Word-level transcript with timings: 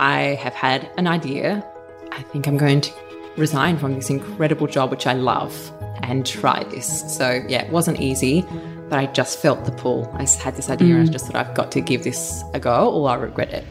I 0.00 0.36
have 0.40 0.54
had 0.54 0.88
an 0.96 1.08
idea. 1.08 1.64
I 2.12 2.22
think 2.22 2.46
I'm 2.46 2.56
going 2.56 2.80
to 2.82 2.92
resign 3.36 3.78
from 3.78 3.94
this 3.94 4.10
incredible 4.10 4.68
job, 4.68 4.92
which 4.92 5.08
I 5.08 5.12
love, 5.12 5.72
and 6.04 6.24
try 6.24 6.62
this. 6.64 7.16
So, 7.16 7.44
yeah, 7.48 7.64
it 7.64 7.72
wasn't 7.72 8.00
easy, 8.00 8.44
but 8.88 9.00
I 9.00 9.06
just 9.06 9.40
felt 9.40 9.64
the 9.64 9.72
pull. 9.72 10.08
I 10.14 10.24
had 10.40 10.54
this 10.54 10.70
idea 10.70 10.94
and 10.94 11.02
I 11.02 11.10
mm. 11.10 11.12
just 11.12 11.26
thought 11.26 11.34
I've 11.34 11.54
got 11.54 11.72
to 11.72 11.80
give 11.80 12.04
this 12.04 12.44
a 12.54 12.60
go 12.60 12.92
or 12.92 13.10
I'll 13.10 13.18
regret 13.18 13.52
it. 13.52 13.64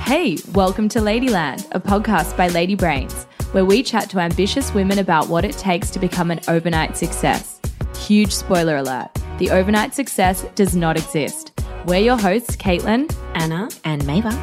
Hey, 0.00 0.38
welcome 0.54 0.88
to 0.88 1.00
Ladyland, 1.00 1.68
a 1.72 1.80
podcast 1.80 2.38
by 2.38 2.48
Lady 2.48 2.74
Brains, 2.74 3.24
where 3.52 3.66
we 3.66 3.82
chat 3.82 4.08
to 4.10 4.18
ambitious 4.18 4.72
women 4.72 4.98
about 4.98 5.28
what 5.28 5.44
it 5.44 5.58
takes 5.58 5.90
to 5.90 5.98
become 5.98 6.30
an 6.30 6.40
overnight 6.48 6.96
success. 6.96 7.60
Huge 7.98 8.32
spoiler 8.32 8.76
alert 8.76 9.10
the 9.38 9.50
overnight 9.50 9.94
success 9.94 10.44
does 10.56 10.74
not 10.74 10.96
exist. 10.96 11.57
We're 11.88 12.00
your 12.00 12.18
hosts, 12.18 12.54
Caitlin, 12.54 13.10
Anna, 13.32 13.70
and 13.82 14.02
Mava. 14.02 14.34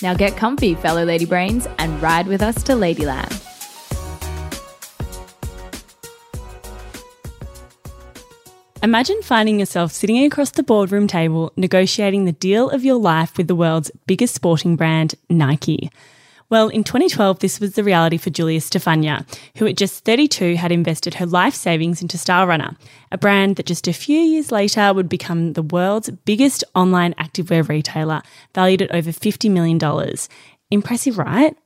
Now 0.00 0.14
get 0.14 0.36
comfy, 0.36 0.76
fellow 0.76 1.02
Lady 1.02 1.24
Brains, 1.24 1.66
and 1.78 2.00
ride 2.00 2.28
with 2.28 2.40
us 2.40 2.62
to 2.62 2.74
Ladyland. 2.74 3.32
Imagine 8.80 9.20
finding 9.22 9.58
yourself 9.58 9.90
sitting 9.90 10.24
across 10.24 10.52
the 10.52 10.62
boardroom 10.62 11.08
table 11.08 11.52
negotiating 11.56 12.26
the 12.26 12.32
deal 12.32 12.70
of 12.70 12.84
your 12.84 13.00
life 13.00 13.36
with 13.36 13.48
the 13.48 13.56
world's 13.56 13.90
biggest 14.06 14.32
sporting 14.32 14.76
brand, 14.76 15.16
Nike. 15.28 15.90
Well, 16.50 16.68
in 16.68 16.84
2012, 16.84 17.38
this 17.38 17.58
was 17.58 17.72
the 17.72 17.82
reality 17.84 18.16
for 18.16 18.30
Julia 18.30 18.60
Stevanja, 18.60 19.26
who 19.56 19.66
at 19.66 19.76
just 19.76 20.04
32 20.04 20.56
had 20.56 20.72
invested 20.72 21.14
her 21.14 21.26
life 21.26 21.54
savings 21.54 22.02
into 22.02 22.16
Stylerunner, 22.16 22.76
a 23.10 23.18
brand 23.18 23.56
that 23.56 23.66
just 23.66 23.88
a 23.88 23.92
few 23.92 24.18
years 24.18 24.52
later 24.52 24.92
would 24.92 25.08
become 25.08 25.54
the 25.54 25.62
world's 25.62 26.10
biggest 26.10 26.62
online 26.74 27.14
activewear 27.14 27.66
retailer, 27.68 28.22
valued 28.54 28.82
at 28.82 28.94
over 28.94 29.10
$50 29.10 29.50
million. 29.50 29.80
Impressive, 30.70 31.18
right? 31.18 31.56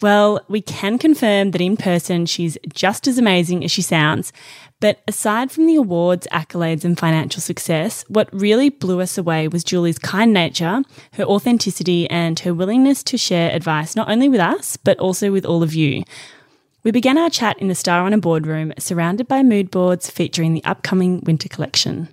Well, 0.00 0.40
we 0.48 0.62
can 0.62 0.98
confirm 0.98 1.50
that 1.50 1.60
in 1.60 1.76
person 1.76 2.26
she's 2.26 2.56
just 2.72 3.06
as 3.06 3.18
amazing 3.18 3.62
as 3.62 3.70
she 3.70 3.82
sounds. 3.82 4.32
But 4.80 5.00
aside 5.06 5.52
from 5.52 5.66
the 5.66 5.76
awards, 5.76 6.26
accolades, 6.32 6.84
and 6.84 6.98
financial 6.98 7.40
success, 7.40 8.04
what 8.08 8.28
really 8.32 8.68
blew 8.68 9.00
us 9.00 9.16
away 9.16 9.46
was 9.46 9.62
Julie's 9.62 9.98
kind 9.98 10.32
nature, 10.32 10.82
her 11.12 11.24
authenticity, 11.24 12.10
and 12.10 12.38
her 12.40 12.52
willingness 12.52 13.02
to 13.04 13.18
share 13.18 13.54
advice 13.54 13.94
not 13.94 14.10
only 14.10 14.28
with 14.28 14.40
us, 14.40 14.76
but 14.76 14.98
also 14.98 15.30
with 15.30 15.44
all 15.44 15.62
of 15.62 15.74
you. 15.74 16.02
We 16.82 16.90
began 16.90 17.16
our 17.16 17.30
chat 17.30 17.58
in 17.60 17.68
the 17.68 17.74
Stylerunner 17.74 18.20
boardroom, 18.20 18.72
surrounded 18.78 19.28
by 19.28 19.44
mood 19.44 19.70
boards 19.70 20.10
featuring 20.10 20.52
the 20.52 20.64
upcoming 20.64 21.20
winter 21.24 21.48
collection. 21.48 22.08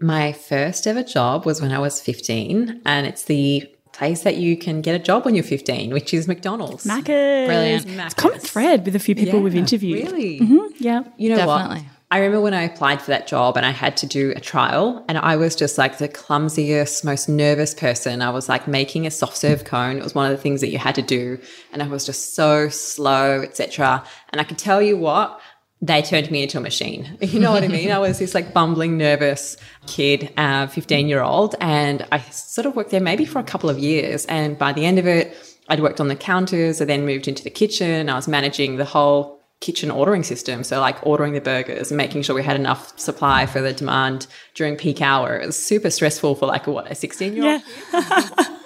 My 0.00 0.32
first 0.32 0.86
ever 0.86 1.02
job 1.02 1.44
was 1.44 1.60
when 1.60 1.72
I 1.72 1.78
was 1.78 2.00
15, 2.00 2.80
and 2.86 3.06
it's 3.06 3.24
the 3.24 3.70
place 3.92 4.22
that 4.22 4.36
you 4.36 4.56
can 4.56 4.80
get 4.80 4.94
a 4.94 4.98
job 4.98 5.24
when 5.24 5.34
you're 5.34 5.44
15, 5.44 5.92
which 5.92 6.14
is 6.14 6.28
McDonald's. 6.28 6.84
Macca's. 6.84 7.46
Brilliant. 7.46 7.86
It's 7.86 8.14
common 8.14 8.38
thread 8.38 8.84
with 8.84 8.96
a 8.96 8.98
few 8.98 9.14
people 9.14 9.40
we've 9.40 9.54
interviewed. 9.54 10.10
Really? 10.10 10.40
Mm-hmm. 10.40 10.74
Yeah. 10.78 11.02
You 11.16 11.30
know 11.30 11.36
Definitely. 11.36 11.82
what? 11.82 11.86
I 12.12 12.18
remember 12.18 12.40
when 12.40 12.54
I 12.54 12.62
applied 12.62 13.00
for 13.00 13.12
that 13.12 13.28
job 13.28 13.56
and 13.56 13.64
I 13.64 13.70
had 13.70 13.96
to 13.98 14.06
do 14.06 14.32
a 14.34 14.40
trial, 14.40 15.04
and 15.08 15.16
I 15.16 15.36
was 15.36 15.54
just 15.54 15.78
like 15.78 15.98
the 15.98 16.08
clumsiest, 16.08 17.04
most 17.04 17.28
nervous 17.28 17.72
person. 17.72 18.20
I 18.20 18.30
was 18.30 18.48
like 18.48 18.66
making 18.66 19.06
a 19.06 19.12
soft 19.12 19.36
serve 19.36 19.64
cone. 19.64 19.96
It 19.96 20.02
was 20.02 20.12
one 20.12 20.28
of 20.28 20.36
the 20.36 20.42
things 20.42 20.60
that 20.60 20.70
you 20.70 20.78
had 20.78 20.96
to 20.96 21.02
do, 21.02 21.38
and 21.72 21.84
I 21.84 21.86
was 21.86 22.04
just 22.04 22.34
so 22.34 22.68
slow, 22.68 23.42
etc. 23.42 24.04
And 24.30 24.40
I 24.40 24.44
could 24.44 24.58
tell 24.58 24.82
you 24.82 24.96
what, 24.96 25.40
they 25.82 26.02
turned 26.02 26.30
me 26.30 26.42
into 26.42 26.58
a 26.58 26.60
machine. 26.60 27.16
You 27.30 27.40
know 27.40 27.52
what 27.52 27.64
I 27.64 27.68
mean? 27.68 27.90
I 27.90 27.98
was 27.98 28.18
this 28.18 28.34
like 28.34 28.52
bumbling, 28.52 28.98
nervous 28.98 29.56
kid, 29.86 30.32
uh, 30.36 30.66
15 30.66 31.08
year 31.08 31.22
old. 31.22 31.54
And 31.60 32.06
I 32.12 32.18
sort 32.18 32.66
of 32.66 32.76
worked 32.76 32.90
there 32.90 33.00
maybe 33.00 33.24
for 33.24 33.38
a 33.38 33.44
couple 33.44 33.70
of 33.70 33.78
years. 33.78 34.26
And 34.26 34.58
by 34.58 34.72
the 34.72 34.84
end 34.84 34.98
of 34.98 35.06
it, 35.06 35.36
I'd 35.68 35.80
worked 35.80 36.00
on 36.00 36.08
the 36.08 36.16
counters. 36.16 36.82
I 36.82 36.84
then 36.84 37.06
moved 37.06 37.28
into 37.28 37.44
the 37.44 37.50
kitchen. 37.50 38.10
I 38.10 38.14
was 38.14 38.28
managing 38.28 38.76
the 38.76 38.84
whole 38.84 39.40
kitchen 39.60 39.90
ordering 39.90 40.22
system. 40.22 40.64
So 40.64 40.80
like 40.80 40.96
ordering 41.06 41.34
the 41.34 41.40
burgers 41.40 41.90
and 41.90 41.98
making 41.98 42.22
sure 42.22 42.34
we 42.34 42.42
had 42.42 42.56
enough 42.56 42.98
supply 42.98 43.46
for 43.46 43.60
the 43.60 43.72
demand 43.72 44.26
during 44.54 44.76
peak 44.76 45.00
hour. 45.00 45.38
It 45.38 45.46
was 45.46 45.58
super 45.58 45.90
stressful 45.90 46.34
for 46.34 46.46
like 46.46 46.66
a, 46.66 46.72
what, 46.72 46.90
a 46.90 46.94
16 46.94 47.34
year 47.34 47.54
old? 47.54 47.62
Yeah. 47.92 48.32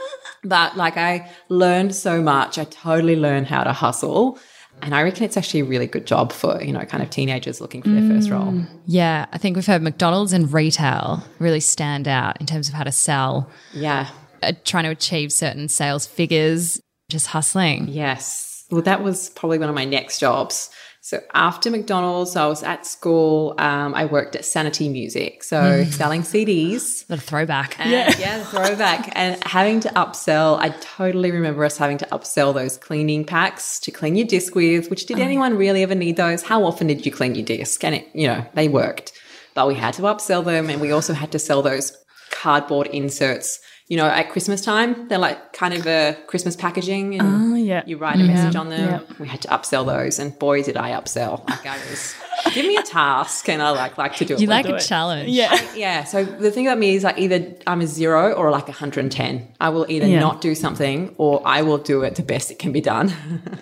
But 0.45 0.77
like 0.77 0.97
I 0.97 1.31
learned 1.49 1.95
so 1.95 2.21
much. 2.21 2.59
I 2.59 2.65
totally 2.65 3.17
learned 3.17 3.47
how 3.47 3.65
to 3.65 3.73
hustle. 3.73 4.39
And 4.85 4.95
I 4.95 5.03
reckon 5.03 5.25
it's 5.25 5.37
actually 5.37 5.61
a 5.61 5.65
really 5.65 5.87
good 5.87 6.07
job 6.07 6.31
for, 6.31 6.63
you 6.63 6.71
know, 6.73 6.85
kind 6.85 7.03
of 7.03 7.09
teenagers 7.11 7.61
looking 7.61 7.83
for 7.83 7.89
their 7.89 8.07
first 8.07 8.29
role. 8.31 8.55
Yeah, 8.87 9.25
I 9.33 9.39
think 9.39 9.57
we've 9.57 9.65
heard 9.67 9.81
McDonald's 9.83 10.33
and 10.35 10.53
retail 10.53 11.25
really 11.39 11.61
stand 11.61 12.07
out 12.07 12.39
in 12.39 12.47
terms 12.47 12.69
of 12.69 12.75
how 12.75 12.85
to 12.85 12.93
sell, 12.93 13.49
Yeah. 13.73 14.09
uh, 14.43 14.53
trying 14.65 14.85
to 14.85 14.91
achieve 14.91 15.33
certain 15.33 15.69
sales 15.69 16.05
figures, 16.07 16.81
just 17.09 17.29
hustling. 17.29 17.89
Yes. 17.89 18.65
Well, 18.71 18.83
that 18.83 19.03
was 19.03 19.31
probably 19.31 19.59
one 19.59 19.69
of 19.71 19.75
my 19.75 19.85
next 19.87 20.21
jobs. 20.21 20.69
So 21.05 21.23
after 21.35 21.71
McDonald's, 21.71 22.35
I 22.35 22.47
was 22.47 22.63
at 22.63 22.87
school. 22.87 23.55
Um, 23.59 23.95
I 23.95 24.07
worked 24.07 24.35
at 24.37 24.47
Sanity 24.47 24.89
Music, 24.89 25.45
so 25.45 25.85
selling 25.91 26.23
CDs. 26.23 27.05
What 27.11 27.19
a 27.19 27.23
throwback. 27.23 27.79
And, 27.79 27.91
yeah. 27.91 28.43
throwback. 28.45 29.13
And 29.15 29.37
having 29.45 29.81
to 29.81 29.91
upsell, 29.91 30.59
I 30.59 30.71
totally 30.81 31.31
remember 31.31 31.63
us 31.63 31.77
having 31.77 31.99
to 31.99 32.07
upsell 32.07 32.55
those 32.55 32.79
cleaning 32.79 33.27
packs 33.27 33.79
to 33.81 33.91
clean 33.91 34.17
your 34.17 34.27
disc 34.27 34.55
with, 34.55 34.89
which 34.89 35.05
did 35.05 35.19
anyone 35.19 35.59
really 35.59 35.83
ever 35.83 35.95
need 35.95 36.17
those? 36.17 36.43
How 36.43 36.65
often 36.65 36.87
did 36.87 37.05
you 37.05 37.13
clean 37.13 37.35
your 37.35 37.45
disc? 37.45 37.85
And 37.85 37.97
it, 37.97 38.09
you 38.15 38.27
know, 38.27 38.47
they 38.55 38.69
worked. 38.69 39.13
But 39.53 39.69
we 39.69 39.75
had 39.75 39.93
to 39.95 40.03
upsell 40.03 40.43
them 40.43 40.71
and 40.71 40.81
we 40.81 40.91
also 40.91 41.13
had 41.13 41.31
to 41.33 41.39
sell 41.39 41.61
those 41.61 41.95
cardboard 42.31 42.87
inserts. 42.87 43.61
You 43.89 43.99
know, 43.99 44.07
at 44.07 44.31
Christmas 44.31 44.63
time, 44.63 45.09
they're 45.09 45.19
like 45.19 45.53
kind 45.53 45.75
of 45.75 45.87
a 45.87 46.17
Christmas 46.29 46.57
packaging 46.57 47.21
and 47.21 47.53
Oh, 47.53 47.54
yeah. 47.65 47.83
you 47.87 47.97
write 47.97 48.17
a 48.17 48.25
message 48.25 48.57
on 48.57 48.69
them. 48.69 48.81
Yeah. 49.09 49.17
We 49.19 49.29
had 49.29 49.41
to 49.43 49.49
upsell 49.49 49.87
those 49.87 50.19
and 50.19 50.39
boy 50.39 50.63
did 50.63 50.77
I 50.77 50.91
upsell. 50.93 51.49
Like 51.49 51.67
I 51.67 51.77
was 51.91 52.15
give 52.53 52.67
me 52.67 52.77
a 52.77 52.83
task 52.83 53.49
and 53.49 53.63
I 53.63 53.71
like 53.71 53.97
like 53.99 54.17
to 54.17 54.25
do 54.25 54.35
it. 54.35 54.41
You 54.41 54.47
like 54.47 54.67
a 54.67 54.79
challenge. 54.79 55.29
Yeah. 55.31 55.59
Yeah. 55.75 56.05
So 56.05 56.25
the 56.25 56.51
thing 56.51 56.67
about 56.67 56.79
me 56.79 56.95
is 56.95 57.05
like 57.05 57.19
either 57.19 57.55
I'm 57.67 57.81
a 57.81 57.87
zero 57.87 58.33
or 58.33 58.51
like 58.51 58.69
110. 58.69 59.55
I 59.61 59.69
will 59.71 59.87
either 59.89 60.07
Yeah. 60.07 60.21
not 60.21 60.41
do 60.41 60.55
something 60.55 61.15
or 61.19 61.43
I 61.45 61.63
will 61.63 61.79
do 61.79 62.03
it 62.03 62.15
the 62.17 62.23
best 62.23 62.51
it 62.51 62.59
can 62.59 62.73
be 62.73 62.81
done. 62.81 63.13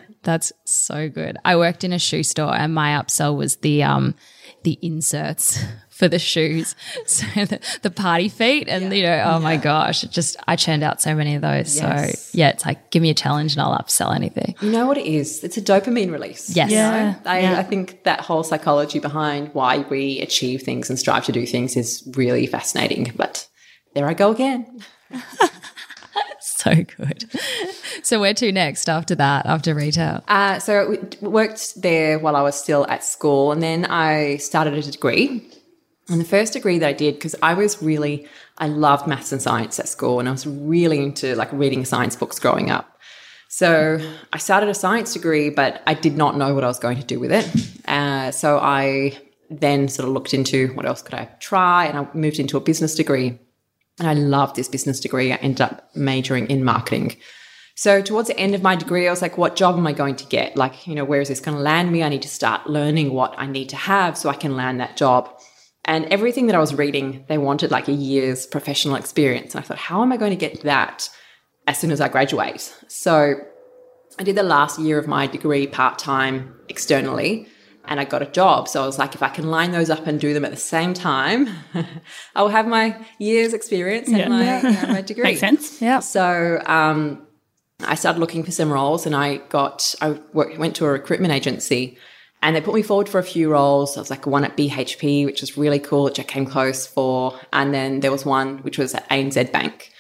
That's 0.23 0.53
so 0.65 1.09
good. 1.09 1.37
I 1.45 1.57
worked 1.57 1.83
in 1.85 1.93
a 1.93 1.99
shoe 1.99 2.23
store 2.23 2.55
and 2.55 2.75
my 2.75 2.91
upsell 3.01 3.37
was 3.37 3.57
the 3.57 3.83
um 3.83 4.15
the 4.63 4.79
inserts 4.83 5.59
for 6.03 6.09
the 6.09 6.19
shoes. 6.19 6.75
So 7.07 7.27
the, 7.45 7.61
the 7.83 7.91
party 7.91 8.29
feet 8.29 8.69
and 8.69 8.93
you 8.95 9.03
know, 9.03 9.23
oh 9.27 9.39
my 9.39 9.57
gosh, 9.57 10.03
it 10.03 10.11
just 10.11 10.37
I 10.49 10.57
churned 10.57 10.83
out 10.83 11.01
so 11.03 11.15
many 11.15 11.35
of 11.35 11.43
those. 11.43 11.77
Yes. 11.77 12.31
So 12.31 12.39
yeah, 12.39 12.49
it's 12.51 12.65
like 12.65 12.91
give 12.91 13.03
me 13.03 13.11
a 13.11 13.15
challenge 13.15 13.53
and 13.53 13.63
I'll 13.63 13.77
upsell 13.79 14.15
anything. 14.15 14.55
you 14.61 14.71
know 14.71 14.87
what 14.87 14.97
it 14.99 15.07
is? 15.07 15.45
It's 15.45 15.57
a 15.57 15.63
dopamine 15.63 16.11
release. 16.11 16.55
Yes. 16.57 16.71
You 16.71 16.77
know? 16.79 16.83
Yeah. 16.83 17.15
I, 17.25 17.41
Yeah. 17.41 17.59
I 17.59 17.63
think 17.63 18.05
that 18.05 18.21
whole 18.21 18.43
psychology 18.43 18.99
behind 18.99 19.51
why 19.53 19.79
we 19.91 20.21
achieve 20.21 20.63
things 20.63 20.91
and 20.91 20.99
strive 20.99 21.25
to 21.27 21.33
do 21.33 21.45
things 21.47 21.77
is 21.77 22.03
really 22.17 22.47
fascinating. 22.47 23.13
But 23.17 23.47
there 23.95 24.07
I 24.09 24.15
go 24.15 24.31
again. 24.33 24.81
So 26.41 26.75
good. 26.75 27.25
So 28.05 28.21
where 28.21 28.35
to 28.35 28.53
next 28.53 28.89
after 28.89 29.17
that, 29.17 29.47
after 29.47 29.75
retail? 29.75 30.23
Uh, 30.29 30.61
so 30.61 30.91
we 30.91 31.29
worked 31.29 31.81
there 31.83 32.21
while 32.21 32.37
I 32.37 32.43
was 32.43 32.55
still 32.55 32.87
at 32.89 33.03
school, 33.03 33.51
and 33.51 33.61
then 33.61 33.85
I 33.87 34.37
started 34.37 34.75
a 34.75 34.83
degree. 34.83 35.45
And 36.09 36.21
the 36.21 36.25
first 36.25 36.53
degree 36.53 36.79
that 36.79 36.89
I 36.89 36.93
did, 36.93 37.15
because 37.15 37.35
I 37.43 37.55
was 37.55 37.83
really, 37.83 38.27
I 38.59 38.67
loved 38.67 39.07
maths 39.07 39.33
and 39.33 39.41
science 39.41 39.79
at 39.79 39.89
school, 39.89 40.19
and 40.19 40.29
I 40.29 40.33
was 40.33 40.47
really 40.47 40.99
into 40.99 41.35
like 41.37 41.53
reading 41.53 41.85
science 41.85 42.17
books 42.17 42.39
growing 42.39 42.71
up. 42.71 42.99
So 43.49 44.01
I 44.33 44.39
started 44.39 44.69
a 44.69 44.75
science 44.75 45.13
degree, 45.13 45.51
but 45.51 45.83
I 45.87 45.95
did 45.95 46.17
not 46.17 46.37
know 46.37 46.55
what 46.55 46.65
I 46.65 46.69
was 46.69 46.79
going 46.79 46.99
to 46.99 47.07
do 47.07 47.21
with 47.21 47.31
it. 47.31 47.47
Uh, 47.87 48.31
so 48.31 48.59
I 48.59 49.19
then 49.51 49.89
sort 49.89 50.09
of 50.09 50.15
looked 50.15 50.33
into 50.33 50.69
what 50.69 50.87
else 50.87 51.03
could 51.03 51.15
I 51.15 51.27
try, 51.39 51.87
and 51.87 51.99
I 51.99 52.09
moved 52.15 52.39
into 52.39 52.57
a 52.57 52.61
business 52.61 52.95
degree. 52.95 53.39
And 53.99 54.09
I 54.09 54.15
loved 54.15 54.57
this 54.57 54.69
business 54.69 54.99
degree. 55.01 55.33
I 55.33 55.37
ended 55.37 55.61
up 55.61 55.95
majoring 55.95 56.47
in 56.49 56.65
marketing. 56.65 57.17
So 57.75 58.01
towards 58.01 58.29
the 58.29 58.39
end 58.39 58.55
of 58.55 58.63
my 58.63 58.75
degree, 58.75 59.07
I 59.07 59.11
was 59.11 59.23
like, 59.23 59.37
what 59.37 59.55
job 59.55 59.77
am 59.77 59.87
I 59.87 59.93
going 59.93 60.17
to 60.17 60.27
get? 60.27 60.57
Like, 60.57 60.87
you 60.87 60.95
know, 60.95 61.05
where 61.05 61.21
is 61.21 61.29
this 61.29 61.41
going 61.41 61.57
to 61.57 61.63
land 61.63 61.93
me? 61.93 62.03
I 62.03 62.09
need 62.09 62.23
to 62.23 62.29
start 62.29 62.69
learning 62.69 63.13
what 63.13 63.35
I 63.37 63.47
need 63.47 63.69
to 63.69 63.77
have 63.77 64.17
so 64.17 64.31
I 64.31 64.35
can 64.35 64.57
land 64.57 64.81
that 64.81 64.97
job. 64.97 65.29
And 65.85 66.05
everything 66.07 66.47
that 66.47 66.55
I 66.55 66.61
was 66.61 66.75
reading, 66.75 67.25
they 67.29 67.39
wanted 67.39 67.71
like 67.71 67.89
a 67.89 67.93
year's 67.93 68.47
professional 68.47 68.95
experience. 68.95 69.55
And 69.55 69.65
I 69.65 69.67
thought, 69.67 69.79
how 69.79 70.03
am 70.03 70.13
I 70.13 70.17
going 70.17 70.31
to 70.31 70.37
get 70.37 70.63
that 70.63 71.09
as 71.67 71.79
soon 71.79 71.91
as 71.91 72.01
I 72.01 72.09
graduate? 72.09 72.73
So 72.89 73.35
I 74.19 74.23
did 74.23 74.37
the 74.37 74.43
last 74.45 74.79
year 74.79 74.99
of 74.99 75.07
my 75.09 75.27
degree 75.27 75.67
part 75.67 75.99
time 75.99 76.55
externally 76.69 77.49
and 77.85 77.99
I 77.99 78.05
got 78.05 78.23
a 78.23 78.27
job. 78.27 78.69
So 78.69 78.81
I 78.81 78.87
was 78.87 78.97
like, 78.97 79.17
if 79.17 79.25
I 79.25 79.29
can 79.29 79.51
line 79.51 79.73
those 79.73 79.91
up 79.91 80.07
and 80.07 80.21
do 80.21 80.33
them 80.35 80.45
at 80.45 80.53
the 80.53 80.57
same 80.57 80.95
time, 80.95 81.49
I 82.37 82.43
will 82.43 82.49
have 82.51 82.69
my 82.69 83.05
year's 83.19 83.53
experience 83.55 84.07
and 84.09 84.19
Yeah. 84.19 84.29
my, 84.29 84.57
you 84.63 84.71
know, 84.71 84.87
my 84.95 85.01
degree. 85.01 85.25
Makes 85.25 85.41
sense. 85.41 85.83
Yeah. 85.83 85.99
So 85.99 86.63
um, 86.67 87.27
I 87.85 87.97
started 87.97 88.21
looking 88.21 88.45
for 88.45 88.53
some 88.53 88.73
roles, 88.73 89.05
and 89.05 89.17
I 89.17 89.39
got 89.39 89.97
I 90.01 90.11
worked, 90.33 90.59
went 90.59 90.77
to 90.77 90.85
a 90.87 90.91
recruitment 90.93 91.33
agency, 91.35 91.99
and 92.43 92.57
they 92.57 92.61
put 92.61 92.75
me 92.75 92.83
forward 92.83 93.09
for 93.09 93.19
a 93.19 93.25
few 93.25 93.51
roles. 93.51 93.97
I 93.97 94.01
was 94.01 94.11
like 94.11 94.27
one 94.27 94.45
at 94.45 94.57
BHP, 94.57 95.25
which 95.25 95.41
was 95.41 95.57
really 95.57 95.79
cool, 95.79 96.05
which 96.05 96.21
I 96.21 96.25
came 96.25 96.45
close 96.45 96.87
for, 96.87 97.39
and 97.53 97.73
then 97.73 98.01
there 98.01 98.11
was 98.11 98.27
one 98.27 98.59
which 98.59 98.79
was 98.79 98.95
at 98.95 99.09
ANZ 99.09 99.53
Bank. 99.53 99.91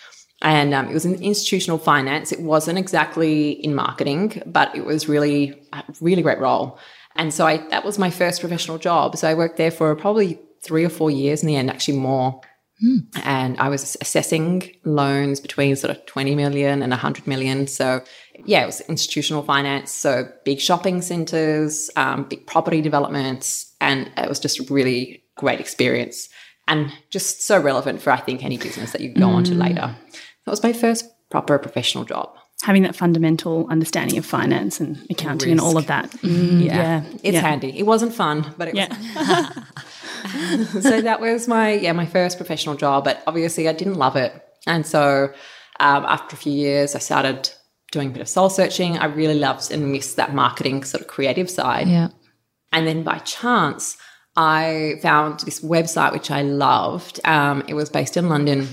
and 0.43 0.75
um, 0.75 0.89
it 0.89 0.95
was 0.95 1.05
in 1.05 1.15
institutional 1.23 1.79
finance. 1.79 2.33
It 2.33 2.41
wasn't 2.41 2.79
exactly 2.79 3.53
in 3.53 3.75
marketing, 3.77 4.43
but 4.45 4.75
it 4.75 4.85
was 4.85 5.09
really, 5.09 5.55
a 5.73 5.85
really 6.01 6.23
great 6.23 6.41
role. 6.41 6.79
And 7.15 7.33
so 7.33 7.47
I, 7.47 7.59
that 7.69 7.85
was 7.85 7.99
my 7.99 8.11
first 8.11 8.41
professional 8.41 8.79
job. 8.79 9.17
So 9.17 9.29
I 9.29 9.35
worked 9.35 9.57
there 9.57 9.71
for 9.71 9.95
probably 9.95 10.41
three 10.65 10.85
or 10.85 10.89
four 10.89 11.11
years 11.11 11.43
in 11.43 11.47
the 11.47 11.57
end, 11.57 11.71
actually 11.71 11.99
more. 11.99 12.41
And 13.23 13.59
I 13.61 13.69
was 13.69 13.97
assessing 14.01 14.75
loans 14.85 15.39
between 15.39 15.77
sort 15.77 15.97
of 15.97 16.05
20 16.07 16.35
million 16.35 16.83
and 16.83 16.91
100 16.91 17.27
million. 17.29 17.69
So, 17.69 18.03
yeah, 18.45 18.63
it 18.63 18.67
was 18.67 18.81
institutional 18.83 19.43
finance. 19.43 19.91
So, 19.91 20.29
big 20.45 20.61
shopping 20.61 21.03
centers, 21.03 21.91
um, 21.97 22.25
big 22.25 22.47
property 22.47 22.81
developments. 22.81 23.75
And 23.81 24.11
it 24.17 24.29
was 24.29 24.41
just 24.41 24.59
a 24.59 24.65
really 24.73 25.25
great 25.37 25.61
experience 25.61 26.29
and 26.69 26.93
just 27.11 27.43
so 27.43 27.61
relevant 27.61 28.01
for, 28.01 28.11
I 28.11 28.19
think, 28.19 28.45
any 28.45 28.59
business 28.59 28.93
that 28.93 29.01
you 29.01 29.13
go 29.13 29.29
on 29.29 29.45
to 29.45 29.55
later. 29.55 29.95
That 30.45 30.51
was 30.51 30.63
my 30.63 30.73
first 30.73 31.05
proper 31.31 31.59
professional 31.59 32.05
job. 32.05 32.37
Having 32.63 32.85
that 32.85 32.95
fundamental 32.95 33.67
understanding 33.69 34.19
of 34.19 34.25
finance 34.25 34.79
and 34.79 35.05
accounting 35.11 35.51
and 35.51 35.61
all 35.61 35.77
of 35.77 35.89
that. 35.89 36.11
Mm, 36.23 36.65
yeah. 36.65 37.03
It's 37.25 37.35
yeah. 37.35 37.41
handy. 37.41 37.77
It 37.77 37.85
wasn't 37.85 38.15
fun, 38.15 38.55
but 38.57 38.69
it 38.69 38.75
was 38.75 38.89
so 40.83 41.01
that 41.01 41.21
was 41.21 41.49
my 41.49 41.73
yeah 41.73 41.93
my 41.93 42.07
first 42.07 42.37
professional 42.37 42.77
job 42.77 43.05
but 43.05 43.23
obviously 43.27 43.69
i 43.69 43.73
didn't 43.73 43.95
love 43.95 44.17
it 44.17 44.33
and 44.67 44.87
so 44.87 45.33
um, 45.81 46.05
after 46.05 46.35
a 46.35 46.39
few 46.39 46.53
years 46.53 46.95
i 46.95 46.99
started 46.99 47.51
doing 47.93 48.09
a 48.09 48.11
bit 48.11 48.21
of 48.23 48.29
soul 48.29 48.51
searching. 48.51 48.99
I 48.99 49.05
really 49.05 49.39
loved 49.39 49.71
and 49.71 49.93
missed 49.93 50.17
that 50.17 50.35
marketing 50.35 50.83
sort 50.83 51.03
of 51.03 51.07
creative 51.07 51.49
side. 51.49 51.87
Yeah. 51.89 52.09
and 52.73 52.87
then 52.89 53.03
by 53.05 53.19
chance 53.19 53.97
i 54.35 54.95
found 55.03 55.41
this 55.41 55.61
website 55.61 56.13
which 56.13 56.31
i 56.31 56.43
loved. 56.43 57.21
Um, 57.25 57.63
it 57.69 57.75
was 57.75 57.91
based 57.91 58.17
in 58.17 58.29
london 58.29 58.67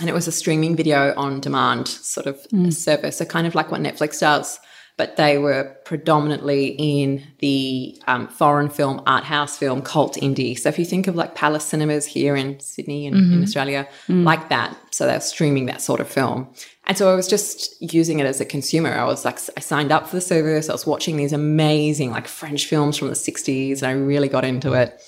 and 0.00 0.08
it 0.08 0.14
was 0.14 0.26
a 0.26 0.32
streaming 0.32 0.74
video 0.76 1.12
on 1.16 1.40
demand 1.40 1.86
sort 1.88 2.26
of 2.26 2.36
service 2.72 3.18
so 3.18 3.24
kind 3.26 3.46
of 3.46 3.54
like 3.54 3.70
what 3.70 3.80
netflix 3.82 4.20
does 4.20 4.58
but 4.98 5.14
they 5.14 5.38
were 5.38 5.76
predominantly 5.84 6.74
in 6.76 7.24
the 7.38 7.96
um, 8.08 8.26
foreign 8.26 8.68
film, 8.68 9.00
art 9.06 9.22
house 9.22 9.56
film, 9.56 9.80
cult 9.80 10.16
indie. 10.16 10.58
So 10.58 10.68
if 10.68 10.78
you 10.78 10.84
think 10.84 11.06
of 11.06 11.14
like 11.14 11.36
Palace 11.36 11.64
Cinemas 11.64 12.04
here 12.04 12.34
in 12.34 12.58
Sydney 12.58 13.06
and 13.06 13.16
in 13.32 13.42
Australia, 13.44 13.88
like 14.24 14.48
that. 14.48 14.76
So 14.90 15.06
they're 15.06 15.20
streaming 15.20 15.66
that 15.66 15.80
sort 15.80 16.00
of 16.00 16.08
film. 16.08 16.52
And 16.84 16.98
so 16.98 17.12
I 17.12 17.14
was 17.14 17.28
just 17.28 17.80
using 17.80 18.18
it 18.18 18.26
as 18.26 18.40
a 18.40 18.44
consumer. 18.44 18.92
I 18.92 19.04
was 19.04 19.24
like, 19.24 19.38
I 19.56 19.60
signed 19.60 19.92
up 19.92 20.08
for 20.08 20.16
the 20.16 20.20
service. 20.20 20.68
I 20.68 20.72
was 20.72 20.86
watching 20.86 21.16
these 21.16 21.32
amazing 21.32 22.10
like 22.10 22.26
French 22.26 22.66
films 22.66 22.96
from 22.96 23.06
the 23.06 23.14
60s 23.14 23.82
and 23.82 23.86
I 23.86 23.92
really 23.92 24.28
got 24.28 24.44
into 24.44 24.72
it. 24.72 25.00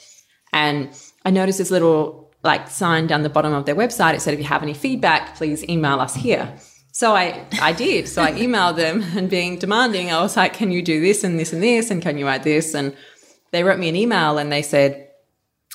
And 0.52 0.90
I 1.24 1.30
noticed 1.30 1.58
this 1.58 1.72
little 1.72 2.32
like 2.44 2.68
sign 2.68 3.08
down 3.08 3.24
the 3.24 3.28
bottom 3.28 3.52
of 3.52 3.66
their 3.66 3.74
website. 3.74 4.14
It 4.14 4.22
said, 4.22 4.34
if 4.34 4.40
you 4.40 4.46
have 4.46 4.62
any 4.62 4.74
feedback, 4.74 5.34
please 5.34 5.68
email 5.68 5.98
us 5.98 6.14
here. 6.14 6.54
So 7.00 7.16
I, 7.16 7.46
I 7.62 7.72
did. 7.72 8.08
So 8.08 8.20
I 8.20 8.32
emailed 8.32 8.76
them 8.76 9.02
and 9.16 9.30
being 9.30 9.58
demanding, 9.58 10.12
I 10.12 10.20
was 10.20 10.36
like, 10.36 10.52
can 10.52 10.70
you 10.70 10.82
do 10.82 11.00
this 11.00 11.24
and 11.24 11.40
this 11.40 11.50
and 11.50 11.62
this? 11.62 11.90
And 11.90 12.02
can 12.02 12.18
you 12.18 12.28
add 12.28 12.42
this? 12.44 12.74
And 12.74 12.94
they 13.52 13.64
wrote 13.64 13.78
me 13.78 13.88
an 13.88 13.96
email 13.96 14.36
and 14.36 14.52
they 14.52 14.60
said, 14.60 15.08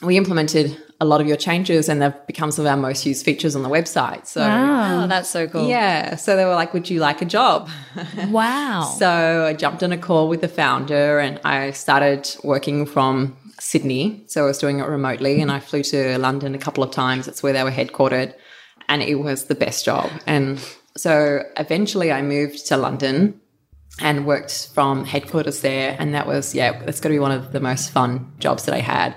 we 0.03 0.17
implemented 0.17 0.77
a 1.01 1.05
lot 1.05 1.21
of 1.21 1.27
your 1.27 1.35
changes 1.35 1.89
and 1.89 1.99
they've 1.99 2.27
become 2.27 2.51
some 2.51 2.63
of 2.67 2.69
our 2.69 2.77
most 2.77 3.07
used 3.07 3.25
features 3.25 3.55
on 3.55 3.63
the 3.63 3.69
website. 3.69 4.27
So 4.27 4.41
Oh, 4.43 5.07
that's 5.07 5.27
so 5.27 5.47
cool. 5.47 5.67
yeah. 5.67 6.15
So 6.15 6.35
they 6.35 6.45
were 6.45 6.53
like, 6.53 6.75
would 6.75 6.91
you 6.91 6.99
like 6.99 7.23
a 7.23 7.25
job? 7.25 7.69
Wow. 8.29 8.83
So 8.99 9.45
I 9.47 9.53
jumped 9.53 9.81
on 9.81 9.91
a 9.91 9.97
call 9.97 10.29
with 10.29 10.41
the 10.41 10.47
founder 10.47 11.17
and 11.17 11.41
I 11.43 11.71
started 11.71 12.35
working 12.43 12.85
from 12.85 13.35
Sydney. 13.59 14.25
So 14.27 14.43
I 14.43 14.45
was 14.45 14.59
doing 14.59 14.77
it 14.79 14.83
remotely 14.85 15.41
and 15.41 15.51
I 15.51 15.59
flew 15.59 15.81
to 15.85 16.19
London 16.19 16.53
a 16.53 16.59
couple 16.59 16.83
of 16.83 16.91
times. 16.91 17.25
That's 17.25 17.41
where 17.41 17.51
they 17.53 17.63
were 17.63 17.71
headquartered. 17.71 18.35
And 18.87 19.01
it 19.01 19.15
was 19.15 19.45
the 19.45 19.55
best 19.55 19.85
job. 19.85 20.11
And 20.27 20.63
so 20.97 21.43
eventually 21.57 22.11
I 22.11 22.21
moved 22.21 22.67
to 22.67 22.77
London 22.77 23.39
and 24.01 24.25
worked 24.25 24.69
from 24.73 25.05
headquarters 25.05 25.61
there. 25.61 25.95
And 25.99 26.13
that 26.13 26.27
was, 26.27 26.53
yeah, 26.53 26.71
that's 26.83 26.99
going 26.99 27.11
to 27.13 27.15
be 27.15 27.19
one 27.19 27.31
of 27.31 27.51
the 27.53 27.59
most 27.59 27.91
fun 27.91 28.33
jobs 28.39 28.65
that 28.65 28.75
I 28.75 28.79
had. 28.79 29.15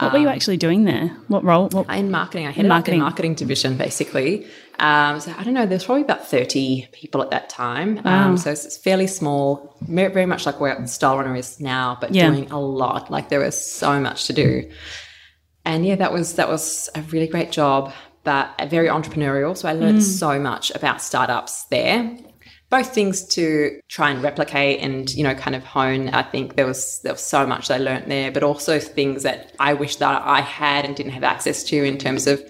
What 0.00 0.12
were 0.12 0.18
you 0.20 0.28
actually 0.28 0.58
doing 0.58 0.84
there? 0.84 1.08
What 1.26 1.42
role? 1.42 1.68
What, 1.70 1.90
In 1.90 2.12
marketing, 2.12 2.46
I 2.46 2.52
headed 2.52 2.68
Marketing. 2.68 3.00
up 3.00 3.04
the 3.06 3.10
marketing 3.10 3.34
division 3.34 3.76
basically. 3.76 4.46
Um, 4.78 5.18
so 5.18 5.34
I 5.36 5.42
don't 5.42 5.54
know, 5.54 5.66
there's 5.66 5.84
probably 5.86 6.02
about 6.02 6.24
30 6.28 6.86
people 6.92 7.20
at 7.20 7.30
that 7.30 7.48
time. 7.48 8.00
Um, 8.04 8.36
so 8.36 8.52
it's, 8.52 8.64
it's 8.64 8.76
fairly 8.76 9.08
small, 9.08 9.76
very, 9.80 10.12
very 10.12 10.26
much 10.26 10.46
like 10.46 10.60
where 10.60 10.76
Stylerunner 10.82 11.36
is 11.36 11.58
now, 11.58 11.98
but 12.00 12.14
Yeah. 12.14 12.30
doing 12.30 12.48
a 12.52 12.60
lot. 12.60 13.10
Like 13.10 13.28
there 13.28 13.40
was 13.40 13.60
so 13.60 13.98
much 13.98 14.26
to 14.28 14.32
do. 14.32 14.70
And 15.64 15.84
yeah, 15.84 15.96
that 15.96 16.12
was 16.12 16.34
that 16.36 16.48
was 16.48 16.88
a 16.94 17.02
really 17.02 17.26
great 17.26 17.50
job, 17.50 17.92
but 18.28 18.68
very 18.68 18.88
entrepreneurial. 18.88 19.56
So 19.56 19.66
I 19.66 19.72
learned 19.72 20.00
mm. 20.00 20.02
so 20.02 20.38
much 20.38 20.70
about 20.72 21.00
startups 21.00 21.64
there. 21.70 22.14
Both 22.68 22.92
things 22.92 23.26
to 23.28 23.80
try 23.88 24.10
and 24.10 24.22
replicate 24.22 24.80
and 24.82 25.08
you 25.14 25.24
know 25.24 25.34
kind 25.34 25.56
of 25.56 25.64
hone. 25.64 26.10
I 26.10 26.22
think 26.22 26.56
there 26.56 26.66
was 26.66 27.00
there 27.02 27.14
was 27.14 27.22
so 27.22 27.46
much 27.46 27.70
I 27.70 27.78
learned 27.78 28.10
there, 28.10 28.30
but 28.30 28.42
also 28.42 28.78
things 28.78 29.22
that 29.22 29.54
I 29.58 29.72
wish 29.72 29.96
that 29.96 30.20
I 30.22 30.42
had 30.42 30.84
and 30.84 30.94
didn't 30.94 31.12
have 31.12 31.24
access 31.24 31.64
to 31.64 31.82
in 31.82 31.96
terms 31.96 32.26
of 32.26 32.42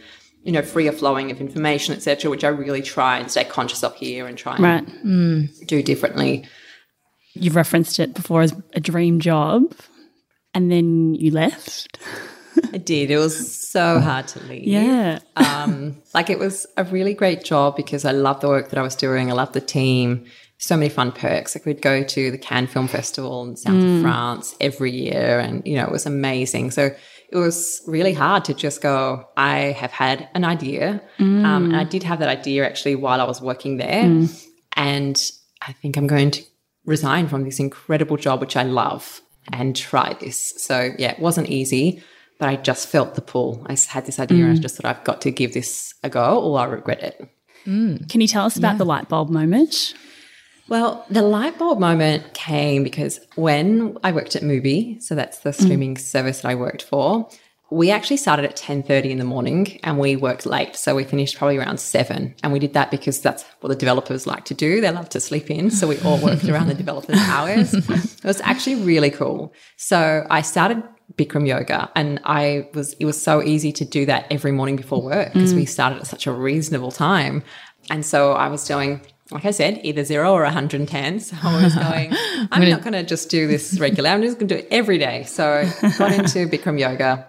you 0.42 0.50
know 0.50 0.62
freer 0.62 0.90
flowing 0.90 1.30
of 1.30 1.40
information, 1.40 1.94
etc. 1.94 2.28
Which 2.28 2.42
I 2.42 2.48
really 2.48 2.82
try 2.82 3.18
and 3.18 3.30
stay 3.30 3.44
conscious 3.44 3.84
of 3.84 3.94
here 3.94 4.26
and 4.26 4.36
try 4.36 4.56
and 4.56 4.64
right. 4.64 4.86
Mm. 5.04 5.66
do 5.68 5.80
differently. 5.80 6.44
You've 7.34 7.54
referenced 7.54 8.00
it 8.00 8.14
before 8.14 8.42
as 8.42 8.52
a 8.72 8.80
dream 8.80 9.20
job, 9.20 9.72
and 10.54 10.72
then 10.72 11.14
you 11.14 11.30
left. 11.30 12.00
I 12.72 12.78
did. 12.78 13.10
It 13.10 13.18
was 13.18 13.56
so 13.56 14.00
hard 14.00 14.28
to 14.28 14.40
leave. 14.44 14.64
Yeah. 14.66 15.20
um, 15.36 16.00
like 16.14 16.30
it 16.30 16.38
was 16.38 16.66
a 16.76 16.84
really 16.84 17.14
great 17.14 17.44
job 17.44 17.76
because 17.76 18.04
I 18.04 18.12
loved 18.12 18.42
the 18.42 18.48
work 18.48 18.70
that 18.70 18.78
I 18.78 18.82
was 18.82 18.94
doing. 18.94 19.30
I 19.30 19.34
loved 19.34 19.54
the 19.54 19.60
team. 19.60 20.26
So 20.58 20.76
many 20.76 20.88
fun 20.88 21.12
perks. 21.12 21.54
Like 21.54 21.64
we'd 21.66 21.82
go 21.82 22.02
to 22.02 22.30
the 22.30 22.38
Cannes 22.38 22.66
Film 22.66 22.88
Festival 22.88 23.44
in 23.44 23.56
South 23.56 23.82
of 23.82 24.02
France 24.02 24.56
every 24.60 24.90
year, 24.90 25.38
and 25.38 25.64
you 25.64 25.76
know 25.76 25.84
it 25.84 25.92
was 25.92 26.04
amazing. 26.04 26.72
So 26.72 26.90
it 27.30 27.36
was 27.36 27.80
really 27.86 28.12
hard 28.12 28.44
to 28.46 28.54
just 28.54 28.80
go. 28.80 29.28
I 29.36 29.58
have 29.78 29.92
had 29.92 30.28
an 30.34 30.44
idea, 30.44 31.00
um, 31.20 31.44
and 31.66 31.76
I 31.76 31.84
did 31.84 32.02
have 32.02 32.18
that 32.18 32.28
idea 32.28 32.66
actually 32.66 32.96
while 32.96 33.20
I 33.20 33.24
was 33.24 33.40
working 33.40 33.76
there, 33.76 34.02
and 34.72 35.30
I 35.62 35.72
think 35.74 35.96
I'm 35.96 36.08
going 36.08 36.32
to 36.32 36.42
resign 36.84 37.28
from 37.28 37.44
this 37.44 37.60
incredible 37.60 38.16
job 38.16 38.40
which 38.40 38.56
I 38.56 38.64
love 38.64 39.20
and 39.52 39.76
try 39.76 40.14
this. 40.20 40.54
So 40.60 40.90
yeah, 40.98 41.12
it 41.12 41.20
wasn't 41.20 41.48
easy 41.50 42.02
but 42.38 42.48
I 42.48 42.56
just 42.56 42.88
felt 42.88 43.14
the 43.14 43.20
pull. 43.20 43.64
I 43.66 43.76
had 43.88 44.06
this 44.06 44.18
idea 44.18 44.44
and 44.44 44.52
I 44.52 44.56
mm. 44.56 44.62
just 44.62 44.76
thought 44.76 44.86
I've 44.86 45.04
got 45.04 45.20
to 45.22 45.30
give 45.30 45.54
this 45.54 45.94
a 46.02 46.08
go 46.08 46.40
or 46.40 46.58
I'll 46.58 46.68
regret 46.68 47.02
it. 47.02 47.28
Mm. 47.66 48.08
Can 48.08 48.20
you 48.20 48.28
tell 48.28 48.46
us 48.46 48.56
about 48.56 48.78
the 48.78 48.84
light 48.84 49.08
bulb 49.08 49.28
moment? 49.28 49.94
Well, 50.68 51.04
the 51.10 51.22
light 51.22 51.58
bulb 51.58 51.80
moment 51.80 52.34
came 52.34 52.84
because 52.84 53.20
when 53.34 53.96
I 54.04 54.12
worked 54.12 54.36
at 54.36 54.42
Mubi, 54.42 55.02
so 55.02 55.14
that's 55.14 55.40
the 55.40 55.50
mm. 55.50 55.60
streaming 55.60 55.96
service 55.96 56.42
that 56.42 56.48
I 56.48 56.54
worked 56.54 56.82
for, 56.82 57.28
we 57.70 57.90
actually 57.90 58.16
started 58.16 58.46
at 58.46 58.56
10.30 58.56 59.10
in 59.10 59.18
the 59.18 59.24
morning 59.24 59.78
and 59.82 59.98
we 59.98 60.16
worked 60.16 60.46
late. 60.46 60.74
So 60.74 60.94
we 60.94 61.04
finished 61.04 61.36
probably 61.36 61.58
around 61.58 61.78
7. 61.78 62.34
And 62.42 62.52
we 62.52 62.58
did 62.58 62.72
that 62.72 62.90
because 62.90 63.20
that's 63.20 63.44
what 63.60 63.68
the 63.68 63.76
developers 63.76 64.26
like 64.26 64.46
to 64.46 64.54
do. 64.54 64.80
They 64.80 64.90
love 64.90 65.10
to 65.10 65.20
sleep 65.20 65.50
in. 65.50 65.70
So 65.70 65.86
we 65.86 65.98
all 66.00 66.18
worked 66.18 66.48
around 66.48 66.68
the 66.68 66.74
developers' 66.74 67.18
hours. 67.28 67.74
It 67.74 68.24
was 68.24 68.40
actually 68.40 68.76
really 68.76 69.10
cool. 69.10 69.52
So 69.76 70.26
I 70.30 70.40
started 70.40 70.82
Bikram 71.16 71.46
yoga 71.46 71.90
and 71.94 72.20
I 72.24 72.68
was 72.74 72.92
it 72.94 73.04
was 73.04 73.20
so 73.20 73.42
easy 73.42 73.72
to 73.72 73.84
do 73.84 74.06
that 74.06 74.26
every 74.30 74.52
morning 74.52 74.76
before 74.76 75.02
work 75.02 75.32
because 75.32 75.54
we 75.54 75.64
mm. 75.64 75.68
started 75.68 75.98
at 76.00 76.06
such 76.06 76.26
a 76.26 76.32
reasonable 76.32 76.92
time. 76.92 77.42
And 77.90 78.04
so 78.04 78.32
I 78.32 78.48
was 78.48 78.66
doing 78.66 79.00
like 79.30 79.44
I 79.44 79.50
said, 79.50 79.80
either 79.84 80.04
zero 80.04 80.32
or 80.32 80.42
110. 80.42 81.20
So 81.20 81.36
I 81.42 81.62
was 81.62 81.74
going, 81.74 82.12
I'm 82.50 82.66
not 82.70 82.80
going 82.80 82.94
to 82.94 83.02
just 83.02 83.28
do 83.28 83.46
this 83.46 83.78
regularly. 83.78 84.14
I'm 84.14 84.22
just 84.22 84.38
going 84.38 84.48
to 84.48 84.54
do 84.54 84.60
it 84.60 84.68
every 84.70 84.96
day. 84.96 85.24
So 85.24 85.46
I 85.52 85.90
got 85.98 86.12
into 86.12 86.46
Bikram 86.48 86.80
yoga 86.80 87.26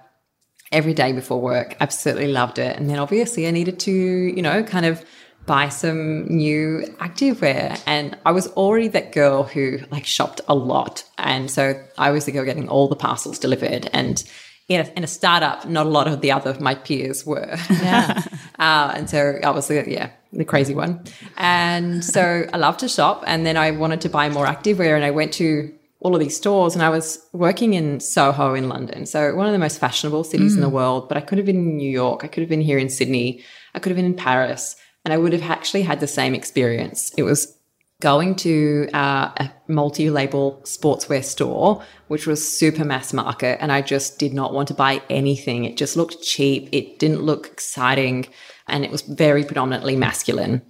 every 0.72 0.94
day 0.94 1.12
before 1.12 1.42
work. 1.42 1.76
Absolutely 1.80 2.28
loved 2.28 2.60
it. 2.60 2.78
And 2.78 2.90
then 2.90 3.00
obviously 3.00 3.48
I 3.48 3.52
needed 3.52 3.80
to, 3.82 3.92
you 3.92 4.42
know, 4.42 4.64
kind 4.64 4.86
of 4.86 5.04
buy 5.46 5.70
some 5.70 6.26
new 6.26 6.84
activewear. 7.00 7.82
And 7.88 8.16
I 8.26 8.32
was 8.32 8.48
already 8.50 8.88
that 8.90 9.12
girl 9.12 9.44
who 9.44 9.80
like 9.90 10.06
shopped 10.06 10.42
a 10.48 10.54
lot. 10.54 11.04
And 11.18 11.50
so 11.50 11.74
I 11.98 12.12
was 12.12 12.26
the 12.26 12.32
girl 12.32 12.46
getting 12.46 12.70
all 12.70 12.88
the 12.88 12.96
parcels 12.96 13.40
delivered. 13.40 13.90
And 13.92 14.24
in 14.68 14.82
a, 14.82 14.90
in 14.96 15.04
a 15.04 15.08
startup, 15.08 15.68
not 15.68 15.88
a 15.88 15.90
lot 15.90 16.08
of 16.08 16.22
the 16.22 16.32
other 16.32 16.52
of 16.52 16.62
my 16.62 16.76
peers 16.76 17.26
were. 17.26 17.58
Yeah. 17.70 18.24
Uh, 18.60 18.92
and 18.94 19.10
so 19.10 19.40
I 19.42 19.52
was 19.52 19.72
yeah, 19.72 20.10
the 20.34 20.44
crazy 20.44 20.76
one. 20.76 21.02
And 21.38 22.04
so 22.04 22.46
I 22.52 22.58
love 22.58 22.76
to 22.80 22.90
shop. 22.90 23.24
And 23.26 23.46
then 23.46 23.56
I 23.56 23.72
wanted 23.72 24.02
to 24.02 24.10
buy 24.10 24.28
more 24.28 24.46
activewear. 24.46 24.98
And 24.98 25.06
I 25.06 25.12
went 25.12 25.32
to 25.36 25.74
all 26.02 26.16
of 26.16 26.22
these 26.22 26.38
stores 26.38 26.76
and 26.76 26.84
I 26.84 26.90
was 26.90 27.20
working 27.34 27.74
in 27.74 28.00
Soho 28.00 28.54
in 28.54 28.70
London. 28.70 29.06
So 29.06 29.36
one 29.36 29.48
of 29.48 29.52
the 29.52 29.60
most 29.60 29.80
fashionable 29.80 30.24
cities 30.24 30.56
in 30.56 30.62
the 30.62 30.70
world, 30.70 31.10
but 31.10 31.18
I 31.18 31.22
could 31.22 31.38
have 31.38 31.46
been 31.46 31.58
in 31.58 31.78
New 31.78 31.90
York. 31.90 32.24
I 32.24 32.28
could 32.28 32.42
have 32.42 32.50
been 32.50 32.62
here 32.62 32.78
in 32.78 32.90
Sydney. 32.90 33.44
I 33.76 33.80
could 33.80 33.90
have 33.90 33.98
been 33.98 34.06
in 34.06 34.16
Paris 34.16 34.78
and 35.04 35.14
I 35.14 35.18
would 35.18 35.34
have 35.34 35.44
actually 35.44 35.82
had 35.82 36.00
the 36.00 36.08
same 36.08 36.34
experience. 36.34 37.12
It 37.18 37.24
was 37.24 37.56
going 38.02 38.34
to 38.34 38.88
uh, 38.94 39.32
a 39.38 39.52
multi 39.68 40.10
label 40.10 40.62
sportswear 40.64 41.24
store, 41.24 41.84
which 42.08 42.26
was 42.26 42.58
super 42.58 42.86
mass 42.86 43.12
market. 43.14 43.62
And 43.62 43.72
I 43.72 43.82
just 43.82 44.20
did 44.20 44.34
not 44.34 44.54
want 44.54 44.70
to 44.70 44.74
buy 44.74 45.02
anything. 45.10 45.66
It 45.66 45.78
just 45.78 45.98
looked 45.98 46.22
cheap. 46.22 46.70
It 46.72 47.00
didn't 47.00 47.24
look 47.24 47.48
exciting. 47.48 48.28
And 48.68 48.86
it 48.86 48.92
was 48.92 49.02
very 49.02 49.44
predominantly 49.44 49.96
masculine. 49.96 50.62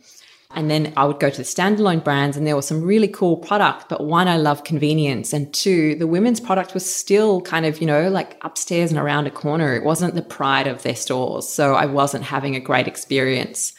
And 0.55 0.69
then 0.69 0.93
I 0.97 1.05
would 1.05 1.19
go 1.19 1.29
to 1.29 1.37
the 1.37 1.43
standalone 1.43 2.03
brands 2.03 2.35
and 2.35 2.45
there 2.45 2.55
were 2.55 2.63
some 2.63 2.81
really 2.81 3.07
cool 3.07 3.37
product. 3.37 3.87
But 3.87 4.03
one, 4.03 4.27
I 4.27 4.37
love 4.37 4.63
convenience. 4.63 5.31
And 5.31 5.53
two, 5.53 5.95
the 5.95 6.07
women's 6.07 6.39
product 6.39 6.73
was 6.73 6.91
still 6.91 7.41
kind 7.41 7.65
of, 7.65 7.79
you 7.79 7.87
know, 7.87 8.09
like 8.09 8.37
upstairs 8.43 8.89
and 8.89 8.99
around 8.99 9.27
a 9.27 9.31
corner. 9.31 9.75
It 9.75 9.83
wasn't 9.83 10.15
the 10.15 10.23
pride 10.23 10.67
of 10.67 10.81
their 10.81 10.95
stores. 10.95 11.47
So 11.47 11.75
I 11.75 11.85
wasn't 11.85 12.23
having 12.23 12.55
a 12.55 12.59
great 12.59 12.87
experience. 12.87 13.73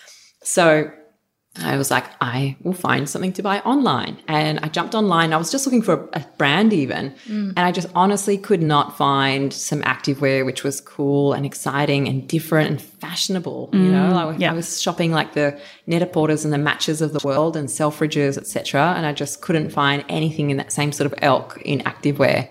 So 0.45 0.91
I 1.62 1.76
was 1.76 1.90
like, 1.90 2.05
I 2.21 2.57
will 2.62 2.73
find 2.73 3.09
something 3.09 3.33
to 3.35 3.43
buy 3.43 3.61
online. 3.61 4.19
And 4.29 4.59
I 4.61 4.69
jumped 4.69 4.95
online. 4.95 5.33
I 5.33 5.37
was 5.37 5.50
just 5.50 5.67
looking 5.67 5.83
for 5.83 6.09
a 6.12 6.25
brand, 6.38 6.73
even. 6.73 7.11
Mm. 7.26 7.50
And 7.50 7.61
I 7.61 7.73
just 7.73 7.88
honestly 7.95 8.38
could 8.38 8.62
not 8.62 8.97
find 8.97 9.52
some 9.52 9.83
activewear 9.83 10.45
which 10.45 10.64
was 10.64 10.81
cool 10.81 11.33
and 11.33 11.45
exciting 11.45 12.09
and 12.09 12.29
different 12.29 12.71
and 12.71 12.81
fashionable. 12.81 13.71
Mm. 13.73 13.85
You 13.85 13.93
know, 13.93 14.31
I, 14.31 14.37
yeah. 14.37 14.52
I, 14.52 14.55
was 14.55 14.81
shopping 14.81 15.12
like 15.12 15.35
the 15.35 15.59
Net-a-Porters 15.87 16.45
and 16.45 16.52
the 16.52 16.59
matches 16.59 17.02
of 17.02 17.12
the 17.12 17.21
world 17.26 17.57
and 17.57 17.69
Selfridges, 17.69 18.38
etc. 18.38 18.95
And 18.97 19.07
I 19.07 19.12
just 19.12 19.40
couldn't 19.40 19.71
find 19.71 20.05
anything 20.09 20.50
in 20.50 20.57
that 20.57 20.73
same 20.73 20.93
sort 20.93 21.12
of 21.12 21.19
elk 21.23 21.61
in 21.64 21.81
activewear. 21.81 22.49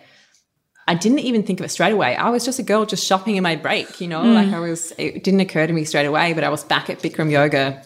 I 0.88 0.96
didn't 0.96 1.20
even 1.20 1.44
think 1.44 1.60
of 1.60 1.66
it 1.68 1.70
straight 1.70 1.94
away. 1.94 2.16
I 2.16 2.30
was 2.30 2.44
just 2.44 2.58
a 2.58 2.64
girl 2.64 2.84
just 2.84 3.06
shopping 3.06 3.36
in 3.36 3.44
my 3.44 3.56
break, 3.56 4.02
you 4.02 4.08
know, 4.08 4.24
mm. 4.24 4.34
like 4.34 4.52
I 4.52 4.60
was, 4.60 4.92
it 4.98 5.24
didn't 5.24 5.40
occur 5.40 5.68
to 5.68 5.72
me 5.72 5.86
straight 5.86 6.08
away, 6.08 6.34
but 6.34 6.44
I 6.44 6.50
was 6.50 6.64
back 6.64 6.90
at 6.90 6.98
Bikram 6.98 7.30
yoga 7.30 7.84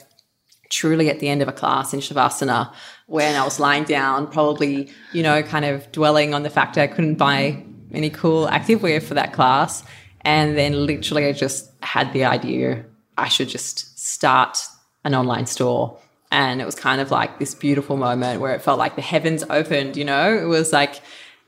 truly 0.73 1.09
at 1.09 1.19
the 1.19 1.29
end 1.29 1.41
of 1.41 1.47
a 1.47 1.51
class 1.51 1.93
in 1.93 1.99
Shavasana 1.99 2.73
when 3.05 3.35
I 3.35 3.43
was 3.43 3.59
lying 3.59 3.83
down, 3.83 4.27
probably, 4.27 4.89
you 5.13 5.21
know, 5.21 5.43
kind 5.43 5.65
of 5.65 5.89
dwelling 5.91 6.33
on 6.33 6.41
the 6.41 6.49
fact 6.49 6.77
I 6.77 6.87
couldn't 6.87 7.15
buy 7.15 7.63
any 7.91 8.09
cool 8.09 8.47
activewear 8.47 9.01
for 9.01 9.13
that 9.13 9.33
class. 9.33 9.83
And 10.21 10.57
then 10.57 10.85
literally 10.85 11.27
I 11.27 11.31
just 11.33 11.71
had 11.83 12.11
the 12.11 12.25
idea 12.25 12.85
I 13.17 13.27
should 13.27 13.49
just 13.49 13.99
start 13.99 14.57
an 15.03 15.13
online 15.13 15.45
store. 15.45 15.99
And 16.31 16.59
it 16.59 16.65
was 16.65 16.73
kind 16.73 16.99
of 16.99 17.11
like 17.11 17.37
this 17.37 17.53
beautiful 17.53 17.95
moment 17.95 18.41
where 18.41 18.55
it 18.55 18.63
felt 18.63 18.79
like 18.79 18.95
the 18.95 19.03
heavens 19.03 19.43
opened, 19.51 19.95
you 19.95 20.05
know? 20.05 20.35
It 20.35 20.45
was 20.45 20.73
like 20.73 21.01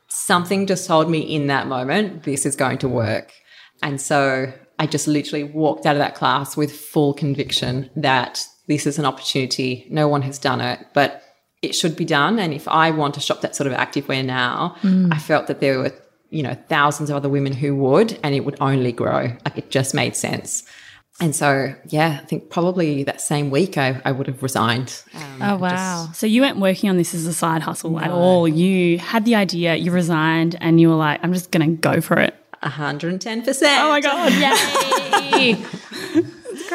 something 0.08 0.68
just 0.68 0.86
told 0.86 1.10
me 1.10 1.20
in 1.22 1.48
that 1.48 1.68
moment, 1.68 2.24
this 2.24 2.46
is 2.46 2.56
going 2.56 2.78
to 2.80 2.88
work. 2.88 3.34
And 3.82 4.00
so 4.00 4.54
I 4.78 4.86
just 4.86 5.08
literally 5.08 5.46
walked 5.46 5.88
out 5.88 5.96
of 5.96 6.00
that 6.00 6.14
class 6.14 6.56
with 6.56 6.72
full 6.72 7.16
conviction 7.16 7.90
that 7.96 8.46
this 8.68 8.86
is 8.88 9.00
an 9.00 9.06
opportunity. 9.06 9.88
No 9.90 10.08
one 10.08 10.22
has 10.24 10.40
done 10.40 10.62
it, 10.62 10.88
but 10.94 11.22
it 11.62 11.74
should 11.74 11.96
be 11.96 12.06
done. 12.06 12.40
And 12.40 12.54
if 12.54 12.68
I 12.68 12.92
want 12.92 13.14
to 13.16 13.20
shop 13.20 13.42
that 13.42 13.56
sort 13.56 13.68
of 13.68 13.74
activewear 13.74 14.24
now, 14.26 14.76
mm. 14.82 15.14
I 15.14 15.18
felt 15.18 15.48
that 15.48 15.60
there 15.60 15.80
were, 15.80 15.94
you 16.30 16.44
know, 16.44 16.56
thousands 16.70 17.10
of 17.10 17.16
other 17.16 17.30
women 17.30 17.54
who 17.54 17.76
would, 17.76 18.20
and 18.24 18.36
it 18.36 18.42
would 18.42 18.58
only 18.62 18.92
grow. 18.92 19.36
Like 19.46 19.58
it 19.58 19.72
just 19.72 19.94
made 19.94 20.16
sense. 20.16 20.64
And 21.22 21.34
so, 21.34 21.74
yeah, 21.88 22.20
I 22.22 22.26
think 22.26 22.50
probably 22.50 23.04
that 23.04 23.22
same 23.22 23.50
week 23.50 23.78
I, 23.78 24.02
I 24.04 24.12
would 24.12 24.28
have 24.28 24.44
resigned. 24.44 25.02
Um, 25.14 25.42
oh, 25.42 25.56
wow. 25.56 26.08
Just, 26.08 26.20
so 26.20 26.28
you 26.28 26.42
weren't 26.42 26.60
working 26.60 26.90
on 26.90 26.98
this 26.98 27.14
as 27.14 27.26
a 27.26 27.34
side 27.34 27.62
hustle 27.62 27.92
no. 27.92 28.00
at 28.00 28.12
all. 28.12 28.48
You 28.50 29.00
had 29.00 29.24
the 29.24 29.36
idea, 29.36 29.76
you 29.76 29.92
resigned, 29.92 30.58
and 30.60 30.82
you 30.82 30.90
were 30.90 30.96
like, 30.96 31.22
I'm 31.24 31.32
just 31.32 31.52
going 31.52 31.66
to 31.70 31.78
go 31.78 32.02
for 32.02 32.18
it. 32.18 32.36
110%. 32.64 33.62
Oh 33.80 33.90
my 33.90 34.02
God. 34.02 34.32
Yay. 35.40 35.66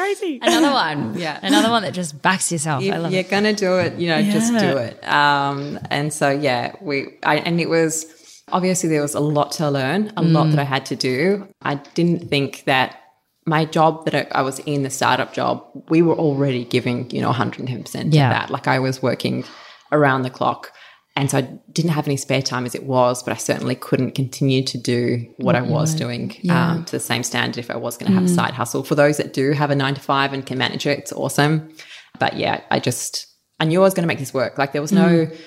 Crazy. 0.01 0.39
Another 0.41 0.71
one. 0.71 1.17
Yeah. 1.17 1.39
Another 1.41 1.69
one 1.69 1.83
that 1.83 1.93
just 1.93 2.21
backs 2.21 2.51
yourself. 2.51 2.83
If 2.83 3.11
you're 3.11 3.23
going 3.23 3.43
to 3.43 3.53
do 3.53 3.77
it, 3.77 3.99
you 3.99 4.07
know, 4.09 4.17
yeah. 4.17 4.31
just 4.31 4.51
do 4.51 4.77
it. 4.77 5.07
Um, 5.07 5.79
and 5.89 6.11
so, 6.13 6.29
yeah, 6.29 6.75
we, 6.81 7.17
I, 7.23 7.37
and 7.37 7.59
it 7.59 7.69
was, 7.69 8.43
obviously 8.51 8.89
there 8.89 9.01
was 9.01 9.15
a 9.15 9.19
lot 9.19 9.51
to 9.53 9.69
learn, 9.69 10.09
a 10.17 10.21
mm. 10.21 10.31
lot 10.31 10.49
that 10.49 10.59
I 10.59 10.63
had 10.63 10.85
to 10.87 10.95
do. 10.95 11.47
I 11.61 11.75
didn't 11.75 12.29
think 12.29 12.63
that 12.65 12.97
my 13.45 13.65
job 13.65 14.05
that 14.05 14.35
I 14.35 14.41
was 14.41 14.59
in, 14.59 14.83
the 14.83 14.89
startup 14.89 15.33
job, 15.33 15.65
we 15.89 16.01
were 16.01 16.15
already 16.15 16.65
giving, 16.65 17.09
you 17.11 17.21
know, 17.21 17.31
110% 17.31 18.13
yeah. 18.13 18.29
of 18.29 18.33
that. 18.33 18.49
Like 18.49 18.67
I 18.67 18.79
was 18.79 19.01
working 19.01 19.43
around 19.91 20.23
the 20.23 20.29
clock. 20.29 20.71
And 21.15 21.29
so 21.29 21.39
I 21.39 21.41
didn't 21.73 21.91
have 21.91 22.07
any 22.07 22.15
spare 22.15 22.41
time 22.41 22.65
as 22.65 22.73
it 22.73 22.83
was, 22.83 23.21
but 23.21 23.33
I 23.33 23.37
certainly 23.37 23.75
couldn't 23.75 24.11
continue 24.11 24.63
to 24.63 24.77
do 24.77 25.33
what 25.37 25.55
I 25.55 25.61
was 25.61 25.93
doing 25.93 26.35
yeah. 26.41 26.71
um, 26.71 26.85
to 26.85 26.91
the 26.93 27.01
same 27.01 27.23
standard 27.23 27.57
if 27.57 27.69
I 27.69 27.75
was 27.75 27.97
going 27.97 28.09
to 28.09 28.17
have 28.17 28.27
mm. 28.27 28.31
a 28.31 28.33
side 28.33 28.53
hustle. 28.53 28.83
For 28.83 28.95
those 28.95 29.17
that 29.17 29.33
do 29.33 29.51
have 29.51 29.71
a 29.71 29.75
nine 29.75 29.93
to 29.95 30.01
five 30.01 30.31
and 30.31 30.45
can 30.45 30.57
manage 30.57 30.87
it, 30.87 30.99
it's 30.99 31.11
awesome. 31.11 31.69
But 32.17 32.37
yeah, 32.37 32.61
I 32.71 32.79
just, 32.79 33.27
I 33.59 33.65
knew 33.65 33.81
I 33.81 33.83
was 33.83 33.93
going 33.93 34.03
to 34.03 34.07
make 34.07 34.19
this 34.19 34.33
work. 34.33 34.57
Like 34.57 34.71
there 34.71 34.81
was 34.81 34.93
no, 34.93 35.25
mm. 35.25 35.37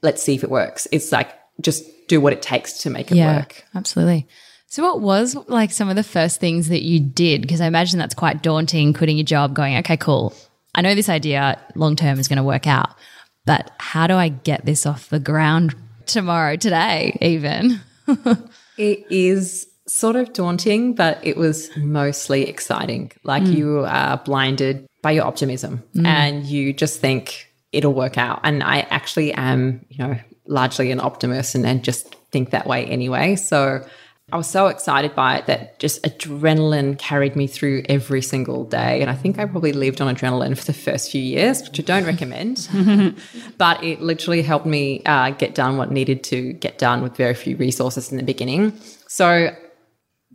let's 0.00 0.22
see 0.22 0.34
if 0.34 0.44
it 0.44 0.50
works. 0.50 0.88
It's 0.90 1.12
like, 1.12 1.30
just 1.60 1.84
do 2.08 2.20
what 2.20 2.32
it 2.32 2.40
takes 2.40 2.78
to 2.78 2.90
make 2.90 3.10
it 3.10 3.16
yeah, 3.16 3.36
work. 3.36 3.64
Absolutely. 3.74 4.26
So, 4.66 4.82
what 4.82 5.02
was 5.02 5.36
like 5.48 5.70
some 5.70 5.90
of 5.90 5.96
the 5.96 6.02
first 6.02 6.40
things 6.40 6.68
that 6.68 6.82
you 6.82 6.98
did? 6.98 7.42
Because 7.42 7.60
I 7.60 7.66
imagine 7.66 7.98
that's 7.98 8.14
quite 8.14 8.42
daunting, 8.42 8.94
quitting 8.94 9.18
your 9.18 9.24
job, 9.26 9.54
going, 9.54 9.76
okay, 9.76 9.98
cool. 9.98 10.34
I 10.74 10.80
know 10.80 10.94
this 10.94 11.10
idea 11.10 11.60
long 11.74 11.94
term 11.94 12.18
is 12.18 12.26
going 12.26 12.38
to 12.38 12.42
work 12.42 12.66
out. 12.66 12.94
But 13.44 13.70
how 13.78 14.06
do 14.06 14.14
I 14.14 14.28
get 14.28 14.64
this 14.64 14.86
off 14.86 15.08
the 15.08 15.18
ground 15.20 15.74
tomorrow, 16.06 16.56
today, 16.56 17.16
even? 17.20 17.80
it 18.78 19.04
is 19.10 19.66
sort 19.88 20.16
of 20.16 20.32
daunting, 20.32 20.94
but 20.94 21.18
it 21.22 21.36
was 21.36 21.70
mostly 21.76 22.48
exciting. 22.48 23.12
Like 23.24 23.42
mm. 23.42 23.56
you 23.56 23.84
are 23.86 24.18
blinded 24.18 24.86
by 25.02 25.12
your 25.12 25.24
optimism 25.24 25.82
mm. 25.94 26.06
and 26.06 26.44
you 26.44 26.72
just 26.72 27.00
think 27.00 27.52
it'll 27.72 27.94
work 27.94 28.16
out. 28.16 28.40
And 28.44 28.62
I 28.62 28.80
actually 28.90 29.32
am, 29.34 29.84
you 29.88 29.98
know, 29.98 30.16
largely 30.46 30.90
an 30.90 31.00
optimist 31.00 31.54
and, 31.54 31.66
and 31.66 31.82
just 31.82 32.14
think 32.30 32.50
that 32.50 32.66
way 32.66 32.86
anyway. 32.86 33.36
So 33.36 33.84
I 34.32 34.36
was 34.36 34.48
so 34.48 34.68
excited 34.68 35.14
by 35.14 35.36
it 35.36 35.46
that 35.46 35.78
just 35.78 36.02
adrenaline 36.04 36.98
carried 36.98 37.36
me 37.36 37.46
through 37.46 37.82
every 37.90 38.22
single 38.22 38.64
day. 38.64 39.02
And 39.02 39.10
I 39.10 39.14
think 39.14 39.38
I 39.38 39.44
probably 39.44 39.74
lived 39.74 40.00
on 40.00 40.12
adrenaline 40.12 40.56
for 40.56 40.64
the 40.64 40.72
first 40.72 41.10
few 41.10 41.20
years, 41.20 41.62
which 41.62 41.78
I 41.78 41.82
don't 41.82 42.06
recommend. 42.06 42.66
but 43.58 43.84
it 43.84 44.00
literally 44.00 44.40
helped 44.40 44.64
me 44.64 45.02
uh, 45.04 45.30
get 45.30 45.54
done 45.54 45.76
what 45.76 45.90
needed 45.90 46.24
to 46.24 46.54
get 46.54 46.78
done 46.78 47.02
with 47.02 47.14
very 47.14 47.34
few 47.34 47.58
resources 47.58 48.10
in 48.10 48.16
the 48.16 48.22
beginning. 48.22 48.72
So 49.06 49.54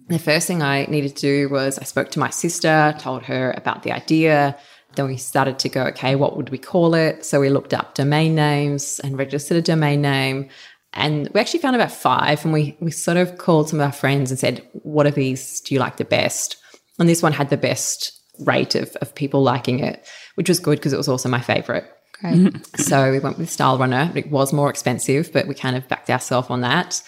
the 0.10 0.20
first 0.20 0.46
thing 0.46 0.62
I 0.62 0.86
needed 0.86 1.16
to 1.16 1.22
do 1.22 1.50
was 1.50 1.80
I 1.80 1.84
spoke 1.84 2.12
to 2.12 2.20
my 2.20 2.30
sister, 2.30 2.96
told 3.00 3.24
her 3.24 3.52
about 3.58 3.82
the 3.82 3.92
idea. 3.92 4.56
Then 4.96 5.08
we 5.08 5.18
started 5.18 5.58
to 5.60 5.70
go, 5.70 5.86
okay, 5.86 6.16
what 6.16 6.38
would 6.38 6.52
we 6.52 6.60
call 6.60 6.94
it? 6.94 7.26
So 7.26 7.40
we 7.40 7.50
looked 7.50 7.74
up 7.74 7.96
domain 7.96 8.36
names 8.36 9.00
and 9.00 9.18
registered 9.18 9.58
a 9.58 9.62
domain 9.64 10.04
name. 10.04 10.50
And 10.94 11.30
we 11.34 11.40
actually 11.40 11.60
found 11.60 11.76
about 11.76 11.92
five, 11.92 12.44
and 12.44 12.54
we 12.54 12.78
we 12.80 12.92
sort 12.92 13.18
of 13.18 13.38
called 13.38 13.70
some 13.70 13.80
of 13.80 13.86
our 13.86 13.92
friends 13.92 14.32
and 14.32 14.40
said, 14.40 14.68
"What 14.74 15.06
of 15.06 15.16
these 15.16 15.60
do 15.62 15.74
you 15.74 15.80
like 15.80 15.98
the 15.98 16.06
best?" 16.06 16.58
And 17.00 17.08
this 17.08 17.22
one 17.22 17.34
had 17.34 17.50
the 17.50 17.58
best 17.58 18.12
rate 18.40 18.76
of 18.76 18.96
of 18.98 19.14
people 19.14 19.44
liking 19.44 19.80
it, 19.80 20.06
which 20.36 20.50
was 20.50 20.60
good 20.60 20.80
because 20.80 20.94
it 20.94 20.98
was 20.98 21.08
also 21.08 21.30
my 21.30 21.42
favorite. 21.42 21.86
Great. 22.20 22.66
so 22.78 23.12
we 23.12 23.20
went 23.20 23.38
with 23.38 23.50
Stylerunner. 23.50 24.16
It 24.16 24.32
was 24.32 24.54
more 24.54 24.70
expensive, 24.70 25.32
but 25.32 25.48
we 25.48 25.54
kind 25.54 25.76
of 25.76 25.88
backed 25.88 26.10
ourselves 26.10 26.50
on 26.50 26.62
that. 26.62 27.02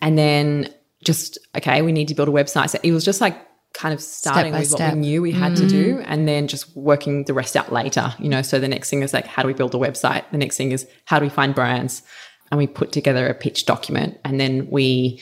And 0.00 0.16
then 0.16 0.72
just 1.04 1.38
okay, 1.56 1.82
we 1.82 1.92
need 1.92 2.08
to 2.08 2.14
build 2.14 2.28
a 2.28 2.32
website. 2.32 2.70
So 2.70 2.78
it 2.82 2.92
was 2.92 3.04
just 3.04 3.20
like 3.20 3.36
kind 3.72 3.94
of 3.94 4.00
starting 4.00 4.52
with 4.52 4.68
step. 4.68 4.80
what 4.80 4.94
we 4.94 5.00
knew 5.00 5.22
we 5.22 5.32
had 5.32 5.52
mm. 5.52 5.56
to 5.56 5.66
do 5.66 6.02
and 6.04 6.28
then 6.28 6.46
just 6.46 6.76
working 6.76 7.24
the 7.24 7.32
rest 7.32 7.56
out 7.56 7.72
later 7.72 8.14
you 8.18 8.28
know 8.28 8.42
so 8.42 8.58
the 8.58 8.68
next 8.68 8.90
thing 8.90 9.02
is 9.02 9.14
like 9.14 9.26
how 9.26 9.42
do 9.42 9.48
we 9.48 9.54
build 9.54 9.74
a 9.74 9.78
website 9.78 10.24
the 10.30 10.36
next 10.36 10.56
thing 10.56 10.72
is 10.72 10.86
how 11.06 11.18
do 11.18 11.24
we 11.24 11.30
find 11.30 11.54
brands 11.54 12.02
and 12.52 12.58
we 12.58 12.66
put 12.66 12.92
together 12.92 13.26
a 13.26 13.34
pitch 13.34 13.64
document 13.64 14.20
and 14.26 14.38
then 14.38 14.68
we 14.70 15.20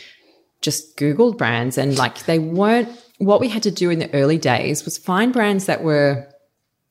just 0.60 0.96
Googled 0.98 1.38
brands 1.38 1.78
and 1.78 1.96
like 1.96 2.26
they 2.26 2.40
weren't 2.40 2.88
what 3.18 3.40
we 3.40 3.48
had 3.48 3.62
to 3.62 3.70
do 3.70 3.88
in 3.88 4.00
the 4.00 4.12
early 4.12 4.36
days 4.36 4.84
was 4.84 4.98
find 4.98 5.32
brands 5.32 5.66
that 5.66 5.82
were 5.82 6.26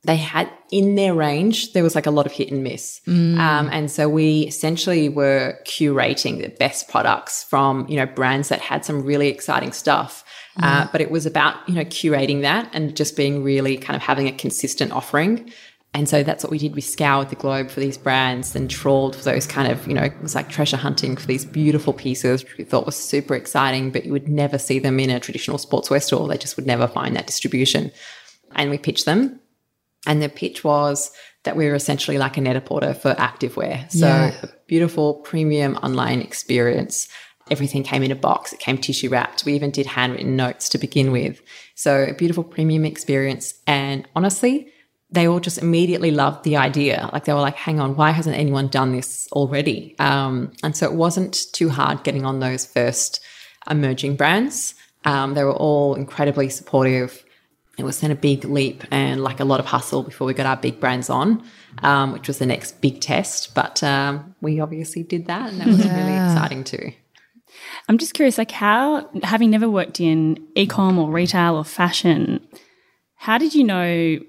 they 0.06 0.16
had 0.16 0.50
in 0.72 0.96
their 0.96 1.14
range 1.14 1.74
there 1.74 1.84
was 1.84 1.94
like 1.94 2.06
a 2.06 2.12
lot 2.12 2.26
of 2.26 2.32
hit 2.32 2.50
and 2.52 2.64
miss 2.64 3.02
mm. 3.06 3.38
um, 3.38 3.70
and 3.70 3.92
so 3.92 4.08
we 4.08 4.44
essentially 4.44 5.10
were 5.10 5.60
curating 5.66 6.42
the 6.42 6.48
best 6.48 6.88
products 6.88 7.44
from 7.44 7.86
you 7.90 7.98
know 7.98 8.06
brands 8.06 8.48
that 8.48 8.62
had 8.62 8.86
some 8.86 9.04
really 9.04 9.28
exciting 9.28 9.74
stuff 9.74 10.24
mm. 10.58 10.64
uh, 10.64 10.88
but 10.94 11.02
it 11.02 11.12
was 11.12 11.26
about 11.26 11.68
you 11.68 11.76
know 11.76 11.84
curating 11.84 12.44
that 12.44 12.70
and 12.72 12.96
just 12.96 13.18
being 13.18 13.44
really 13.44 13.76
kind 13.76 13.98
of 13.98 14.02
having 14.02 14.28
a 14.28 14.32
consistent 14.32 14.94
offering 14.94 15.52
and 15.94 16.08
so 16.08 16.22
that's 16.22 16.44
what 16.44 16.52
we 16.52 16.60
did. 16.60 16.76
We 16.76 16.82
scoured 16.82 17.30
the 17.30 17.36
globe 17.36 17.70
for 17.70 17.80
these 17.80 17.98
brands 17.98 18.56
and 18.56 18.70
trawled 18.70 19.16
for 19.16 19.24
those 19.24 19.48
kind 19.48 19.72
of, 19.72 19.88
you 19.88 19.94
know, 19.96 20.04
it 20.04 20.22
was 20.22 20.36
like 20.36 20.50
treasure 20.50 20.78
hunting 20.78 21.18
for 21.18 21.26
these 21.26 21.46
beautiful 21.46 21.94
pieces, 21.94 22.44
which 22.44 22.58
we 22.58 22.64
thought 22.64 22.86
was 22.86 22.96
super 22.96 23.34
exciting, 23.34 23.90
but 23.90 24.06
you 24.06 24.12
would 24.12 24.30
never 24.30 24.60
see 24.60 24.78
them 24.78 25.00
in 25.00 25.10
a 25.10 25.20
traditional 25.20 25.58
sportswear 25.58 26.02
store. 26.02 26.28
They 26.28 26.38
just 26.38 26.58
would 26.58 26.68
never 26.68 26.88
find 26.88 27.16
that 27.16 27.26
distribution. 27.26 27.92
And 28.52 28.70
we 28.70 28.78
pitched 28.78 29.06
them. 29.06 29.40
And 30.06 30.22
the 30.22 30.30
pitch 30.30 30.64
was 30.64 31.12
that 31.44 31.56
we 31.58 31.66
were 31.66 31.76
essentially 31.76 32.20
like 32.20 32.38
a 32.38 32.42
Net-a-Porter 32.42 32.94
for 32.94 33.16
activewear. 33.16 33.92
So 33.92 34.06
yeah. 34.06 34.36
a 34.44 34.48
beautiful 34.68 35.16
premium 35.16 35.76
online 35.78 36.22
experience. 36.22 37.08
Everything 37.50 37.82
came 37.82 38.04
in 38.04 38.12
a 38.12 38.16
box. 38.16 38.54
It 38.54 38.60
came 38.60 38.78
tissue 38.78 39.10
wrapped. 39.10 39.44
We 39.44 39.54
even 39.54 39.72
did 39.72 39.88
handwritten 39.88 40.36
notes 40.36 40.70
to 40.70 40.78
begin 40.78 41.12
with. 41.12 41.42
So 41.74 42.04
a 42.04 42.14
beautiful 42.14 42.44
premium 42.44 42.86
experience. 42.86 43.56
And 43.66 44.08
honestly, 44.16 44.72
they 45.12 45.28
all 45.28 45.40
just 45.40 45.58
immediately 45.58 46.12
loved 46.12 46.44
the 46.44 46.58
idea. 46.58 47.10
Like 47.12 47.26
they 47.26 47.34
were 47.34 47.40
like, 47.40 47.56
hang 47.56 47.80
on, 47.80 47.96
why 47.96 48.12
hasn't 48.12 48.38
anyone 48.38 48.68
done 48.68 48.92
this 48.92 49.28
already? 49.32 49.96
Um, 50.00 50.52
and 50.64 50.76
so 50.76 50.86
it 50.86 50.94
wasn't 50.94 51.52
too 51.52 51.70
hard 51.70 52.04
getting 52.04 52.26
on 52.26 52.40
those 52.40 52.66
first 52.66 53.20
emerging 53.70 54.16
brands. 54.18 54.76
Um, 55.06 55.34
they 55.34 55.44
were 55.44 55.54
all 55.54 55.96
incredibly 55.96 56.50
supportive. 56.50 57.24
It 57.78 57.84
was 57.86 58.02
then 58.02 58.12
a 58.12 58.16
big 58.16 58.44
leap 58.44 58.84
and 58.92 59.24
like 59.24 59.40
a 59.40 59.46
lot 59.46 59.60
of 59.60 59.66
hustle 59.66 60.04
before 60.04 60.28
we 60.28 60.34
got 60.34 60.46
our 60.46 60.58
big 60.58 60.80
brands 60.80 61.10
on, 61.10 61.44
um, 61.82 62.12
which 62.12 62.28
was 62.28 62.38
the 62.38 62.46
next 62.46 62.82
big 62.82 63.00
test. 63.00 63.56
But 63.56 63.82
um, 63.82 64.36
we 64.42 64.60
obviously 64.60 65.02
did 65.02 65.28
that, 65.28 65.50
and 65.50 65.62
that 65.62 65.68
was 65.68 65.78
really 65.78 66.14
exciting 66.14 66.66
too. 66.66 66.92
I'm 67.88 67.98
just 67.98 68.14
curious, 68.14 68.38
like 68.38 68.52
how, 68.52 69.10
having 69.24 69.50
never 69.50 69.70
worked 69.70 70.00
in 70.00 70.46
ecom 70.56 70.98
or 70.98 71.10
retail 71.10 71.56
or 71.56 71.64
fashion, 71.64 72.46
how 73.16 73.38
did 73.38 73.56
you 73.56 73.64
know 73.64 74.20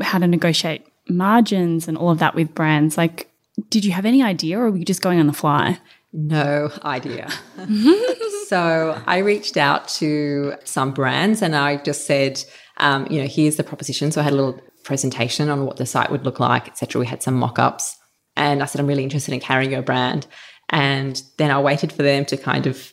how 0.00 0.18
to 0.18 0.26
negotiate 0.26 0.86
margins 1.08 1.88
and 1.88 1.96
all 1.96 2.10
of 2.10 2.18
that 2.18 2.34
with 2.34 2.54
brands? 2.54 2.96
Like, 2.96 3.30
did 3.70 3.84
you 3.84 3.92
have 3.92 4.06
any 4.06 4.22
idea 4.22 4.58
or 4.58 4.70
were 4.70 4.76
you 4.76 4.84
just 4.84 5.02
going 5.02 5.18
on 5.18 5.26
the 5.26 5.32
fly? 5.32 5.78
No 6.12 6.70
idea. 6.84 7.28
so 8.46 9.00
I 9.06 9.18
reached 9.18 9.56
out 9.56 9.88
to 9.88 10.54
some 10.64 10.92
brands 10.92 11.42
and 11.42 11.54
I 11.54 11.76
just 11.76 12.06
said, 12.06 12.42
um, 12.78 13.06
you 13.10 13.20
know, 13.20 13.26
here's 13.26 13.56
the 13.56 13.64
proposition. 13.64 14.10
So 14.10 14.20
I 14.20 14.24
had 14.24 14.32
a 14.32 14.36
little 14.36 14.60
presentation 14.84 15.50
on 15.50 15.66
what 15.66 15.76
the 15.76 15.84
site 15.84 16.10
would 16.10 16.24
look 16.24 16.40
like, 16.40 16.66
etc. 16.66 16.98
We 17.00 17.06
had 17.06 17.22
some 17.22 17.34
mock-ups, 17.34 17.96
and 18.36 18.62
I 18.62 18.66
said, 18.66 18.80
I'm 18.80 18.86
really 18.86 19.02
interested 19.02 19.34
in 19.34 19.40
carrying 19.40 19.72
your 19.72 19.82
brand. 19.82 20.26
And 20.70 21.22
then 21.36 21.50
I 21.50 21.60
waited 21.60 21.92
for 21.92 22.02
them 22.02 22.24
to 22.26 22.36
kind 22.36 22.66
of 22.66 22.92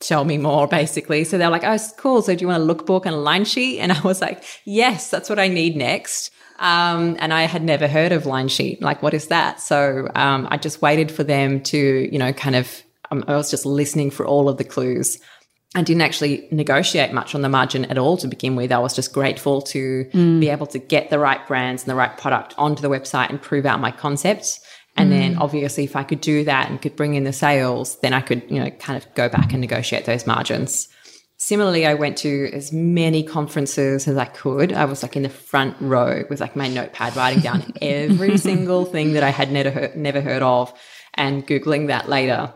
tell 0.00 0.24
me 0.24 0.38
more 0.38 0.66
basically. 0.66 1.24
So 1.24 1.38
they're 1.38 1.50
like, 1.50 1.64
oh, 1.64 1.78
cool. 1.96 2.22
So 2.22 2.34
do 2.34 2.42
you 2.42 2.48
want 2.48 2.62
a 2.62 2.74
lookbook 2.74 3.06
and 3.06 3.14
a 3.14 3.18
line 3.18 3.44
sheet? 3.44 3.80
And 3.80 3.92
I 3.92 4.00
was 4.02 4.20
like, 4.20 4.44
yes, 4.64 5.10
that's 5.10 5.28
what 5.28 5.38
I 5.38 5.48
need 5.48 5.76
next. 5.76 6.30
Um, 6.58 7.16
and 7.18 7.34
I 7.34 7.42
had 7.42 7.62
never 7.62 7.86
heard 7.86 8.12
of 8.12 8.26
line 8.26 8.48
sheet. 8.48 8.80
Like, 8.80 9.02
what 9.02 9.14
is 9.14 9.28
that? 9.28 9.60
So 9.60 10.08
um, 10.14 10.48
I 10.50 10.56
just 10.56 10.80
waited 10.80 11.10
for 11.10 11.22
them 11.22 11.62
to, 11.64 12.08
you 12.10 12.18
know, 12.18 12.32
kind 12.32 12.56
of, 12.56 12.82
um, 13.10 13.24
I 13.28 13.36
was 13.36 13.50
just 13.50 13.66
listening 13.66 14.10
for 14.10 14.26
all 14.26 14.48
of 14.48 14.56
the 14.56 14.64
clues. 14.64 15.18
I 15.74 15.82
didn't 15.82 16.02
actually 16.02 16.48
negotiate 16.50 17.12
much 17.12 17.34
on 17.34 17.42
the 17.42 17.50
margin 17.50 17.84
at 17.86 17.98
all 17.98 18.16
to 18.18 18.26
begin 18.26 18.56
with. 18.56 18.72
I 18.72 18.78
was 18.78 18.94
just 18.94 19.12
grateful 19.12 19.60
to 19.62 20.06
mm. 20.12 20.40
be 20.40 20.48
able 20.48 20.66
to 20.68 20.78
get 20.78 21.10
the 21.10 21.18
right 21.18 21.46
brands 21.46 21.82
and 21.82 21.90
the 21.90 21.94
right 21.94 22.16
product 22.16 22.54
onto 22.56 22.80
the 22.80 22.88
website 22.88 23.28
and 23.28 23.40
prove 23.40 23.66
out 23.66 23.80
my 23.80 23.90
concepts. 23.90 24.60
And 24.96 25.10
mm. 25.10 25.18
then 25.18 25.38
obviously 25.38 25.84
if 25.84 25.96
I 25.96 26.02
could 26.02 26.20
do 26.20 26.44
that 26.44 26.70
and 26.70 26.80
could 26.80 26.96
bring 26.96 27.14
in 27.14 27.24
the 27.24 27.32
sales, 27.32 27.98
then 28.00 28.12
I 28.12 28.20
could, 28.20 28.42
you 28.48 28.62
know, 28.62 28.70
kind 28.70 28.96
of 28.96 29.12
go 29.14 29.28
back 29.28 29.52
and 29.52 29.60
negotiate 29.60 30.04
those 30.04 30.26
margins. 30.26 30.88
Similarly, 31.38 31.84
I 31.84 31.92
went 31.92 32.16
to 32.18 32.50
as 32.54 32.72
many 32.72 33.22
conferences 33.22 34.08
as 34.08 34.16
I 34.16 34.24
could. 34.24 34.72
I 34.72 34.86
was 34.86 35.02
like 35.02 35.16
in 35.16 35.22
the 35.22 35.28
front 35.28 35.76
row 35.80 36.24
with 36.30 36.40
like 36.40 36.56
my 36.56 36.66
notepad 36.66 37.14
writing 37.14 37.42
down 37.42 37.72
every 37.82 38.38
single 38.38 38.86
thing 38.86 39.12
that 39.12 39.22
I 39.22 39.28
had 39.28 39.52
never 39.52 39.70
heard, 39.70 39.96
never 39.96 40.22
heard 40.22 40.42
of 40.42 40.72
and 41.12 41.46
Googling 41.46 41.88
that 41.88 42.08
later. 42.08 42.54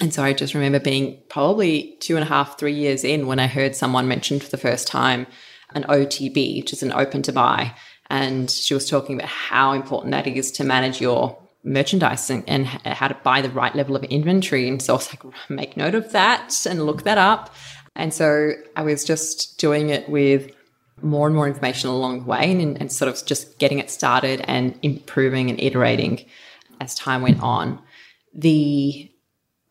And 0.00 0.12
so 0.12 0.22
I 0.22 0.32
just 0.32 0.54
remember 0.54 0.80
being 0.80 1.22
probably 1.28 1.96
two 2.00 2.16
and 2.16 2.24
a 2.24 2.28
half, 2.28 2.58
three 2.58 2.74
years 2.74 3.04
in 3.04 3.26
when 3.26 3.40
I 3.40 3.46
heard 3.46 3.74
someone 3.74 4.08
mention 4.08 4.40
for 4.40 4.50
the 4.50 4.58
first 4.58 4.86
time 4.86 5.26
an 5.74 5.84
OTB, 5.84 6.60
which 6.60 6.72
is 6.72 6.82
an 6.82 6.92
open 6.92 7.22
to 7.22 7.32
buy. 7.32 7.74
And 8.10 8.50
she 8.50 8.74
was 8.74 8.88
talking 8.88 9.16
about 9.16 9.28
how 9.28 9.72
important 9.72 10.12
that 10.12 10.26
is 10.26 10.52
to 10.52 10.64
manage 10.64 11.00
your 11.00 11.36
merchandise 11.64 12.30
and, 12.30 12.66
how 12.66 13.08
to 13.08 13.16
buy 13.24 13.40
the 13.40 13.50
right 13.50 13.74
level 13.74 13.96
of 13.96 14.04
inventory. 14.04 14.68
And 14.68 14.80
so 14.80 14.94
I 14.94 14.96
was 14.96 15.10
like, 15.10 15.50
make 15.50 15.76
note 15.76 15.94
of 15.94 16.12
that 16.12 16.66
and 16.68 16.84
look 16.84 17.02
that 17.04 17.18
up. 17.18 17.54
And 17.96 18.12
so 18.12 18.52
I 18.76 18.82
was 18.82 19.04
just 19.04 19.58
doing 19.58 19.90
it 19.90 20.08
with 20.08 20.50
more 21.02 21.26
and 21.26 21.34
more 21.34 21.48
information 21.48 21.90
along 21.90 22.20
the 22.20 22.26
way 22.26 22.50
and, 22.50 22.80
and 22.80 22.92
sort 22.92 23.08
of 23.08 23.24
just 23.26 23.58
getting 23.58 23.78
it 23.78 23.90
started 23.90 24.42
and 24.42 24.78
improving 24.82 25.50
and 25.50 25.60
iterating 25.60 26.24
as 26.80 26.94
time 26.94 27.22
went 27.22 27.42
on. 27.42 27.80
The 28.34 29.10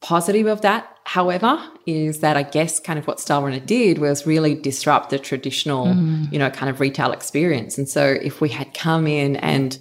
positive 0.01 0.47
of 0.47 0.61
that, 0.61 0.97
however, 1.05 1.61
is 1.85 2.19
that 2.19 2.37
I 2.37 2.43
guess 2.43 2.79
kind 2.79 2.99
of 2.99 3.07
what 3.07 3.17
Stylerunner 3.17 3.65
did 3.65 3.99
was 3.99 4.25
really 4.25 4.55
disrupt 4.55 5.09
the 5.09 5.19
traditional, 5.19 5.87
mm. 5.87 6.31
you 6.31 6.39
know, 6.39 6.49
kind 6.49 6.69
of 6.69 6.79
retail 6.79 7.11
experience. 7.11 7.77
And 7.77 7.87
so 7.87 8.05
if 8.21 8.41
we 8.41 8.49
had 8.49 8.73
come 8.73 9.07
in 9.07 9.35
and 9.37 9.77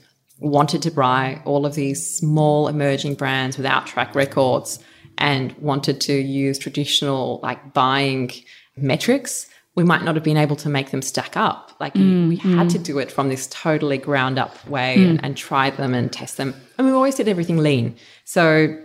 wanted 0.48 0.82
to 0.82 0.90
buy 0.90 1.40
all 1.44 1.64
of 1.64 1.74
these 1.74 2.16
small 2.16 2.68
emerging 2.68 3.14
brands 3.14 3.56
without 3.56 3.86
track 3.86 4.14
records 4.14 4.78
and 5.18 5.52
wanted 5.58 6.00
to 6.02 6.14
use 6.14 6.58
traditional 6.58 7.40
like 7.42 7.72
buying 7.72 8.30
metrics, 8.76 9.48
we 9.74 9.84
might 9.84 10.02
not 10.02 10.14
have 10.14 10.24
been 10.24 10.36
able 10.36 10.56
to 10.56 10.68
make 10.68 10.90
them 10.90 11.02
stack 11.02 11.36
up. 11.36 11.72
Like 11.80 11.94
mm, 11.94 12.28
we 12.28 12.36
had 12.36 12.68
mm. 12.68 12.72
to 12.72 12.78
do 12.78 12.98
it 12.98 13.10
from 13.10 13.28
this 13.28 13.46
totally 13.46 13.98
ground 13.98 14.38
up 14.38 14.66
way 14.68 14.96
mm. 14.98 15.10
and, 15.10 15.24
and 15.24 15.36
try 15.36 15.70
them 15.70 15.94
and 15.94 16.12
test 16.12 16.36
them. 16.36 16.54
And 16.76 16.86
we 16.86 16.92
always 16.92 17.14
did 17.14 17.28
everything 17.28 17.58
lean. 17.58 17.96
So 18.24 18.78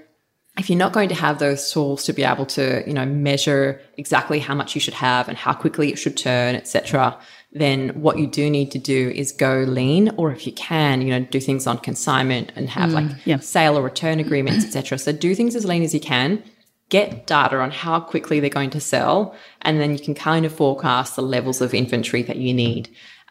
if 0.57 0.69
you're 0.69 0.79
not 0.79 0.93
going 0.93 1.09
to 1.09 1.15
have 1.15 1.39
those 1.39 1.71
tools 1.71 2.03
to 2.05 2.13
be 2.13 2.23
able 2.23 2.45
to, 2.47 2.83
you 2.87 2.93
know, 2.93 3.05
measure 3.05 3.79
exactly 3.97 4.39
how 4.39 4.55
much 4.55 4.75
you 4.75 4.81
should 4.81 4.95
have 4.95 5.27
and 5.27 5.37
how 5.37 5.53
quickly 5.53 5.91
it 5.91 5.99
should 5.99 6.17
turn, 6.17 6.55
etc., 6.55 7.17
then 7.51 7.89
what 8.01 8.19
you 8.19 8.27
do 8.27 8.49
need 8.49 8.71
to 8.71 8.79
do 8.79 9.09
is 9.09 9.31
go 9.31 9.59
lean, 9.59 10.11
or 10.17 10.31
if 10.31 10.45
you 10.45 10.53
can, 10.53 11.01
you 11.01 11.09
know, 11.09 11.25
do 11.25 11.39
things 11.39 11.65
on 11.65 11.77
consignment 11.77 12.51
and 12.55 12.69
have 12.69 12.89
mm, 12.89 12.93
like 12.93 13.25
yeah. 13.25 13.37
sale 13.39 13.77
or 13.77 13.81
return 13.81 14.19
agreements, 14.19 14.65
etc. 14.65 14.97
So 14.97 15.11
do 15.11 15.33
things 15.33 15.55
as 15.55 15.65
lean 15.65 15.83
as 15.83 15.93
you 15.93 15.99
can. 15.99 16.43
Get 16.89 17.27
data 17.27 17.57
on 17.59 17.71
how 17.71 17.99
quickly 17.99 18.39
they're 18.39 18.49
going 18.49 18.69
to 18.71 18.79
sell, 18.79 19.35
and 19.61 19.79
then 19.79 19.91
you 19.91 19.99
can 19.99 20.13
kind 20.13 20.45
of 20.45 20.53
forecast 20.53 21.15
the 21.15 21.21
levels 21.21 21.61
of 21.61 21.73
inventory 21.73 22.21
that 22.23 22.37
you 22.37 22.53
need. 22.53 22.89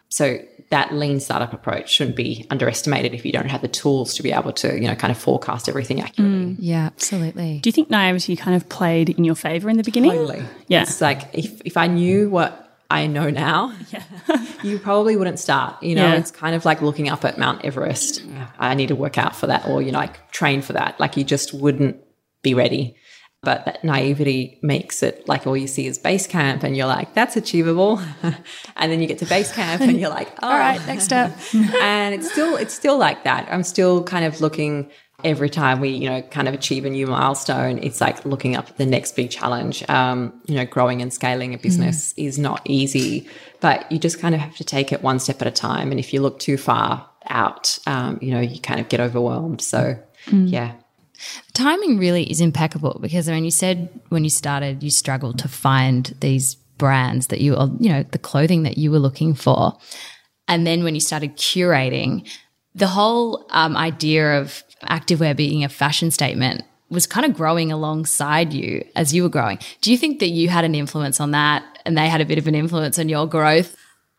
So 0.09 0.39
that 0.69 0.93
lean 0.93 1.19
startup 1.19 1.53
approach 1.53 1.89
shouldn't 1.89 2.15
be 2.15 2.45
underestimated 2.49 3.13
if 3.13 3.25
you 3.25 3.31
don't 3.31 3.49
have 3.49 3.61
the 3.61 3.67
tools 3.67 4.13
to 4.15 4.23
be 4.23 4.31
able 4.31 4.53
to, 4.53 4.75
you 4.75 4.87
know, 4.87 4.95
kind 4.95 5.11
of 5.11 5.17
forecast 5.17 5.69
everything 5.69 6.01
accurately. 6.01 6.53
Mm, 6.53 6.55
yeah, 6.59 6.85
absolutely. 6.85 7.59
Do 7.59 7.67
you 7.67 7.71
think 7.71 7.89
naivety 7.89 8.35
kind 8.35 8.55
of 8.55 8.67
played 8.69 9.09
in 9.09 9.23
your 9.23 9.35
favor 9.35 9.69
in 9.69 9.77
the 9.77 9.83
beginning? 9.83 10.11
Totally. 10.11 10.43
Yeah. 10.67 10.83
It's 10.83 11.01
like 11.01 11.33
if, 11.33 11.61
if 11.65 11.77
I 11.77 11.87
knew 11.87 12.29
what 12.29 12.66
I 12.89 13.07
know 13.07 13.29
now, 13.29 13.73
yeah. 13.91 14.03
you 14.63 14.79
probably 14.79 15.15
wouldn't 15.17 15.39
start. 15.39 15.81
You 15.83 15.95
know, 15.95 16.07
yeah. 16.07 16.15
it's 16.15 16.31
kind 16.31 16.55
of 16.55 16.65
like 16.65 16.81
looking 16.81 17.09
up 17.09 17.25
at 17.25 17.37
Mount 17.37 17.65
Everest. 17.65 18.23
I 18.59 18.73
need 18.75 18.87
to 18.87 18.95
work 18.95 19.17
out 19.17 19.35
for 19.35 19.47
that, 19.47 19.67
or 19.67 19.81
you 19.81 19.91
know, 19.91 19.99
like 19.99 20.31
train 20.31 20.61
for 20.61 20.73
that. 20.73 20.99
Like 20.99 21.17
you 21.17 21.23
just 21.23 21.53
wouldn't 21.53 21.97
be 22.41 22.53
ready. 22.53 22.95
But 23.43 23.65
that 23.65 23.83
naivety 23.83 24.59
makes 24.63 25.03
it 25.03 25.27
like 25.27 25.45
all 25.45 25.55
you 25.55 25.67
see 25.67 25.85
is 25.85 25.97
base 25.97 26.27
camp, 26.27 26.63
and 26.63 26.75
you're 26.75 26.87
like, 26.87 27.13
that's 27.13 27.35
achievable. 27.35 28.01
and 28.75 28.91
then 28.91 29.01
you 29.01 29.07
get 29.07 29.19
to 29.19 29.25
base 29.25 29.51
camp, 29.51 29.81
and 29.81 29.99
you're 29.99 30.09
like, 30.09 30.29
oh. 30.41 30.47
all 30.49 30.57
right, 30.57 30.79
oh. 30.81 30.87
next 30.87 31.03
step. 31.03 31.37
and 31.53 32.15
it's 32.15 32.31
still 32.31 32.55
it's 32.55 32.73
still 32.73 32.97
like 32.97 33.25
that. 33.25 33.47
I'm 33.51 33.63
still 33.63 34.03
kind 34.03 34.25
of 34.25 34.41
looking 34.41 34.89
every 35.23 35.49
time 35.49 35.79
we 35.79 35.89
you 35.89 36.09
know 36.09 36.21
kind 36.21 36.47
of 36.47 36.53
achieve 36.53 36.85
a 36.85 36.89
new 36.89 37.07
milestone 37.07 37.79
it's 37.79 37.99
like 37.99 38.23
looking 38.23 38.55
up 38.55 38.77
the 38.77 38.85
next 38.85 39.15
big 39.15 39.31
challenge. 39.31 39.87
Um, 39.89 40.33
you 40.45 40.55
know 40.55 40.65
growing 40.65 41.01
and 41.01 41.11
scaling 41.11 41.53
a 41.53 41.57
business 41.57 42.13
mm. 42.13 42.25
is 42.25 42.37
not 42.37 42.61
easy 42.65 43.27
but 43.59 43.91
you 43.91 43.97
just 43.97 44.19
kind 44.19 44.35
of 44.35 44.41
have 44.41 44.55
to 44.57 44.63
take 44.63 44.91
it 44.91 45.01
one 45.01 45.19
step 45.19 45.41
at 45.41 45.47
a 45.47 45.51
time. 45.51 45.89
And 45.89 45.99
if 45.99 46.13
you 46.13 46.21
look 46.21 46.39
too 46.39 46.57
far 46.57 47.09
out 47.29 47.79
um, 47.87 48.19
you 48.21 48.31
know 48.31 48.39
you 48.39 48.59
kind 48.59 48.79
of 48.79 48.89
get 48.89 48.99
overwhelmed. 48.99 49.61
So 49.61 49.97
mm. 50.27 50.51
yeah. 50.51 50.73
Timing 51.53 51.97
really 51.97 52.29
is 52.29 52.41
impeccable 52.41 52.99
because 53.01 53.27
i 53.27 53.33
mean 53.33 53.43
you 53.43 53.49
said 53.49 53.89
when 54.09 54.23
you 54.23 54.29
started 54.29 54.83
you 54.83 54.91
struggled 54.91 55.39
to 55.39 55.47
find 55.47 56.15
these 56.19 56.53
brands 56.77 57.27
that 57.27 57.41
you 57.41 57.53
you 57.79 57.89
know 57.89 58.03
the 58.03 58.19
clothing 58.19 58.63
that 58.63 58.77
you 58.77 58.91
were 58.91 58.99
looking 58.99 59.33
for. 59.33 59.77
And 60.47 60.65
then 60.65 60.83
when 60.83 60.93
you 60.93 61.01
started 61.01 61.35
curating 61.37 62.29
the 62.75 62.87
whole 62.87 63.47
um, 63.49 63.75
idea 63.75 64.39
of 64.39 64.63
activewear 64.83 65.35
being 65.35 65.63
a 65.63 65.69
fashion 65.69 66.11
statement 66.11 66.63
was 66.89 67.05
kind 67.05 67.25
of 67.25 67.33
growing 67.33 67.71
alongside 67.71 68.53
you 68.53 68.85
as 68.95 69.13
you 69.13 69.23
were 69.23 69.29
growing. 69.29 69.59
Do 69.81 69.91
you 69.91 69.97
think 69.97 70.19
that 70.19 70.29
you 70.29 70.49
had 70.49 70.63
an 70.63 70.75
influence 70.75 71.19
on 71.19 71.31
that 71.31 71.63
and 71.85 71.97
they 71.97 72.07
had 72.07 72.21
a 72.21 72.25
bit 72.25 72.37
of 72.37 72.47
an 72.47 72.55
influence 72.55 72.97
on 72.97 73.09
your 73.09 73.27
growth? 73.27 73.75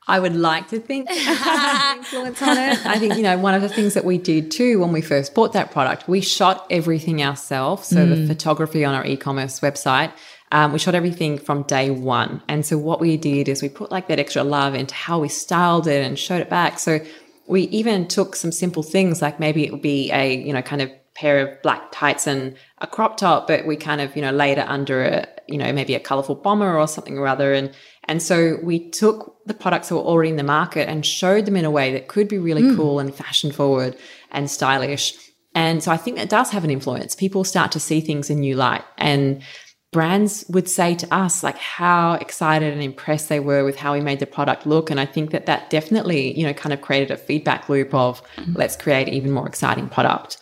I 0.07 0.21
would 0.21 0.35
like 0.35 0.69
to 0.69 0.81
think 0.81 1.11
influence 1.11 2.41
on 2.41 2.57
it. 2.57 2.87
I 2.87 2.99
think, 2.99 3.17
you 3.17 3.23
know, 3.23 3.37
one 3.37 3.55
of 3.55 3.61
the 3.61 3.69
things 3.69 3.93
that 3.93 4.07
we 4.07 4.17
did 4.17 4.51
too 4.51 4.81
when 4.81 4.91
we 4.91 5.03
first 5.03 5.35
bought 5.35 5.53
that 5.53 5.71
product, 5.71 6.09
we 6.09 6.23
shot 6.23 6.67
everything 6.71 7.23
ourselves. 7.23 7.89
So 7.89 8.07
mm. 8.07 8.17
the 8.17 8.27
photography 8.27 8.87
on 8.87 8.95
our 8.95 9.05
e-commerce 9.05 9.61
website, 9.61 10.11
um, 10.51 10.73
we 10.73 10.79
shot 10.79 10.95
everything 10.95 11.37
from 11.37 11.63
day 11.65 11.91
one. 11.91 12.43
And 12.49 12.65
so 12.65 12.79
what 12.79 13.01
we 13.01 13.19
did 13.19 13.51
is 13.51 13.61
we 13.61 13.69
put 13.69 13.91
like 13.91 14.09
that 14.09 14.19
extra 14.19 14.43
love 14.43 14.75
into 14.75 14.95
how 14.95 15.21
we 15.21 15.29
styled 15.29 15.87
it 15.87 16.03
and 16.03 16.19
showed 16.19 16.41
it 16.41 16.49
back. 16.49 16.79
So 16.79 17.01
we 17.49 17.63
even 17.63 18.07
took 18.07 18.37
some 18.37 18.53
simple 18.53 18.83
things 18.83 19.23
like 19.23 19.41
maybe 19.41 19.65
it 19.65 19.73
would 19.73 19.83
be 19.83 20.11
a, 20.13 20.37
you 20.37 20.53
know, 20.53 20.63
kind 20.63 20.83
of 20.83 20.91
pair 21.15 21.39
of 21.47 21.63
black 21.63 21.91
tights 21.91 22.27
and 22.27 22.55
a 22.79 22.87
crop 22.87 23.17
top, 23.17 23.49
but 23.49 23.67
we 23.67 23.75
kind 23.75 24.01
of, 24.01 24.15
you 24.15 24.23
know, 24.23 24.31
laid 24.31 24.59
it 24.59 24.69
under 24.69 25.03
a, 25.03 25.27
you 25.49 25.59
know, 25.59 25.73
maybe 25.73 25.95
a 25.95 26.01
colorful 26.01 26.35
bomber 26.35 26.79
or 26.79 26.87
something 26.87 27.19
or 27.19 27.27
other. 27.27 27.53
And, 27.53 27.75
and 28.05 28.23
so 28.23 28.59
we 28.63 28.91
took 28.91 29.37
the 29.47 29.55
products 29.55 29.89
that 29.89 29.97
were 29.97 30.03
already 30.03 30.31
in 30.31 30.37
the 30.37 30.45
market 30.45 30.89
and 30.89 31.05
showed 31.05 31.47
them 31.47 31.57
in 31.57 31.65
a 31.65 31.71
way 31.71 31.93
that 31.93 32.07
could 32.07 32.29
be 32.29 32.39
really 32.39 32.63
mm. 32.63 32.77
cool 32.77 33.01
and 33.01 33.15
fashion 33.15 33.51
forward 33.51 33.97
and 34.31 34.51
stylish. 34.51 35.15
And 35.55 35.83
so 35.83 35.91
I 35.91 35.97
think 35.97 36.19
that 36.19 36.29
does 36.29 36.51
have 36.51 36.65
an 36.65 36.71
influence. 36.71 37.17
People 37.17 37.43
start 37.43 37.73
to 37.73 37.81
see 37.81 38.01
things 38.01 38.31
in 38.31 38.41
new 38.41 38.55
light. 38.55 38.85
And 38.99 39.43
brands 39.91 40.45
would 40.49 40.69
say 40.69 40.95
to 40.95 41.15
us 41.15 41.43
like 41.43 41.57
how 41.57 42.15
excited 42.15 42.73
and 42.73 42.83
impressed 42.83 43.29
they 43.29 43.41
were 43.41 43.65
with 43.65 43.77
how 43.77 43.95
we 43.95 44.01
made 44.01 44.21
the 44.21 44.27
product 44.27 44.67
look. 44.67 44.91
And 44.91 45.01
i 45.01 45.07
think 45.07 45.31
that 45.31 45.47
that 45.47 45.71
definitely 45.71 46.39
you 46.39 46.47
know 46.47 46.53
kind 46.53 46.73
of 46.73 46.81
created 46.81 47.11
a 47.11 47.17
feedback 47.17 47.69
loop 47.69 47.95
of 47.95 48.23
mm-hmm. 48.37 48.53
let's 48.55 48.77
create 48.77 49.09
even 49.09 49.31
more 49.31 49.47
exciting 49.47 49.89
product. 49.89 50.39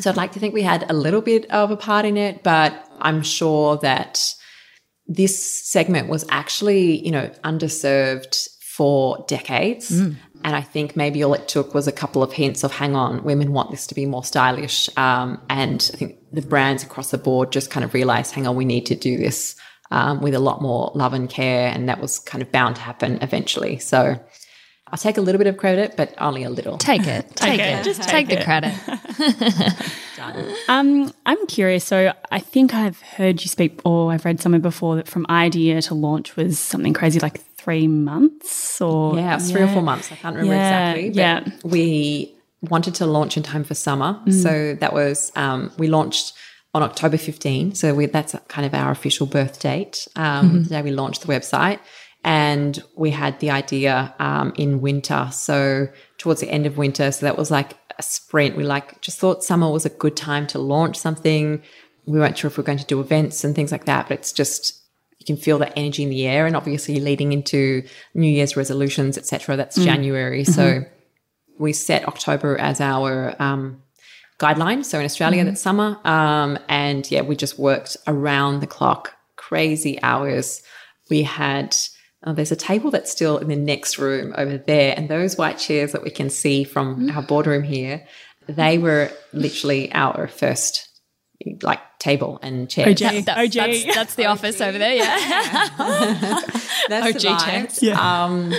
So 0.00 0.10
i'd 0.10 0.16
like 0.16 0.32
to 0.32 0.40
think 0.40 0.54
we 0.54 0.62
had 0.62 0.90
a 0.90 0.94
little 0.94 1.22
bit 1.22 1.50
of 1.50 1.70
a 1.70 1.76
part 1.76 2.04
in 2.04 2.16
it 2.16 2.42
but 2.42 2.72
i'm 2.98 3.22
sure 3.22 3.76
that 3.78 4.34
this 5.06 5.38
segment 5.38 6.08
was 6.08 6.24
actually 6.30 7.04
you 7.04 7.12
know 7.12 7.28
underserved 7.44 8.48
for 8.60 9.24
decades 9.28 9.90
mm. 9.90 10.16
And 10.44 10.54
I 10.54 10.60
think 10.60 10.94
maybe 10.94 11.24
all 11.24 11.32
it 11.32 11.48
took 11.48 11.72
was 11.72 11.88
a 11.88 11.92
couple 11.92 12.22
of 12.22 12.32
hints 12.32 12.62
of 12.64 12.72
hang 12.72 12.94
on, 12.94 13.24
women 13.24 13.52
want 13.52 13.70
this 13.70 13.86
to 13.86 13.94
be 13.94 14.04
more 14.04 14.22
stylish. 14.22 14.90
Um, 14.96 15.40
and 15.48 15.90
I 15.94 15.96
think 15.96 16.18
the 16.32 16.42
brands 16.42 16.82
across 16.82 17.10
the 17.10 17.18
board 17.18 17.50
just 17.50 17.70
kind 17.70 17.82
of 17.82 17.94
realized, 17.94 18.34
hang 18.34 18.46
on, 18.46 18.54
we 18.54 18.66
need 18.66 18.84
to 18.86 18.94
do 18.94 19.16
this 19.16 19.56
um, 19.90 20.20
with 20.20 20.34
a 20.34 20.38
lot 20.38 20.60
more 20.60 20.92
love 20.94 21.14
and 21.14 21.30
care. 21.30 21.68
And 21.68 21.88
that 21.88 21.98
was 21.98 22.18
kind 22.18 22.42
of 22.42 22.52
bound 22.52 22.76
to 22.76 22.82
happen 22.82 23.18
eventually. 23.22 23.78
So 23.78 24.20
I'll 24.88 24.98
take 24.98 25.16
a 25.16 25.22
little 25.22 25.38
bit 25.38 25.46
of 25.46 25.56
credit, 25.56 25.96
but 25.96 26.14
only 26.18 26.44
a 26.44 26.50
little. 26.50 26.76
Take 26.76 27.06
it. 27.06 27.30
Take, 27.36 27.58
it. 27.58 27.80
it. 27.80 27.84
Just 27.84 28.02
take, 28.02 28.28
take 28.28 28.28
the 28.28 28.40
it. 28.40 28.44
credit. 28.44 29.90
Um, 30.68 31.12
I'm 31.26 31.46
curious. 31.48 31.84
So 31.84 32.14
I 32.30 32.38
think 32.38 32.72
I've 32.72 32.98
heard 33.02 33.42
you 33.42 33.48
speak, 33.48 33.78
or 33.84 34.10
I've 34.10 34.24
read 34.24 34.40
somewhere 34.40 34.60
before 34.60 34.96
that 34.96 35.06
from 35.06 35.26
idea 35.28 35.82
to 35.82 35.94
launch 35.94 36.34
was 36.34 36.58
something 36.58 36.94
crazy 36.94 37.20
like 37.20 37.42
three 37.64 37.88
months 37.88 38.80
or 38.80 39.16
Yeah, 39.16 39.32
it 39.32 39.36
was 39.36 39.50
three 39.50 39.62
or 39.62 39.68
four 39.68 39.82
months. 39.82 40.12
I 40.12 40.16
can't 40.16 40.36
remember 40.36 40.54
Yeah, 40.54 40.92
exactly. 40.92 41.10
But 41.10 41.16
yeah. 41.16 41.70
We 41.70 42.34
wanted 42.62 42.94
to 42.96 43.06
launch 43.06 43.36
in 43.36 43.42
time 43.42 43.64
for 43.64 43.74
summer. 43.74 44.20
Mm. 44.26 44.42
So 44.42 44.74
that 44.80 44.92
was, 44.92 45.32
um, 45.36 45.72
we 45.78 45.86
launched 45.88 46.34
on 46.74 46.82
October 46.82 47.16
15. 47.16 47.74
So 47.74 47.94
we, 47.94 48.06
that's 48.06 48.34
kind 48.48 48.66
of 48.66 48.74
our 48.74 48.90
official 48.90 49.26
birth 49.26 49.60
date, 49.60 50.08
um, 50.16 50.24
Mm-hmm. 50.48 50.62
the 50.64 50.68
day 50.68 50.82
we 50.82 50.90
launched 50.90 51.22
the 51.22 51.28
website. 51.28 51.78
And 52.24 52.82
we 52.96 53.10
had 53.10 53.38
the 53.40 53.50
idea 53.50 54.14
um, 54.18 54.52
in 54.56 54.80
winter. 54.80 55.28
So 55.32 55.88
towards 56.18 56.40
the 56.40 56.48
end 56.50 56.64
of 56.66 56.76
winter. 56.78 57.12
So 57.12 57.26
that 57.26 57.36
was 57.36 57.50
like 57.50 57.74
a 57.98 58.02
sprint. 58.02 58.56
We 58.56 58.64
like 58.64 59.00
just 59.02 59.18
thought 59.18 59.44
summer 59.44 59.70
was 59.70 59.84
a 59.84 59.90
good 59.90 60.16
time 60.16 60.46
to 60.48 60.58
launch 60.58 60.96
something. 60.96 61.62
We 62.06 62.18
weren't 62.18 62.36
sure 62.38 62.48
if 62.48 62.56
we 62.56 62.62
were 62.62 62.66
going 62.66 62.78
to 62.78 62.86
do 62.86 62.98
events 63.00 63.44
and 63.44 63.54
things 63.54 63.70
like 63.72 63.84
that, 63.84 64.08
but 64.08 64.18
it's 64.18 64.32
just 64.32 64.80
you 65.24 65.34
can 65.34 65.42
feel 65.42 65.58
that 65.58 65.72
energy 65.74 66.02
in 66.02 66.10
the 66.10 66.26
air 66.26 66.46
and 66.46 66.54
obviously 66.54 67.00
leading 67.00 67.32
into 67.32 67.82
new 68.12 68.30
year's 68.30 68.56
resolutions 68.56 69.16
etc 69.16 69.56
that's 69.56 69.76
january. 69.76 70.44
So 70.44 70.84
we 71.58 71.72
set 71.72 72.06
october 72.06 72.58
as 72.58 72.80
our 72.80 73.34
um, 73.40 73.82
guideline 74.38 74.84
so 74.84 74.98
in 74.98 75.04
australia 75.04 75.44
that's 75.44 75.60
summer 75.60 75.98
um, 76.04 76.58
and 76.68 77.08
yeah 77.10 77.22
we 77.22 77.36
just 77.36 77.58
worked 77.58 77.96
around 78.06 78.60
the 78.60 78.66
clock. 78.66 79.14
Crazy 79.36 80.00
hours. 80.02 80.62
We 81.10 81.22
had 81.22 81.76
uh, 82.22 82.32
there's 82.32 82.52
a 82.52 82.56
table 82.56 82.90
that's 82.90 83.10
still 83.10 83.38
in 83.38 83.48
the 83.48 83.56
next 83.56 83.98
room 83.98 84.34
over 84.36 84.58
there 84.58 84.94
and 84.96 85.08
those 85.08 85.36
white 85.36 85.58
chairs 85.58 85.92
that 85.92 86.02
we 86.02 86.10
can 86.10 86.28
see 86.30 86.64
from 86.64 87.10
our 87.10 87.22
boardroom 87.22 87.62
here 87.62 88.06
they 88.48 88.78
were 88.78 89.10
literally 89.32 89.92
our 89.92 90.26
first 90.26 90.88
like 91.62 91.80
table 92.04 92.38
and 92.42 92.68
chairs 92.68 93.02
OG. 93.02 93.24
That's, 93.24 93.28
OG. 93.28 93.52
That's, 93.52 93.94
that's 93.94 94.14
the 94.14 94.26
office 94.26 94.60
over 94.60 94.78
there. 94.78 94.94
Yeah. 94.94 95.70
That's 96.88 97.06
OG 97.06 97.14
the 97.14 97.28
vibes. 97.28 97.80
chairs. 97.80 97.98
Um, 97.98 98.54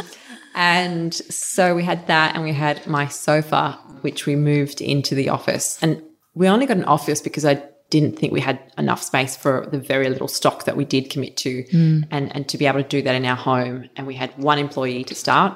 and 0.55 1.13
so 1.13 1.75
we 1.75 1.84
had 1.84 2.08
that, 2.08 2.34
and 2.34 2.43
we 2.43 2.53
had 2.53 2.88
my 2.88 3.08
sofa, 3.08 3.77
which 4.01 4.25
we 4.25 4.36
moved 4.36 4.81
into 4.81 5.13
the 5.13 5.29
office. 5.29 5.77
And 5.84 6.01
we 6.34 6.47
only 6.47 6.65
got 6.65 6.77
an 6.77 6.86
office 6.86 7.21
because 7.21 7.45
I 7.45 7.62
didn't 7.91 8.17
think 8.17 8.34
we 8.34 8.41
had 8.41 8.60
enough 8.77 9.03
space 9.03 9.38
for 9.38 9.67
the 9.71 9.77
very 9.77 10.10
little 10.10 10.27
stock 10.27 10.65
that 10.65 10.75
we 10.75 10.86
did 10.86 11.12
commit 11.12 11.38
to, 11.38 11.63
and 12.10 12.36
and 12.36 12.49
to 12.49 12.58
be 12.58 12.65
able 12.65 12.81
to 12.81 12.88
do 12.88 13.01
that 13.03 13.15
in 13.15 13.25
our 13.25 13.36
home. 13.36 13.89
And 13.95 14.08
we 14.08 14.15
had 14.15 14.36
one 14.38 14.58
employee 14.58 15.03
to 15.03 15.13
start, 15.13 15.55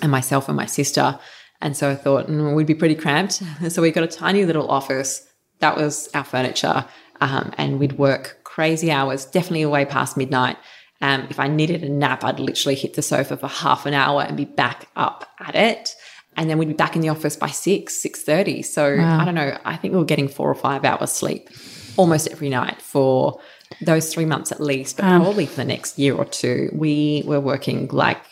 and 0.00 0.12
myself 0.12 0.48
and 0.48 0.56
my 0.56 0.66
sister. 0.66 1.18
And 1.60 1.76
so 1.76 1.90
I 1.90 1.96
thought 1.96 2.28
mm, 2.28 2.54
we'd 2.54 2.66
be 2.66 2.74
pretty 2.74 2.94
cramped. 2.94 3.42
So 3.68 3.82
we 3.82 3.90
got 3.90 4.04
a 4.04 4.08
tiny 4.24 4.44
little 4.44 4.70
office. 4.70 5.26
That 5.60 5.76
was 5.76 6.08
our 6.14 6.24
furniture. 6.24 6.84
Um, 7.20 7.52
and 7.58 7.78
we'd 7.78 7.98
work 7.98 8.40
crazy 8.44 8.90
hours, 8.90 9.24
definitely 9.26 9.62
away 9.62 9.84
past 9.84 10.16
midnight. 10.16 10.56
Um, 11.02 11.26
if 11.30 11.38
I 11.38 11.48
needed 11.48 11.82
a 11.82 11.88
nap, 11.88 12.24
I'd 12.24 12.40
literally 12.40 12.74
hit 12.74 12.94
the 12.94 13.02
sofa 13.02 13.36
for 13.36 13.46
half 13.46 13.86
an 13.86 13.94
hour 13.94 14.22
and 14.22 14.36
be 14.36 14.44
back 14.44 14.88
up 14.96 15.28
at 15.38 15.54
it. 15.54 15.94
And 16.36 16.48
then 16.48 16.58
we'd 16.58 16.68
be 16.68 16.74
back 16.74 16.94
in 16.94 17.02
the 17.02 17.08
office 17.08 17.36
by 17.36 17.48
six, 17.48 17.96
six 17.96 18.22
thirty. 18.22 18.62
So 18.62 18.98
I 18.98 19.24
don't 19.24 19.34
know. 19.34 19.58
I 19.64 19.76
think 19.76 19.92
we 19.92 19.98
were 19.98 20.04
getting 20.04 20.28
four 20.28 20.48
or 20.48 20.54
five 20.54 20.84
hours 20.84 21.12
sleep 21.12 21.50
almost 21.96 22.28
every 22.28 22.48
night 22.48 22.80
for 22.80 23.40
those 23.82 24.12
three 24.12 24.24
months 24.24 24.52
at 24.52 24.60
least, 24.60 24.96
but 24.96 25.04
probably 25.04 25.46
for 25.46 25.56
the 25.56 25.64
next 25.64 25.98
year 25.98 26.14
or 26.14 26.24
two. 26.24 26.70
We 26.72 27.22
were 27.26 27.40
working 27.40 27.88
like 27.88 28.22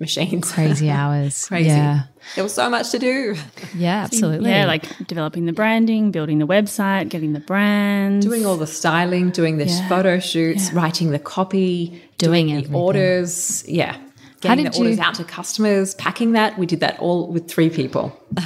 machines. 0.00 0.52
Crazy 0.52 0.90
hours. 1.00 1.46
Crazy. 1.46 1.68
Yeah. 1.68 2.02
There 2.34 2.44
was 2.44 2.54
so 2.54 2.68
much 2.68 2.90
to 2.90 2.98
do. 2.98 3.36
Yeah, 3.74 4.02
absolutely. 4.04 4.50
Yeah, 4.50 4.66
like 4.66 4.84
developing 5.06 5.46
the 5.46 5.52
branding, 5.52 6.10
building 6.10 6.38
the 6.38 6.46
website, 6.46 7.08
getting 7.08 7.32
the 7.32 7.40
brand. 7.40 8.22
Doing 8.22 8.44
all 8.44 8.56
the 8.56 8.66
styling, 8.66 9.30
doing 9.30 9.58
the 9.58 9.66
Yeah. 9.66 9.88
photo 9.88 10.18
shoots, 10.18 10.72
writing 10.72 11.10
the 11.10 11.18
copy, 11.18 12.02
Doing 12.18 12.46
the 12.62 12.72
orders. 12.72 13.64
Yeah. 13.68 13.96
Getting 14.40 14.64
did 14.64 14.72
the 14.74 14.78
orders 14.78 14.96
you- 14.98 15.02
out 15.02 15.14
to 15.14 15.24
customers, 15.24 15.94
packing 15.94 16.32
that. 16.32 16.58
We 16.58 16.66
did 16.66 16.80
that 16.80 16.98
all 16.98 17.28
with 17.32 17.48
three 17.48 17.70
people. 17.70 18.18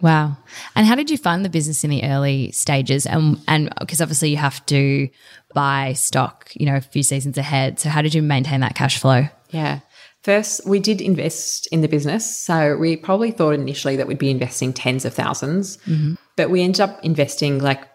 Wow. 0.00 0.36
And 0.76 0.86
how 0.86 0.96
did 0.96 1.08
you 1.08 1.16
fund 1.16 1.46
the 1.46 1.48
business 1.48 1.82
in 1.82 1.88
the 1.88 2.04
early 2.04 2.50
stages? 2.52 3.06
And 3.06 3.40
and 3.48 3.72
because 3.80 4.02
obviously 4.02 4.28
you 4.28 4.36
have 4.36 4.64
to 4.66 5.08
buy 5.54 5.94
stock, 5.94 6.50
you 6.54 6.66
know, 6.66 6.76
a 6.76 6.82
few 6.82 7.02
seasons 7.02 7.38
ahead. 7.38 7.80
So 7.80 7.88
how 7.88 8.02
did 8.02 8.14
you 8.14 8.20
maintain 8.20 8.60
that 8.60 8.74
cash 8.74 8.98
flow? 8.98 9.28
Yeah. 9.50 9.78
First, 10.24 10.66
we 10.66 10.80
did 10.80 11.02
invest 11.02 11.66
in 11.66 11.82
the 11.82 11.88
business. 11.88 12.24
So 12.34 12.78
we 12.78 12.96
probably 12.96 13.30
thought 13.30 13.54
initially 13.54 13.96
that 13.96 14.06
we'd 14.06 14.18
be 14.18 14.30
investing 14.30 14.72
tens 14.72 15.04
of 15.04 15.14
1000s 15.14 15.78
mm-hmm. 15.84 16.14
but 16.36 16.48
we 16.48 16.62
ended 16.62 16.80
up 16.80 16.98
investing 17.04 17.58
like 17.58 17.86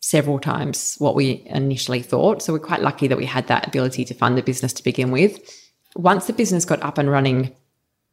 several 0.00 0.38
times 0.38 0.94
what 0.98 1.14
we 1.14 1.42
initially 1.46 2.00
thought. 2.00 2.40
So 2.40 2.54
we're 2.54 2.60
quite 2.60 2.80
lucky 2.80 3.08
that 3.08 3.18
we 3.18 3.26
had 3.26 3.48
that 3.48 3.66
ability 3.66 4.06
to 4.06 4.14
fund 4.14 4.38
the 4.38 4.42
business 4.42 4.72
to 4.74 4.84
begin 4.84 5.10
with. 5.10 5.38
Once 5.94 6.26
the 6.26 6.32
business 6.32 6.64
got 6.64 6.82
up 6.82 6.96
and 6.96 7.10
running, 7.10 7.54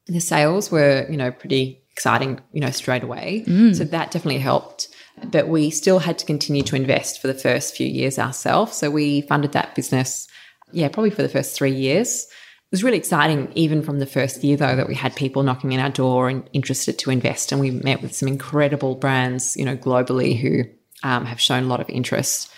the 0.07 0.19
sales 0.19 0.69
were, 0.69 1.05
you 1.09 1.15
know, 1.15 1.31
pretty 1.31 1.81
exciting, 1.91 2.41
you 2.51 2.59
know, 2.59 2.71
straight 2.71 3.03
away. 3.03 3.45
Mm. 3.47 3.75
So 3.77 3.85
that 3.85 4.11
definitely 4.11 4.39
helped. 4.39 4.89
But 5.23 5.47
we 5.47 5.69
still 5.69 5.99
had 5.99 6.17
to 6.19 6.25
continue 6.25 6.63
to 6.63 6.75
invest 6.75 7.21
for 7.21 7.27
the 7.27 7.33
first 7.33 7.77
few 7.77 7.87
years 7.87 8.19
ourselves. 8.19 8.75
So 8.75 8.89
we 8.89 9.21
funded 9.21 9.53
that 9.53 9.75
business, 9.75 10.27
yeah, 10.73 10.89
probably 10.89 11.11
for 11.11 11.21
the 11.21 11.29
first 11.29 11.55
three 11.55 11.75
years. 11.75 12.27
It 12.73 12.77
was 12.77 12.83
really 12.83 12.97
exciting, 12.97 13.51
even 13.53 13.83
from 13.83 13.99
the 13.99 14.07
first 14.07 14.43
year, 14.43 14.57
though, 14.57 14.75
that 14.75 14.87
we 14.87 14.95
had 14.95 15.15
people 15.15 15.43
knocking 15.43 15.73
in 15.73 15.79
our 15.79 15.91
door 15.91 16.27
and 16.27 16.49
interested 16.53 16.97
to 16.97 17.11
invest. 17.11 17.51
And 17.51 17.61
we 17.61 17.69
met 17.69 18.01
with 18.01 18.15
some 18.15 18.27
incredible 18.27 18.95
brands, 18.95 19.55
you 19.55 19.63
know, 19.63 19.77
globally 19.77 20.35
who 20.35 20.63
um, 21.03 21.27
have 21.27 21.39
shown 21.39 21.65
a 21.65 21.67
lot 21.67 21.81
of 21.81 21.89
interest. 21.91 22.51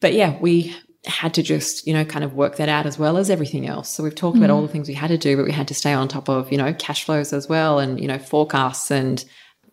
But 0.00 0.14
yeah, 0.14 0.38
we 0.40 0.74
had 1.04 1.34
to 1.34 1.42
just, 1.42 1.86
you 1.86 1.92
know, 1.92 2.06
kind 2.06 2.24
of 2.24 2.32
work 2.32 2.56
that 2.56 2.70
out 2.70 2.86
as 2.86 2.98
well 2.98 3.18
as 3.18 3.28
everything 3.28 3.66
else. 3.66 3.90
So 3.90 4.02
we've 4.02 4.14
talked 4.14 4.38
about 4.38 4.48
all 4.48 4.62
the 4.62 4.68
things 4.68 4.88
we 4.88 4.94
had 4.94 5.08
to 5.08 5.18
do, 5.18 5.36
but 5.36 5.44
we 5.44 5.52
had 5.52 5.68
to 5.68 5.74
stay 5.74 5.92
on 5.92 6.08
top 6.08 6.30
of, 6.30 6.50
you 6.50 6.56
know, 6.56 6.72
cash 6.72 7.04
flows 7.04 7.34
as 7.34 7.46
well 7.46 7.80
and, 7.80 8.00
you 8.00 8.08
know, 8.08 8.18
forecasts 8.18 8.90
and 8.90 9.22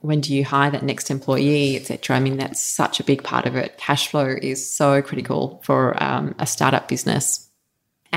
when 0.02 0.20
do 0.20 0.36
you 0.36 0.44
hire 0.44 0.70
that 0.70 0.84
next 0.84 1.10
employee, 1.10 1.78
etc. 1.78 2.18
I 2.18 2.20
mean, 2.20 2.36
that's 2.36 2.62
such 2.62 3.00
a 3.00 3.06
big 3.06 3.24
part 3.24 3.46
of 3.46 3.56
it. 3.56 3.78
Cash 3.78 4.10
flow 4.10 4.36
is 4.42 4.70
so 4.70 5.02
critical 5.02 5.62
for 5.64 6.02
um, 6.04 6.36
a 6.40 6.46
startup 6.46 6.90
business. 6.90 7.47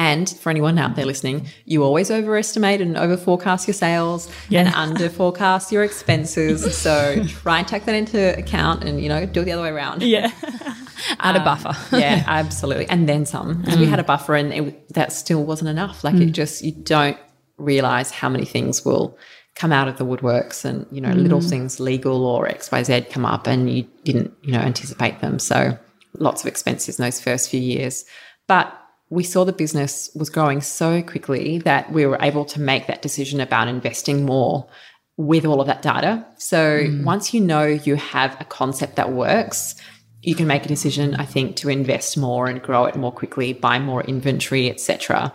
And 0.01 0.31
for 0.31 0.49
anyone 0.49 0.79
out 0.79 0.97
there 0.97 1.05
listening, 1.05 1.47
you 1.67 1.85
always 1.85 2.11
overestimate 2.11 2.81
and 2.81 2.97
over 2.97 3.19
forecast 3.19 3.69
your 3.69 3.75
sales 3.75 4.33
and 4.51 4.69
under 4.69 5.11
forecast 5.11 5.71
your 5.71 5.85
expenses. 5.85 6.65
So 6.81 7.23
try 7.25 7.59
and 7.59 7.69
take 7.69 7.85
that 7.85 7.95
into 7.95 8.39
account 8.39 8.85
and, 8.85 9.03
you 9.03 9.11
know, 9.11 9.27
do 9.27 9.43
it 9.43 9.45
the 9.45 9.53
other 9.53 9.63
way 9.63 9.69
around. 9.69 10.03
Yeah. 10.03 10.33
Add 11.21 11.37
a 11.37 11.41
um, 11.41 11.45
buffer. 11.45 11.77
yeah, 11.97 12.25
absolutely. 12.27 12.89
And 12.89 13.07
then 13.07 13.27
some. 13.27 13.63
'Cause 13.63 13.77
we 13.77 13.85
mm. 13.85 13.91
had 13.91 13.99
a 13.99 14.05
buffer 14.05 14.35
and 14.35 14.53
it, 14.55 14.95
that 14.95 15.13
still 15.13 15.45
wasn't 15.45 15.69
enough. 15.69 16.03
Like 16.03 16.15
it 16.15 16.31
mm. 16.31 16.33
just, 16.33 16.65
you 16.65 16.73
don't 16.73 17.19
realize 17.59 18.11
how 18.11 18.31
many 18.31 18.47
things 18.47 18.83
will 18.83 19.19
come 19.55 19.71
out 19.73 19.87
of 19.89 19.99
the 19.99 20.07
woodworks 20.07 20.65
and, 20.65 20.87
you 20.91 21.03
know, 21.03 21.13
little 21.13 21.41
mm. 21.41 21.51
things 21.51 21.79
legal 21.79 22.25
or 22.25 22.49
XYZ 22.49 23.11
come 23.11 23.27
up 23.27 23.47
and 23.47 23.71
you 23.71 23.83
didn't, 24.05 24.33
you 24.43 24.53
know, 24.53 24.61
anticipate 24.61 25.21
them. 25.21 25.39
So 25.39 25.77
lots 26.15 26.43
of 26.43 26.49
expenses 26.49 26.99
in 26.99 27.05
those 27.05 27.21
first 27.21 27.51
few 27.51 27.61
years. 27.61 28.07
But 28.47 28.80
we 29.11 29.25
saw 29.25 29.45
the 29.45 29.53
business 29.53 30.09
was 30.15 30.31
growing 30.31 30.61
so 30.61 31.03
quickly 31.03 31.59
that 31.59 31.93
we 31.93 32.07
were 32.07 32.19
able 32.21 32.45
to 32.45 32.61
make 32.61 32.87
that 32.87 33.03
decision 33.03 33.41
about 33.41 33.69
investing 33.69 34.25
more 34.25 34.69
with 35.17 35.45
all 35.45 35.61
of 35.61 35.67
that 35.67 35.83
data. 35.83 36.25
So 36.39 36.87
once 37.03 37.35
you 37.35 37.41
know 37.41 37.65
you 37.65 37.97
have 37.97 38.41
a 38.41 38.45
concept 38.45 38.97
that 38.97 39.13
works, 39.13 39.75
you 40.23 40.35
can 40.35 40.47
make 40.47 40.65
a 40.65 40.69
decision, 40.69 41.15
I 41.17 41.25
think, 41.25 41.57
to 41.57 41.69
invest 41.69 42.17
more 42.17 42.47
and 42.47 42.63
grow 42.63 42.87
it 42.87 42.95
more 42.95 43.13
quickly, 43.13 43.53
buy 43.53 43.79
more 43.81 44.03
inventory, 44.05 44.71
etc. 44.71 45.35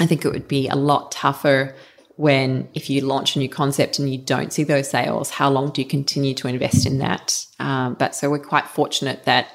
I 0.00 0.06
think 0.06 0.24
it 0.24 0.32
would 0.32 0.48
be 0.48 0.68
a 0.68 0.74
lot 0.74 1.12
tougher 1.12 1.74
when 2.16 2.68
if 2.74 2.90
you 2.90 3.00
launch 3.00 3.36
a 3.36 3.38
new 3.38 3.48
concept 3.48 3.98
and 3.98 4.10
you 4.10 4.18
don't 4.18 4.52
see 4.52 4.64
those 4.64 4.88
sales, 4.88 5.30
how 5.30 5.50
long 5.50 5.70
do 5.70 5.82
you 5.82 5.88
continue 5.88 6.34
to 6.34 6.48
invest 6.48 6.84
in 6.86 6.98
that? 6.98 7.44
Um, 7.60 7.94
but 7.94 8.14
so 8.14 8.30
we're 8.30 8.38
quite 8.38 8.66
fortunate 8.66 9.24
that 9.24 9.48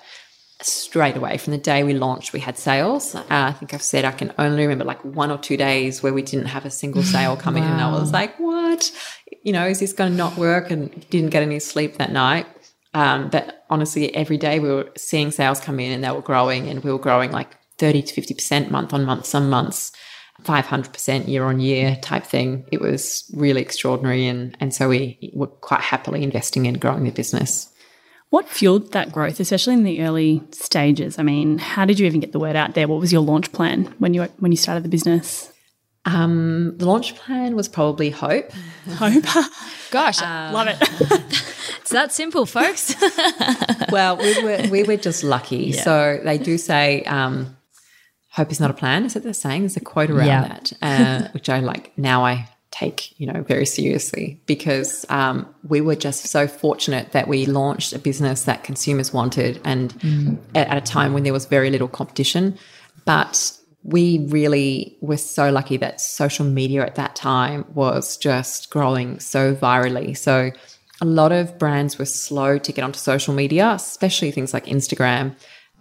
straight 0.61 1.15
away 1.15 1.37
from 1.37 1.51
the 1.51 1.57
day 1.57 1.83
we 1.83 1.93
launched, 1.93 2.33
we 2.33 2.39
had 2.39 2.57
sales. 2.57 3.15
Uh, 3.15 3.23
I 3.29 3.51
think 3.53 3.73
I've 3.73 3.81
said 3.81 4.05
I 4.05 4.11
can 4.11 4.33
only 4.37 4.63
remember 4.63 4.83
like 4.83 5.03
one 5.05 5.31
or 5.31 5.37
two 5.37 5.57
days 5.57 6.03
where 6.03 6.13
we 6.13 6.21
didn't 6.21 6.47
have 6.47 6.65
a 6.65 6.69
single 6.69 7.03
sale 7.03 7.37
coming 7.37 7.63
in. 7.63 7.69
And 7.69 7.81
I 7.81 7.91
was 7.91 8.11
like, 8.11 8.37
what? 8.39 8.91
You 9.43 9.53
know, 9.53 9.65
is 9.65 9.79
this 9.79 9.93
going 9.93 10.11
to 10.11 10.17
not 10.17 10.37
work? 10.37 10.69
And 10.69 11.07
didn't 11.09 11.29
get 11.29 11.43
any 11.43 11.59
sleep 11.59 11.97
that 11.97 12.11
night. 12.11 12.45
Um, 12.93 13.29
but 13.29 13.65
honestly, 13.69 14.13
every 14.15 14.37
day 14.37 14.59
we 14.59 14.69
were 14.69 14.89
seeing 14.97 15.31
sales 15.31 15.59
come 15.59 15.79
in 15.79 15.91
and 15.91 16.03
they 16.03 16.11
were 16.11 16.21
growing 16.21 16.67
and 16.67 16.83
we 16.83 16.91
were 16.91 16.99
growing 16.99 17.31
like 17.31 17.55
30 17.77 18.01
to 18.01 18.21
50% 18.21 18.69
month 18.69 18.93
on 18.93 19.05
month, 19.05 19.25
some 19.25 19.49
months. 19.49 19.91
500% 20.43 21.27
year 21.27 21.43
on 21.43 21.59
year 21.59 21.97
type 22.01 22.23
thing. 22.23 22.65
It 22.71 22.79
was 22.79 23.29
really 23.35 23.61
extraordinary. 23.61 24.25
And, 24.25 24.55
and 24.61 24.73
so 24.73 24.87
we 24.87 25.31
were 25.33 25.47
quite 25.47 25.81
happily 25.81 26.23
investing 26.23 26.65
in 26.65 26.75
growing 26.75 27.03
the 27.03 27.11
business. 27.11 27.69
What 28.29 28.47
fueled 28.47 28.91
that 28.91 29.11
growth, 29.11 29.39
especially 29.39 29.73
in 29.73 29.83
the 29.83 30.01
early 30.03 30.43
stages? 30.51 31.17
I 31.17 31.23
mean, 31.23 31.57
how 31.57 31.85
did 31.85 31.99
you 31.99 32.05
even 32.05 32.19
get 32.19 32.31
the 32.31 32.39
word 32.39 32.55
out 32.55 32.75
there? 32.75 32.87
What 32.87 32.99
was 32.99 33.11
your 33.11 33.21
launch 33.21 33.51
plan 33.51 33.85
when 33.97 34.13
you 34.13 34.23
when 34.37 34.51
you 34.51 34.57
started 34.57 34.83
the 34.83 34.89
business? 34.89 35.51
Um, 36.05 36.77
the 36.77 36.85
launch 36.85 37.15
plan 37.15 37.55
was 37.55 37.67
probably 37.67 38.09
hope. 38.11 38.51
Hope, 38.97 39.23
Gosh, 39.91 40.21
love 40.21 40.67
it. 40.67 40.77
it's 41.81 41.89
that 41.89 42.11
simple, 42.11 42.45
folks. 42.45 42.95
well, 43.91 44.17
we 44.17 44.43
were 44.43 44.67
we 44.69 44.83
were 44.83 44.97
just 44.97 45.23
lucky. 45.23 45.71
So 45.71 46.19
they 46.23 46.37
do 46.37 46.57
say 46.59 47.03
um, 47.03 47.57
hope 48.31 48.51
is 48.51 48.59
not 48.59 48.69
a 48.69 48.73
plan. 48.75 49.05
Is 49.05 49.15
that 49.15 49.23
they're 49.23 49.33
saying? 49.33 49.61
There's 49.63 49.77
a 49.77 49.81
quote 49.81 50.09
around 50.11 50.27
Yeah. 50.27 50.47
that, 50.47 50.73
uh, 50.81 51.27
which 51.31 51.49
I 51.49 51.59
like. 51.59 51.97
Now 51.97 52.23
I 52.25 52.47
take 52.71 53.19
you 53.19 53.25
know 53.25 53.41
very 53.43 53.65
seriously 53.65 54.39
because 54.45 55.05
um, 55.09 55.47
we 55.67 55.81
were 55.81 55.95
just 55.95 56.27
so 56.27 56.47
fortunate 56.47 57.11
that 57.11 57.27
we 57.27 57.45
launched 57.45 57.93
a 57.93 57.99
business 57.99 58.43
that 58.43 58.63
consumers 58.63 59.13
wanted, 59.13 59.59
and 59.63 60.39
at, 60.55 60.67
at 60.67 60.77
a 60.77 60.81
time 60.81 61.13
when 61.13 61.23
there 61.23 61.33
was 61.33 61.45
very 61.45 61.69
little 61.69 61.87
competition, 61.87 62.57
but. 63.05 63.55
We 63.81 64.27
really 64.27 64.97
were 64.99 65.15
so 65.15 65.49
lucky 65.49 65.77
that 65.77 66.01
social 66.01 66.45
media 66.45 66.85
at 66.85 66.95
that 66.95 67.15
time 67.15 67.63
was 67.73 68.17
just 68.17 68.69
growing 68.69 69.21
so 69.21 69.55
virally. 69.55 70.17
So, 70.17 70.51
a 70.99 71.05
lot 71.05 71.31
of 71.31 71.57
brands 71.57 71.97
were 71.97 72.03
slow 72.05 72.57
to 72.57 72.71
get 72.73 72.83
onto 72.83 72.99
social 72.99 73.33
media, 73.33 73.71
especially 73.71 74.31
things 74.31 74.53
like 74.53 74.65
Instagram. 74.65 75.33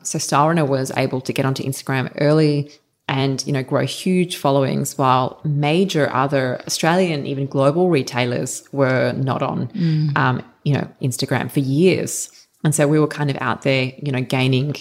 So 0.05 0.19
Runner 0.47 0.65
was 0.65 0.93
able 0.97 1.21
to 1.23 1.33
get 1.33 1.45
onto 1.45 1.65
Instagram 1.65 2.13
early 2.21 2.71
and 3.09 3.45
you 3.47 3.53
know 3.53 3.63
grow 3.63 3.85
huge 3.85 4.37
followings 4.37 4.97
while 4.99 5.41
major 5.45 6.13
other 6.13 6.61
Australian 6.67 7.27
even 7.27 7.47
global 7.47 7.89
retailers 7.91 8.69
were 8.73 9.13
not 9.13 9.43
on 9.43 9.71
um, 10.17 10.43
you 10.65 10.75
know 10.75 10.87
Instagram 11.03 11.51
for 11.51 11.61
years. 11.61 12.31
And 12.65 12.75
so 12.75 12.89
we 12.89 12.99
were 12.99 13.07
kind 13.07 13.31
of 13.31 13.39
out 13.41 13.63
there, 13.63 13.93
you 14.03 14.11
know, 14.11 14.21
gaining 14.21 14.75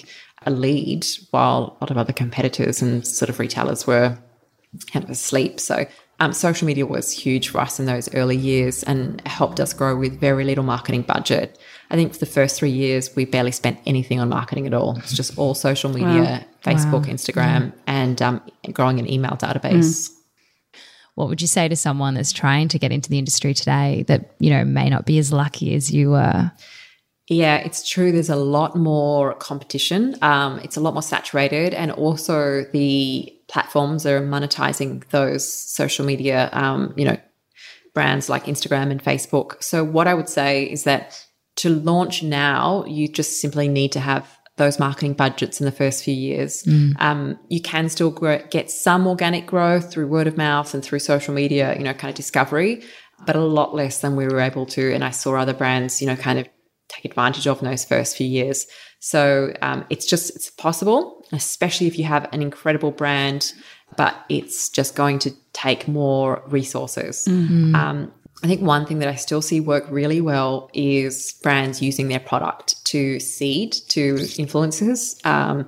a 0.46 0.52
lead 0.52 1.06
while 1.32 1.78
a 1.80 1.84
lot 1.84 1.92
of 1.92 1.98
other 1.98 2.14
competitors 2.14 2.82
and 2.82 3.06
sort 3.06 3.30
of 3.30 3.40
retailers 3.40 3.86
were 3.86 4.18
kind 4.92 5.06
of 5.06 5.12
asleep. 5.12 5.60
So 5.60 5.86
um, 6.20 6.34
social 6.34 6.66
media 6.66 6.86
was 6.86 7.12
huge 7.12 7.50
for 7.50 7.60
us 7.60 7.80
in 7.80 7.86
those 7.86 8.14
early 8.16 8.36
years 8.36 8.84
and 8.84 9.22
helped 9.28 9.60
us 9.60 9.72
grow 9.74 9.96
with 9.96 10.20
very 10.20 10.44
little 10.44 10.64
marketing 10.64 11.04
budget. 11.04 11.60
I 11.92 11.96
think 11.96 12.14
for 12.14 12.20
the 12.20 12.26
first 12.26 12.58
three 12.58 12.72
years, 12.72 13.16
we 13.16 13.26
barely 13.26 13.52
spent 13.52 13.80
anything 13.86 14.20
on 14.20 14.30
marketing 14.30 14.66
at 14.66 14.74
all. 14.74 14.98
It's 14.98 15.14
just 15.14 15.38
all 15.38 15.54
social 15.54 15.92
media, 15.92 16.46
Facebook, 16.64 17.06
Instagram, 17.06 17.72
and 17.86 18.20
um, 18.22 18.42
growing 18.74 19.00
an 19.00 19.10
email 19.10 19.32
database. 19.32 20.12
what 21.14 21.30
would 21.30 21.42
you 21.42 21.48
say 21.48 21.68
to 21.68 21.76
someone 21.76 22.16
that's 22.16 22.32
trying 22.32 22.68
to 22.70 22.80
get 22.80 22.92
into 22.92 23.10
the 23.10 23.20
industry 23.20 23.54
today 23.54 24.04
that, 24.08 24.36
you 24.40 24.50
know, 24.50 24.66
may 24.66 24.90
not 24.90 25.06
be 25.06 25.20
as 25.20 25.32
lucky 25.32 25.76
as 25.76 25.92
you 25.92 26.12
were? 26.12 26.52
Yeah, 27.28 27.58
it's 27.58 27.88
true. 27.88 28.12
There's 28.12 28.30
a 28.30 28.36
lot 28.36 28.76
more 28.76 29.34
competition. 29.36 30.16
Um, 30.22 30.60
it's 30.60 30.78
a 30.78 30.80
lot 30.80 30.94
more 30.94 31.04
saturated, 31.04 31.74
and 31.74 31.92
also 31.92 32.64
the 32.72 33.37
platforms 33.48 34.06
are 34.06 34.22
monetizing 34.22 35.08
those 35.10 35.52
social 35.52 36.06
media, 36.06 36.50
um, 36.54 36.94
you 36.98 37.06
know, 37.06 37.18
brands 37.94 38.30
like 38.30 38.46
Instagram 38.46 38.92
and 38.92 39.04
Facebook. 39.04 39.64
So 39.64 39.84
what 39.84 40.08
I 40.08 40.14
would 40.14 40.30
say 40.30 40.64
is 40.64 40.84
that 40.84 41.26
to 41.58 41.70
launch 41.70 42.22
now, 42.22 42.86
you 42.86 43.08
just 43.08 43.42
simply 43.42 43.68
need 43.68 43.92
to 43.94 44.00
have 44.00 44.38
those 44.58 44.80
marketing 44.80 45.14
budgets 45.14 45.62
in 45.62 45.66
the 45.66 45.72
first 45.72 46.04
few 46.04 46.14
years. 46.14 46.64
Um, 47.00 47.40
you 47.50 47.62
can 47.62 47.90
still 47.90 48.12
grow, 48.12 48.40
get 48.50 48.70
some 48.70 49.08
organic 49.08 49.46
growth 49.46 49.92
through 49.92 50.08
word 50.08 50.28
of 50.28 50.36
mouth 50.36 50.74
and 50.74 50.84
through 50.84 51.00
social 51.00 51.34
media, 51.34 51.76
you 51.78 51.84
know, 51.84 51.94
kind 51.94 52.10
of 52.10 52.16
discovery, 52.16 52.84
but 53.26 53.36
a 53.36 53.40
lot 53.40 53.74
less 53.74 54.02
than 54.02 54.16
we 54.16 54.26
were 54.26 54.40
able 54.40 54.66
to. 54.68 54.94
And 54.94 55.04
I 55.04 55.12
saw 55.12 55.36
other 55.36 55.54
brands, 55.54 56.02
you 56.02 56.08
know, 56.08 56.16
kind 56.16 56.40
of 56.40 56.48
take 56.90 57.06
advantage 57.06 57.48
of 57.48 57.62
in 57.62 57.70
those 57.70 57.86
first 57.86 58.18
few 58.18 58.28
years. 58.28 58.66
So 59.00 59.54
um, 59.62 59.86
it's 59.90 60.06
just 60.06 60.36
it's 60.36 60.50
possible, 60.50 61.17
especially 61.32 61.88
if 61.88 61.98
you 61.98 62.06
have 62.06 62.28
an 62.34 62.42
incredible 62.42 62.92
brand, 62.92 63.54
but 63.96 64.16
it's 64.30 64.70
just 64.70 64.96
going 64.96 65.20
to 65.20 65.32
take 65.54 65.88
more 65.88 66.42
resources. 66.48 67.28
Um, 67.76 68.12
I 68.44 68.48
think 68.48 68.62
one 68.62 68.86
thing 68.86 69.00
that 69.00 69.08
I 69.08 69.16
still 69.16 69.42
see 69.42 69.60
work 69.60 69.86
really 69.90 70.22
well 70.22 70.70
is 70.74 71.34
brands 71.42 71.82
using 71.82 72.08
their 72.08 72.20
product 72.20 72.84
to 72.86 73.20
seed 73.20 73.74
to 73.90 74.16
influencers. 74.16 75.26
Um, 75.26 75.68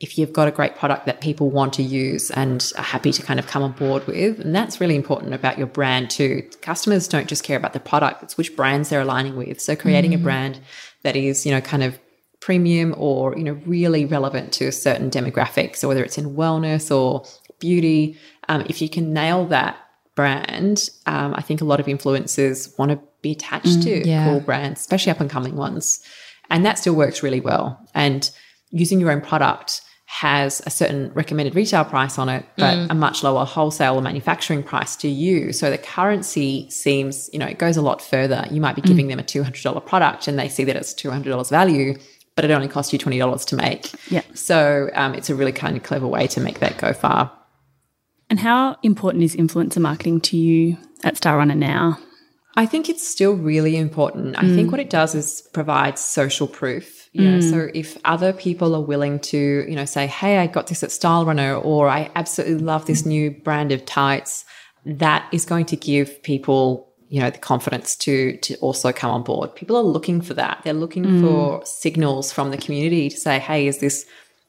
if 0.00 0.18
you've 0.18 0.32
got 0.32 0.46
a 0.46 0.50
great 0.50 0.76
product 0.76 1.06
that 1.06 1.20
people 1.20 1.50
want 1.50 1.72
to 1.74 1.82
use 1.82 2.30
and 2.32 2.72
are 2.76 2.84
happy 2.84 3.10
to 3.12 3.22
kind 3.22 3.40
of 3.40 3.46
come 3.46 3.62
on 3.62 3.72
board 3.72 4.06
with, 4.06 4.38
and 4.40 4.54
that's 4.54 4.80
really 4.80 4.96
important 4.96 5.34
about 5.34 5.56
your 5.56 5.66
brand 5.66 6.10
too. 6.10 6.48
Customers 6.60 7.08
don't 7.08 7.26
just 7.26 7.42
care 7.42 7.56
about 7.56 7.72
the 7.72 7.80
product; 7.80 8.22
it's 8.22 8.36
which 8.36 8.54
brands 8.54 8.90
they're 8.90 9.00
aligning 9.00 9.36
with. 9.36 9.60
So 9.60 9.74
creating 9.74 10.12
a 10.12 10.18
brand 10.18 10.60
that 11.02 11.16
is, 11.16 11.46
you 11.46 11.52
know, 11.52 11.60
kind 11.60 11.82
of 11.82 11.98
premium 12.44 12.94
or 12.98 13.34
you 13.38 13.42
know 13.42 13.58
really 13.64 14.04
relevant 14.04 14.52
to 14.52 14.66
a 14.66 14.72
certain 14.72 15.08
demographic. 15.08 15.74
So 15.76 15.88
whether 15.88 16.04
it's 16.04 16.18
in 16.18 16.36
wellness 16.36 16.94
or 16.94 17.24
beauty, 17.58 18.18
um, 18.50 18.66
if 18.68 18.82
you 18.82 18.88
can 18.90 19.14
nail 19.14 19.46
that 19.46 19.78
brand, 20.14 20.90
um, 21.06 21.32
I 21.34 21.40
think 21.40 21.62
a 21.62 21.64
lot 21.64 21.80
of 21.80 21.86
influencers 21.86 22.78
want 22.78 22.90
to 22.90 23.00
be 23.22 23.32
attached 23.32 23.82
to 23.84 24.06
yeah. 24.06 24.26
cool 24.26 24.40
brands, 24.40 24.80
especially 24.80 25.10
up 25.10 25.20
and 25.20 25.30
coming 25.30 25.56
ones. 25.56 26.00
And 26.50 26.66
that 26.66 26.78
still 26.78 26.94
works 26.94 27.22
really 27.22 27.40
well. 27.40 27.80
And 27.94 28.30
using 28.70 29.00
your 29.00 29.10
own 29.10 29.22
product 29.22 29.80
has 30.04 30.60
a 30.66 30.70
certain 30.70 31.10
recommended 31.14 31.54
retail 31.54 31.84
price 31.84 32.18
on 32.18 32.28
it, 32.28 32.44
but 32.58 32.90
a 32.90 32.94
much 32.94 33.22
lower 33.24 33.46
wholesale 33.46 33.96
or 33.96 34.02
manufacturing 34.02 34.62
price 34.62 34.96
to 34.96 35.08
you. 35.08 35.52
So 35.52 35.70
the 35.70 35.78
currency 35.78 36.68
seems, 36.68 37.30
you 37.32 37.38
know, 37.38 37.46
it 37.46 37.58
goes 37.58 37.78
a 37.78 37.82
lot 37.82 38.02
further. 38.02 38.46
You 38.50 38.60
might 38.60 38.76
be 38.76 38.82
giving 38.82 39.08
them 39.08 39.18
a 39.18 39.22
$200 39.22 39.86
product 39.86 40.28
and 40.28 40.38
they 40.38 40.50
see 40.50 40.62
that 40.64 40.76
it's 40.76 40.92
$200 40.92 41.48
value, 41.50 41.98
but 42.36 42.44
it 42.44 42.50
only 42.50 42.68
costs 42.68 42.92
you 42.92 42.98
$20 42.98 43.46
to 43.46 43.56
make. 43.56 43.92
Yeah. 44.10 44.22
So 44.34 44.90
um, 44.94 45.14
it's 45.14 45.30
a 45.30 45.34
really 45.34 45.52
kind 45.52 45.76
of 45.76 45.82
clever 45.82 46.06
way 46.06 46.26
to 46.28 46.40
make 46.40 46.60
that 46.60 46.78
go 46.78 46.92
far. 46.92 47.32
And 48.30 48.40
how 48.40 48.76
important 48.82 49.22
is 49.22 49.36
influencer 49.36 49.78
marketing 49.78 50.20
to 50.22 50.36
you 50.36 50.76
at 51.04 51.14
Stylerunner 51.14 51.56
now? 51.56 51.98
I 52.56 52.66
think 52.66 52.88
it's 52.88 53.06
still 53.06 53.34
really 53.34 53.76
important. 53.76 54.36
I 54.38 54.42
think 54.42 54.68
mm. 54.68 54.70
what 54.70 54.80
it 54.80 54.88
does 54.88 55.14
is 55.14 55.42
provide 55.52 55.98
social 55.98 56.46
proof. 56.46 57.08
You 57.12 57.30
know, 57.30 57.38
mm. 57.38 57.50
so 57.50 57.70
if 57.74 57.98
other 58.04 58.32
people 58.32 58.74
are 58.74 58.80
willing 58.80 59.20
to, 59.20 59.38
you 59.68 59.74
know, 59.74 59.84
say, 59.84 60.06
"Hey, 60.06 60.38
I 60.38 60.46
got 60.46 60.68
this 60.68 60.82
at 60.82 60.90
Stylerunner," 60.90 61.64
or 61.64 61.88
"I 61.88 62.10
absolutely 62.14 62.58
love 62.58 62.86
this 62.86 63.02
mm. 63.02 63.06
new 63.06 63.30
brand 63.30 63.72
of 63.72 63.84
tights," 63.84 64.44
that 64.84 65.28
is 65.32 65.44
going 65.44 65.66
to 65.66 65.76
give 65.76 66.22
people, 66.22 66.92
you 67.14 67.20
know, 67.20 67.30
the 67.30 67.38
confidence 67.38 67.94
to 67.94 68.36
to 68.38 68.56
also 68.56 68.90
come 68.92 69.12
on 69.12 69.22
board. 69.22 69.54
People 69.54 69.76
are 69.76 69.84
looking 69.84 70.20
for 70.20 70.34
that. 70.34 70.62
They're 70.64 70.72
looking 70.72 71.20
for 71.20 71.64
signals 71.64 72.32
from 72.32 72.50
the 72.50 72.56
community 72.56 73.08
to 73.08 73.16
say, 73.16 73.38
"Hey, 73.38 73.68
is 73.68 73.78
this 73.78 74.04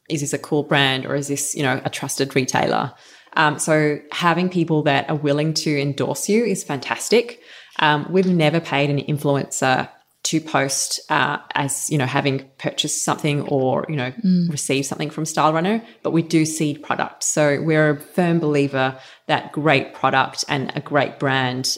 is 0.09 0.21
this 0.21 0.33
a 0.33 0.39
cool 0.39 0.63
brand 0.63 1.05
or 1.05 1.13
is 1.13 1.27
this, 1.27 1.53
you 1.53 1.61
know, 1.61 1.79
a 1.85 1.91
trusted 1.91 2.35
retailer?" 2.35 2.91
Um, 3.33 3.59
so 3.59 3.99
having 4.11 4.49
people 4.49 4.81
that 4.83 5.07
are 5.11 5.15
willing 5.15 5.53
to 5.65 5.79
endorse 5.79 6.27
you 6.27 6.43
is 6.43 6.63
fantastic. 6.63 7.39
Um, 7.77 8.07
we've 8.09 8.25
never 8.25 8.59
paid 8.59 8.89
an 8.89 8.97
influencer 8.97 9.87
to 10.23 10.41
post 10.41 10.99
uh, 11.11 11.37
as 11.53 11.87
you 11.91 11.99
know 11.99 12.07
having 12.07 12.49
purchased 12.57 13.03
something 13.03 13.41
or 13.41 13.85
you 13.87 13.95
know 13.95 14.11
received 14.49 14.87
something 14.87 15.11
from 15.11 15.25
Stylerunner, 15.25 15.85
but 16.01 16.13
we 16.13 16.23
do 16.23 16.47
seed 16.47 16.81
product. 16.81 17.23
So 17.23 17.61
we're 17.61 17.91
a 17.91 17.99
firm 17.99 18.39
believer 18.39 18.97
that 19.27 19.51
great 19.51 19.93
product 19.93 20.45
and 20.49 20.71
a 20.75 20.79
great 20.79 21.19
brand 21.19 21.77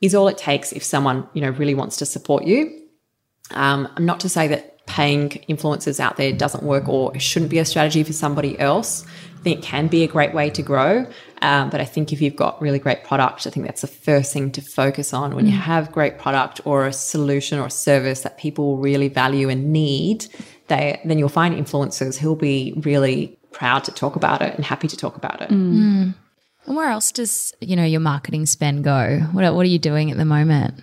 is 0.00 0.14
all 0.14 0.28
it 0.28 0.38
takes 0.38 0.72
if 0.72 0.82
someone 0.82 1.28
you 1.32 1.40
know 1.40 1.50
really 1.50 1.74
wants 1.74 1.96
to 1.98 2.06
support 2.06 2.44
you. 2.44 2.82
Um, 3.52 3.88
I'm 3.96 4.04
not 4.04 4.20
to 4.20 4.28
say 4.28 4.48
that 4.48 4.86
paying 4.86 5.30
influencers 5.48 6.00
out 6.00 6.16
there 6.16 6.32
doesn't 6.32 6.62
work 6.62 6.88
or 6.88 7.18
shouldn't 7.18 7.50
be 7.50 7.58
a 7.58 7.64
strategy 7.64 8.02
for 8.04 8.12
somebody 8.12 8.58
else. 8.58 9.04
I 9.38 9.42
think 9.42 9.58
it 9.58 9.64
can 9.64 9.88
be 9.88 10.02
a 10.02 10.08
great 10.08 10.32
way 10.32 10.50
to 10.50 10.62
grow. 10.62 11.06
Um, 11.42 11.70
but 11.70 11.80
I 11.80 11.84
think 11.84 12.12
if 12.12 12.20
you've 12.20 12.36
got 12.36 12.60
really 12.60 12.78
great 12.78 13.04
product, 13.04 13.46
I 13.46 13.50
think 13.50 13.66
that's 13.66 13.82
the 13.82 13.88
first 13.88 14.32
thing 14.32 14.50
to 14.52 14.62
focus 14.62 15.12
on. 15.12 15.34
When 15.34 15.46
you 15.46 15.52
have 15.52 15.92
great 15.92 16.18
product 16.18 16.60
or 16.64 16.86
a 16.86 16.92
solution 16.92 17.58
or 17.58 17.66
a 17.66 17.70
service 17.70 18.22
that 18.22 18.38
people 18.38 18.78
really 18.78 19.08
value 19.08 19.48
and 19.48 19.72
need, 19.72 20.26
they 20.68 21.00
then 21.04 21.18
you'll 21.18 21.28
find 21.28 21.54
influencers 21.54 22.16
who'll 22.16 22.36
be 22.36 22.72
really 22.78 23.38
proud 23.52 23.84
to 23.84 23.92
talk 23.92 24.16
about 24.16 24.42
it 24.42 24.54
and 24.54 24.64
happy 24.64 24.88
to 24.88 24.96
talk 24.96 25.16
about 25.16 25.40
it. 25.42 25.50
And 26.66 26.76
where 26.76 26.90
else 26.90 27.12
does, 27.12 27.54
you 27.60 27.76
know, 27.76 27.84
your 27.84 28.00
marketing 28.00 28.46
spend 28.46 28.84
go? 28.84 29.20
What, 29.32 29.54
what 29.54 29.64
are 29.64 29.68
you 29.68 29.78
doing 29.78 30.10
at 30.10 30.16
the 30.16 30.24
moment? 30.24 30.82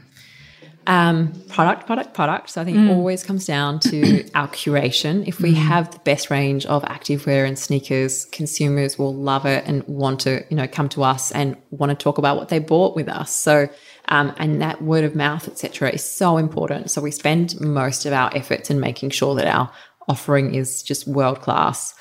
Um, 0.85 1.31
product, 1.47 1.85
product, 1.85 2.13
product. 2.13 2.49
So 2.49 2.61
I 2.61 2.65
think 2.65 2.77
it 2.77 2.91
always 2.91 3.23
comes 3.23 3.45
down 3.45 3.79
to 3.81 4.29
our 4.35 4.49
curation. 4.49 5.25
If 5.25 5.39
we 5.39 5.53
have 5.53 5.91
the 5.91 5.99
best 5.99 6.29
range 6.29 6.65
of 6.65 6.83
activewear 6.83 7.47
and 7.47 7.57
sneakers, 7.57 8.25
consumers 8.25 8.97
will 8.97 9.13
love 9.13 9.45
it 9.45 9.63
and 9.65 9.83
want 9.87 10.21
to, 10.21 10.43
you 10.49 10.57
know, 10.57 10.67
come 10.67 10.89
to 10.89 11.03
us 11.03 11.31
and 11.31 11.55
want 11.71 11.91
to 11.91 11.95
talk 11.95 12.17
about 12.17 12.35
what 12.35 12.49
they 12.49 12.59
bought 12.59 12.95
with 12.95 13.07
us. 13.07 13.33
So, 13.33 13.69
um, 14.09 14.33
and 14.37 14.61
that 14.61 14.81
word 14.81 15.05
of 15.05 15.15
mouth, 15.15 15.47
etc., 15.47 15.91
is 15.91 16.03
so 16.03 16.37
important. 16.37 16.91
So 16.91 17.01
we 17.01 17.11
spend 17.11 17.59
most 17.61 18.05
of 18.05 18.11
our 18.11 18.35
efforts 18.35 18.69
in 18.69 18.81
making 18.81 19.11
sure 19.11 19.35
that 19.35 19.47
our 19.47 19.71
offering 20.09 20.53
is 20.53 20.83
just 20.83 21.07
world 21.07 21.41
class. 21.41 21.93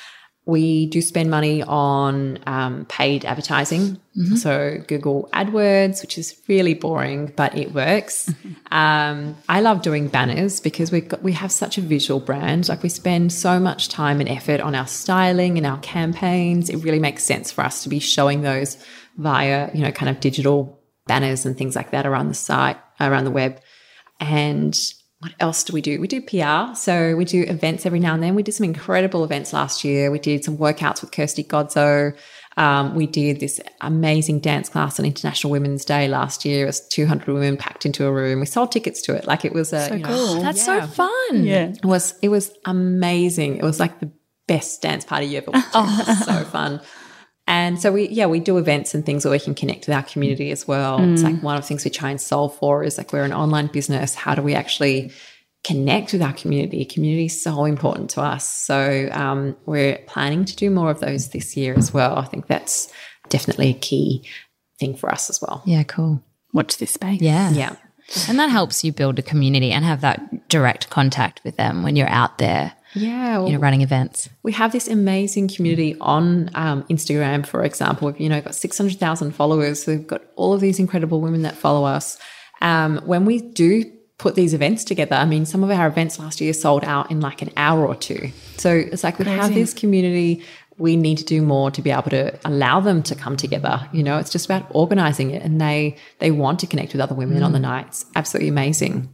We 0.45 0.87
do 0.87 1.01
spend 1.01 1.31
money 1.31 1.63
on 1.63 2.39
um, 2.47 2.85
paid 2.87 3.25
advertising. 3.25 4.01
So 4.37 4.83
Google 4.89 5.29
AdWords, 5.33 6.03
which 6.03 6.19
is 6.19 6.37
really 6.49 6.75
boring, 6.75 7.33
but 7.37 7.57
it 7.57 7.73
works. 7.73 8.33
Um, 8.73 9.37
I 9.51 9.61
love 9.61 9.83
doing 9.83 10.09
banners 10.09 10.59
because 10.59 10.91
we 10.91 11.03
got 11.03 11.23
we 11.23 11.33
have 11.33 11.53
such 11.53 11.77
a 11.77 11.83
visual 11.83 12.21
brand. 12.21 12.71
Like 12.71 12.83
we 12.83 12.89
spend 12.89 13.31
so 13.31 13.61
much 13.61 13.91
time 13.91 14.19
and 14.19 14.31
effort 14.31 14.63
on 14.63 14.75
our 14.75 14.87
styling 14.87 15.59
and 15.59 15.67
our 15.67 15.79
campaigns. 15.81 16.71
It 16.71 16.77
really 16.77 16.99
makes 16.99 17.23
sense 17.23 17.53
for 17.53 17.63
us 17.63 17.83
to 17.83 17.91
be 17.91 17.99
showing 17.99 18.41
those 18.41 18.83
via 19.19 19.69
you 19.75 19.83
know 19.83 19.93
kind 19.93 20.09
of 20.09 20.21
digital 20.21 20.81
banners 21.07 21.45
and 21.45 21.55
things 21.59 21.77
like 21.77 21.91
that 21.91 22.07
around 22.07 22.29
the 22.29 22.35
site, 22.35 22.79
around 22.99 23.25
the 23.25 23.31
web. 23.31 23.61
And 24.21 24.75
what 25.23 25.33
else 25.39 25.63
do 25.63 25.73
we 25.73 25.81
do? 25.81 26.01
We 26.01 26.09
do 26.09 26.21
PR. 26.21 26.75
So 26.75 27.15
we 27.15 27.25
do 27.25 27.43
events 27.45 27.87
every 27.87 28.01
now 28.01 28.13
and 28.13 28.21
then. 28.21 28.35
We 28.35 28.43
did 28.43 28.53
some 28.53 28.65
incredible 28.65 29.23
events 29.23 29.53
last 29.53 29.85
year. 29.85 30.11
We 30.11 30.19
did 30.19 30.43
some 30.43 30.59
workouts 30.59 31.01
with 31.01 31.13
Kirsty 31.13 31.45
Godso. 31.45 32.17
Um, 32.57 32.97
we 32.97 33.07
did 33.07 33.39
this 33.39 33.61
amazing 33.83 34.41
dance 34.41 34.69
class 34.69 34.99
on 34.99 35.07
International 35.07 35.53
Women's 35.53 35.85
Day 35.85 36.09
last 36.09 36.45
year. 36.45 36.65
It 36.65 36.67
was 36.67 36.89
200 36.89 37.29
women 37.29 37.57
packed 37.57 37.87
into 37.87 38.05
a 38.05 38.13
room. 38.13 38.41
We 38.41 38.47
sold 38.47 38.73
tickets 38.73 39.01
to 39.03 39.15
it. 39.15 39.25
Like 39.25 39.45
it 39.45 39.53
was 39.53 39.73
a, 39.73 39.97
you 39.97 40.03
know, 40.03 40.41
That's 40.43 40.65
so 40.65 40.81
fun. 40.83 41.45
Yeah. 41.45 41.69
it 41.69 41.85
was 41.85 42.15
it 42.21 42.29
was 42.29 42.53
amazing. 42.65 43.59
It 43.59 43.63
was 43.63 43.79
like 43.79 44.01
the 44.01 44.11
best 44.49 44.83
dance 44.83 45.05
party 45.05 45.27
you 45.27 45.39
ever 45.39 45.53
went 45.53 45.73
to. 45.73 45.85
It 45.85 46.25
so 46.25 46.45
fun. 46.47 46.81
And 47.47 47.81
so 47.81 47.93
we 47.93 48.09
yeah, 48.09 48.27
we 48.27 48.41
do 48.41 48.57
events 48.59 48.95
and 48.95 49.05
things 49.05 49.25
where 49.25 49.33
we 49.33 49.41
can 49.41 49.55
connect 49.55 49.87
with 49.87 49.97
our 49.97 50.03
community 50.03 50.51
as 50.53 50.67
well. 50.69 50.99
It's 51.13 51.23
like 51.23 51.43
one 51.43 51.57
of 51.57 51.63
the 51.63 51.67
things 51.67 51.85
we 51.85 51.91
try 51.91 52.11
and 52.11 52.21
solve 52.21 52.57
for 52.57 52.85
is 52.85 52.99
like 52.99 53.13
we're 53.13 53.25
an 53.25 53.33
online 53.33 53.67
business. 53.67 54.15
How 54.15 54.35
do 54.35 54.43
we 54.43 54.55
actually 54.55 55.11
connect 55.65 56.13
with 56.13 56.23
our 56.23 56.33
community? 56.33 56.85
Community 56.85 57.27
is 57.27 57.43
so 57.43 57.65
important 57.65 58.11
to 58.11 58.21
us. 58.21 58.51
So 58.51 59.09
um, 59.13 59.57
we're 59.67 59.99
planning 60.07 60.45
to 60.45 60.57
do 60.57 60.71
more 60.71 60.91
of 60.91 61.01
those 61.01 61.31
this 61.31 61.57
year 61.57 61.75
as 61.77 61.93
well. 61.93 62.17
I 62.17 62.25
think 62.25 62.47
that's 62.47 62.93
definitely 63.29 63.71
a 63.71 63.75
key 63.75 64.29
thing 64.79 64.97
for 64.97 65.11
us 65.11 65.29
as 65.29 65.41
well. 65.41 65.63
Yeah, 65.67 65.83
cool. 65.83 66.23
Watch 66.53 66.79
this 66.79 66.93
space. 66.93 67.21
Yeah. 67.21 67.51
Yeah. 67.51 67.77
And 68.29 68.39
that 68.39 68.51
helps 68.51 68.85
you 68.85 68.93
build 68.93 69.19
a 69.19 69.23
community 69.23 69.73
and 69.73 69.85
have 69.85 70.01
that 70.03 70.49
direct 70.49 70.91
contact 70.91 71.41
with 71.45 71.57
them 71.57 71.83
when 71.83 71.97
you're 71.97 72.09
out 72.09 72.39
there, 72.39 72.73
Yeah. 72.95 73.39
well, 73.39 73.47
you 73.49 73.55
know, 73.55 73.59
running 73.59 73.83
events. 73.83 74.29
we 74.43 74.53
have 74.53 74.73
this 74.73 74.89
amazing 74.89 75.49
community 75.49 75.97
on 76.01 76.51
um, 76.55 76.83
Instagram, 76.85 77.47
for 77.47 77.65
example. 77.65 78.09
We've 78.09 78.21
you 78.21 78.29
know 78.29 78.41
got 78.41 78.55
six 78.55 78.77
hundred 78.77 78.99
thousand 78.99 79.33
followers. 79.33 79.87
We've 79.87 80.07
got 80.07 80.23
all 80.37 80.53
of 80.53 80.61
these 80.61 80.79
incredible 80.79 81.21
women 81.21 81.43
that 81.43 81.57
follow 81.57 81.85
us. 81.85 82.19
Um, 82.61 82.99
when 83.05 83.25
we 83.25 83.41
do 83.41 83.85
put 84.19 84.35
these 84.37 84.55
events 84.55 84.85
together, 84.85 85.17
I 85.17 85.25
mean, 85.25 85.47
some 85.47 85.65
of 85.65 85.71
our 85.71 85.87
events 85.89 86.19
last 86.19 86.41
year 86.41 86.53
sold 86.53 86.85
out 86.85 87.11
in 87.11 87.21
like 87.21 87.43
an 87.43 87.51
hour 87.57 87.87
or 87.87 87.97
two. 87.97 88.31
So 88.57 88.71
it's 88.73 89.03
like 89.03 89.19
we 89.19 89.25
have 89.25 89.53
this 89.53 89.75
community. 89.75 90.43
We 90.79 90.97
need 90.97 91.19
to 91.19 91.25
do 91.25 91.43
more 91.43 91.71
to 91.71 91.83
be 91.83 91.91
able 91.91 92.11
to 92.11 92.39
allow 92.45 92.81
them 92.81 93.03
to 93.05 93.15
come 93.15 93.37
together. 93.37 93.89
You 93.93 94.03
know, 94.03 94.19
it's 94.19 94.31
just 94.31 94.47
about 94.47 94.67
organizing 94.71 95.31
it, 95.31 95.43
and 95.43 95.61
they 95.61 95.97
they 96.19 96.31
want 96.31 96.61
to 96.61 96.67
connect 96.67 96.93
with 96.93 97.01
other 97.01 97.15
women 97.15 97.43
on 97.43 97.53
the 97.53 97.59
nights. 97.59 98.07
Absolutely 98.15 98.49
amazing. 98.49 99.13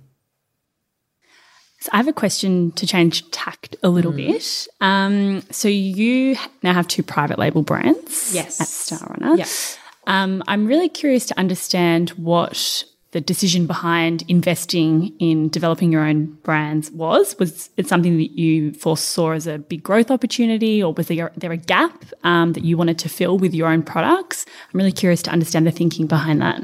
So 1.88 1.92
I 1.94 1.96
have 1.96 2.08
a 2.08 2.12
question 2.12 2.72
to 2.72 2.86
change 2.86 3.30
tact 3.30 3.74
a 3.82 3.88
little 3.88 4.12
bit. 4.12 4.68
Um, 4.82 5.40
so 5.50 5.68
you 5.68 6.36
now 6.62 6.74
have 6.74 6.86
two 6.86 7.02
private 7.02 7.38
label 7.38 7.62
brands 7.62 8.34
Yes. 8.34 8.60
at 8.60 8.66
Stylerunner. 8.66 9.78
Um, 10.06 10.42
I'm 10.46 10.66
really 10.66 10.90
curious 10.90 11.24
to 11.26 11.38
understand 11.38 12.10
what 12.10 12.84
the 13.12 13.22
decision 13.22 13.66
behind 13.66 14.22
investing 14.28 15.14
in 15.18 15.48
developing 15.48 15.90
your 15.90 16.04
own 16.04 16.26
brands 16.42 16.90
was. 16.90 17.34
Was 17.38 17.70
it 17.78 17.88
something 17.88 18.18
that 18.18 18.32
you 18.32 18.74
foresaw 18.74 19.30
as 19.30 19.46
a 19.46 19.56
big 19.56 19.82
growth 19.82 20.10
opportunity, 20.10 20.82
or 20.82 20.92
was 20.92 21.08
there, 21.08 21.32
there 21.38 21.52
a 21.52 21.56
gap 21.56 22.04
um, 22.22 22.52
that 22.52 22.64
you 22.64 22.76
wanted 22.76 22.98
to 22.98 23.08
fill 23.08 23.38
with 23.38 23.54
your 23.54 23.68
own 23.68 23.82
products? 23.82 24.44
I'm 24.74 24.76
really 24.78 24.92
curious 24.92 25.22
to 25.22 25.30
understand 25.30 25.66
the 25.66 25.70
thinking 25.70 26.06
behind 26.06 26.42
that. 26.42 26.60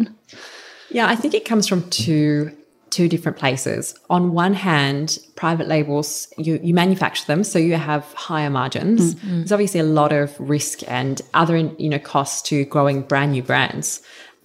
Yeah, 0.90 1.06
I 1.08 1.16
think 1.16 1.32
it 1.32 1.46
comes 1.46 1.66
from 1.66 1.88
two 1.88 2.52
two 2.94 3.08
different 3.08 3.36
places. 3.36 3.94
On 4.08 4.32
one 4.32 4.54
hand, 4.54 5.18
private 5.34 5.66
labels 5.66 6.28
you 6.38 6.60
you 6.62 6.72
manufacture 6.72 7.26
them, 7.26 7.42
so 7.42 7.58
you 7.58 7.74
have 7.74 8.04
higher 8.14 8.50
margins. 8.50 9.14
Mm-hmm. 9.14 9.36
There's 9.38 9.52
obviously 9.52 9.80
a 9.80 9.84
lot 10.00 10.12
of 10.12 10.34
risk 10.38 10.80
and 10.86 11.20
other 11.34 11.56
you 11.56 11.88
know 11.88 11.98
costs 11.98 12.40
to 12.50 12.64
growing 12.64 13.02
brand 13.02 13.32
new 13.32 13.42
brands. 13.42 14.00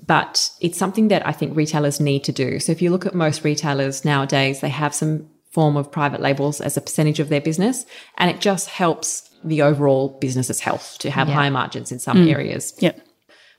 But 0.05 0.49
it's 0.61 0.77
something 0.77 1.09
that 1.09 1.27
I 1.27 1.33
think 1.33 1.55
retailers 1.55 1.99
need 1.99 2.23
to 2.23 2.31
do. 2.31 2.59
So 2.59 2.71
if 2.71 2.81
you 2.81 2.89
look 2.89 3.05
at 3.05 3.13
most 3.13 3.43
retailers 3.43 4.05
nowadays, 4.05 4.61
they 4.61 4.69
have 4.69 4.95
some 4.95 5.29
form 5.51 5.75
of 5.77 5.91
private 5.91 6.21
labels 6.21 6.61
as 6.61 6.77
a 6.77 6.81
percentage 6.81 7.19
of 7.19 7.29
their 7.29 7.41
business, 7.41 7.85
and 8.17 8.31
it 8.31 8.39
just 8.39 8.69
helps 8.69 9.29
the 9.43 9.61
overall 9.61 10.17
business's 10.19 10.59
health 10.59 10.97
to 10.99 11.09
have 11.11 11.27
higher 11.27 11.51
margins 11.51 11.91
in 11.91 11.99
some 11.99 12.17
mm. 12.17 12.31
areas 12.31 12.73
Yep. 12.79 12.99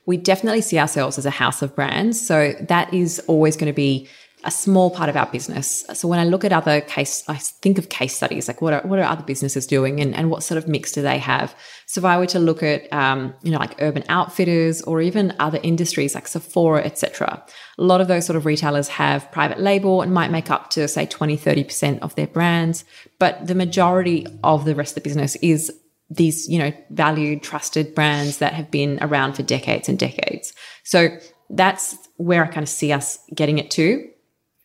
we 0.05 0.15
definitely 0.17 0.61
see 0.61 0.77
ourselves 0.77 1.17
as 1.17 1.25
a 1.25 1.31
house 1.31 1.61
of 1.61 1.75
brands. 1.75 2.23
So 2.23 2.53
that 2.67 2.93
is 2.93 3.19
always 3.27 3.57
going 3.57 3.71
to 3.71 3.73
be 3.73 4.07
a 4.43 4.51
small 4.51 4.89
part 4.89 5.09
of 5.09 5.15
our 5.15 5.27
business. 5.27 5.85
So 5.93 6.07
when 6.07 6.19
I 6.19 6.25
look 6.25 6.43
at 6.43 6.51
other 6.51 6.81
case, 6.81 7.23
I 7.27 7.35
think 7.35 7.77
of 7.77 7.89
case 7.89 8.15
studies, 8.15 8.47
like 8.47 8.61
what 8.61 8.73
are, 8.73 8.81
what 8.81 8.99
are 8.99 9.03
other 9.03 9.23
businesses 9.23 9.67
doing 9.67 9.99
and, 9.99 10.15
and 10.15 10.29
what 10.29 10.43
sort 10.43 10.57
of 10.57 10.67
mix 10.67 10.91
do 10.91 11.01
they 11.01 11.19
have? 11.19 11.55
So 11.85 11.99
if 11.99 12.05
I 12.05 12.17
were 12.17 12.25
to 12.27 12.39
look 12.39 12.63
at, 12.63 12.91
um, 12.91 13.33
you 13.43 13.51
know, 13.51 13.59
like 13.59 13.81
urban 13.81 14.03
outfitters 14.09 14.81
or 14.81 15.01
even 15.01 15.35
other 15.39 15.59
industries 15.61 16.15
like 16.15 16.27
Sephora, 16.27 16.83
etc., 16.83 17.43
a 17.77 17.83
lot 17.83 18.01
of 18.01 18.07
those 18.07 18.25
sort 18.25 18.37
of 18.37 18.45
retailers 18.45 18.87
have 18.87 19.31
private 19.31 19.59
label 19.59 20.01
and 20.01 20.13
might 20.13 20.31
make 20.31 20.49
up 20.49 20.69
to 20.71 20.87
say 20.87 21.05
20, 21.05 21.37
30% 21.37 21.99
of 21.99 22.15
their 22.15 22.27
brands. 22.27 22.83
But 23.19 23.47
the 23.47 23.55
majority 23.55 24.25
of 24.43 24.65
the 24.65 24.75
rest 24.75 24.91
of 24.91 25.03
the 25.03 25.07
business 25.07 25.35
is 25.37 25.71
these, 26.09 26.49
you 26.49 26.59
know, 26.59 26.73
valued, 26.89 27.41
trusted 27.41 27.95
brands 27.95 28.39
that 28.39 28.53
have 28.53 28.69
been 28.69 28.99
around 29.01 29.33
for 29.33 29.43
decades 29.43 29.87
and 29.87 29.97
decades. 29.97 30.53
So 30.83 31.17
that's 31.49 31.95
where 32.17 32.43
I 32.43 32.47
kind 32.47 32.63
of 32.63 32.69
see 32.69 32.91
us 32.91 33.19
getting 33.33 33.57
it 33.57 33.71
to. 33.71 34.07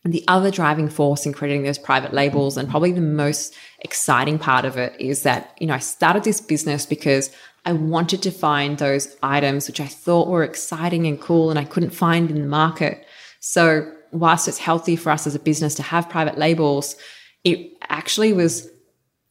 And 0.07 0.13
the 0.13 0.23
other 0.29 0.51
driving 0.51 0.87
force 0.87 1.25
in 1.25 1.33
creating 1.33 1.63
those 1.63 1.77
private 1.77 2.13
labels, 2.13 2.55
and 2.55 2.69
probably 2.69 2.93
the 2.93 3.01
most 3.01 3.53
exciting 3.79 4.39
part 4.39 4.63
of 4.63 4.77
it, 4.77 4.95
is 5.01 5.23
that, 5.23 5.53
you 5.59 5.67
know, 5.67 5.73
I 5.73 5.79
started 5.79 6.23
this 6.23 6.39
business 6.39 6.85
because 6.85 7.29
I 7.65 7.73
wanted 7.73 8.21
to 8.21 8.31
find 8.31 8.77
those 8.77 9.17
items 9.21 9.67
which 9.67 9.81
I 9.81 9.85
thought 9.85 10.29
were 10.29 10.45
exciting 10.45 11.07
and 11.07 11.19
cool 11.19 11.49
and 11.49 11.59
I 11.59 11.65
couldn't 11.65 11.89
find 11.89 12.31
in 12.31 12.39
the 12.39 12.47
market. 12.47 13.05
So, 13.41 13.91
whilst 14.13 14.47
it's 14.47 14.59
healthy 14.59 14.95
for 14.95 15.09
us 15.09 15.27
as 15.27 15.35
a 15.35 15.39
business 15.39 15.75
to 15.75 15.83
have 15.83 16.07
private 16.07 16.37
labels, 16.37 16.95
it 17.43 17.73
actually 17.89 18.31
was 18.31 18.69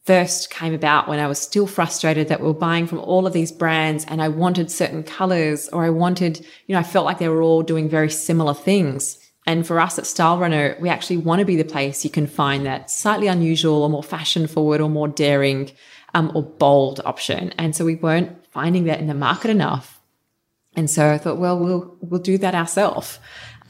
first 0.05 0.51
came 0.51 0.75
about 0.75 1.09
when 1.09 1.21
I 1.21 1.27
was 1.27 1.39
still 1.39 1.67
frustrated 1.67 2.29
that 2.29 2.41
we 2.43 2.49
were 2.49 2.53
buying 2.53 2.87
from 2.87 2.99
all 2.99 3.27
of 3.27 3.33
these 3.33 3.51
brands 3.51 4.05
and 4.09 4.21
I 4.21 4.29
wanted 4.29 4.71
certain 4.71 5.05
colors 5.05 5.71
or 5.71 5.87
I 5.87 5.91
wanted, 5.91 6.45
you 6.67 6.75
know, 6.75 6.81
I 6.81 6.83
felt 6.83 7.07
like 7.07 7.19
they 7.19 7.31
were 7.31 7.41
all 7.41 7.63
doing 7.63 7.89
very 7.89 8.11
similar 8.11 8.53
things. 8.53 9.17
And 9.47 9.67
for 9.67 9.79
us 9.79 9.99
at 9.99 10.05
Stylerunner, 10.05 10.79
we 10.81 10.89
actually 10.89 11.19
want 11.19 11.39
to 11.39 11.45
be 11.45 11.57
the 11.57 11.65
place 11.65 12.05
you 12.05 12.11
can 12.11 12.27
find 12.27 12.67
that 12.67 12.91
slightly 12.91 13.29
unusual 13.29 13.83
or 13.83 13.89
more 13.89 14.03
fashion 14.03 14.47
forward 14.47 14.81
or 14.81 14.91
more 14.91 15.07
daring 15.07 15.71
um, 16.15 16.33
or 16.35 16.43
bold 16.43 17.01
option. 17.05 17.55
And 17.57 17.75
so 17.77 17.85
we 17.85 17.95
weren't 17.95 18.45
finding 18.47 18.85
that 18.85 18.99
in 18.99 19.07
the 19.07 19.15
market 19.15 19.51
enough. 19.51 20.01
And 20.75 20.91
so 20.91 21.13
I 21.13 21.19
thought, 21.19 21.39
well, 21.39 21.59
we'll 21.59 21.97
we'll 22.01 22.21
do 22.21 22.39
that 22.39 22.55
ourselves. 22.55 23.19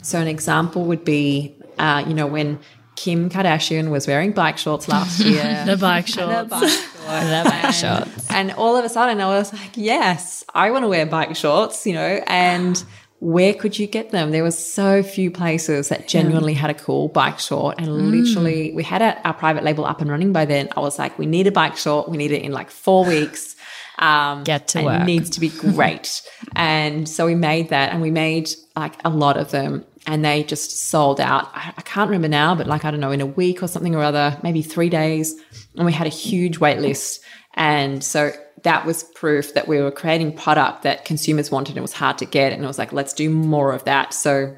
So 0.03 0.19
an 0.19 0.29
example 0.29 0.85
would 0.87 1.05
be, 1.05 1.57
uh, 1.79 2.05
you 2.07 2.15
know, 2.15 2.27
when 2.27 2.59
Kim 2.97 3.29
Kardashian 3.29 3.91
was 3.91 4.07
wearing 4.07 4.33
bike 4.33 4.59
shorts 4.59 4.89
last 4.89 5.21
year. 5.25 5.65
The 5.67 5.77
bike 5.77 6.07
shorts. 6.07 6.51
the 6.51 6.59
shorts. 6.59 6.93
The 7.07 7.43
bike 7.45 7.73
shorts. 7.73 8.31
And 8.31 8.51
all 8.53 8.77
of 8.77 8.85
a 8.85 8.89
sudden, 8.89 9.21
I 9.21 9.27
was 9.27 9.53
like, 9.53 9.77
yes, 9.77 10.43
I 10.53 10.73
want 10.73 10.83
to 10.83 10.89
wear 10.89 11.07
bike 11.07 11.37
shorts, 11.37 11.87
you 11.87 11.93
know, 11.93 12.21
and 12.27 12.83
where 13.21 13.55
could 13.55 13.79
you 13.79 13.87
get 13.87 14.11
them? 14.11 14.31
There 14.31 14.45
was 14.45 14.59
so 14.59 15.03
few 15.03 15.31
places 15.31 15.89
that 15.89 16.07
genuinely 16.07 16.53
had 16.55 16.71
a 16.71 16.75
cool 16.75 17.09
bike 17.09 17.39
short. 17.39 17.77
And 17.79 18.11
literally, 18.11 18.73
we 18.75 18.83
had 18.83 19.01
our, 19.01 19.19
our 19.25 19.35
private 19.35 19.65
label 19.65 19.87
up 19.87 20.01
and 20.01 20.11
running 20.11 20.33
by 20.33 20.45
then. 20.45 20.69
I 20.77 20.81
was 20.81 20.99
like, 20.99 21.19
we 21.19 21.25
need 21.25 21.47
a 21.47 21.53
bike 21.53 21.77
short. 21.77 22.11
We 22.11 22.19
need 22.19 22.31
it 22.33 22.43
in 22.43 22.53
like 22.53 22.71
four 22.71 23.05
weeks. 23.09 23.57
Um, 23.99 24.45
Get 24.45 24.69
to 24.69 24.83
work. 24.83 25.03
It 25.03 25.05
needs 25.05 25.31
to 25.31 25.41
be 25.41 25.49
great. 25.59 26.23
and 26.55 27.09
so 27.09 27.25
we 27.25 27.35
made 27.35 27.71
that 27.71 27.93
and 27.93 28.03
we 28.03 28.11
made 28.11 28.51
like 28.77 28.93
a 29.07 29.09
lot 29.09 29.39
of 29.39 29.51
them 29.51 29.87
and 30.07 30.23
they 30.23 30.45
just 30.45 30.89
sold 30.89 31.19
out. 31.19 31.51
I, 31.55 31.73
I 31.77 31.83
can't 31.83 32.11
remember 32.11 32.29
now, 32.29 32.55
but 32.55 32.67
like, 32.67 32.85
I 32.85 32.91
don't 32.91 33.01
know, 33.01 33.11
in 33.11 33.23
a 33.23 33.27
week 33.27 33.63
or 33.63 33.69
something 33.69 33.95
or 33.95 34.03
other, 34.03 34.39
maybe 34.43 34.61
three 34.61 34.91
days. 34.91 35.35
And 35.75 35.87
we 35.87 35.93
had 35.93 36.07
a 36.07 36.11
huge 36.11 36.59
wait 36.59 36.79
list. 36.81 37.23
And 37.55 38.05
so 38.05 38.33
that 38.67 38.85
was 38.85 39.05
proof 39.05 39.55
that 39.55 39.69
we 39.69 39.81
were 39.81 39.93
creating 39.93 40.33
product 40.33 40.83
that 40.83 41.05
consumers 41.05 41.53
wanted 41.53 41.71
and 41.71 41.79
it 41.79 41.83
was 41.83 41.93
hard 41.93 42.19
to 42.19 42.25
get. 42.25 42.53
And 42.53 42.65
it 42.65 42.67
was 42.67 42.79
like, 42.79 42.93
let's 42.93 43.13
do 43.13 43.31
more 43.31 43.73
of 43.73 43.85
that. 43.85 44.13
So 44.13 44.57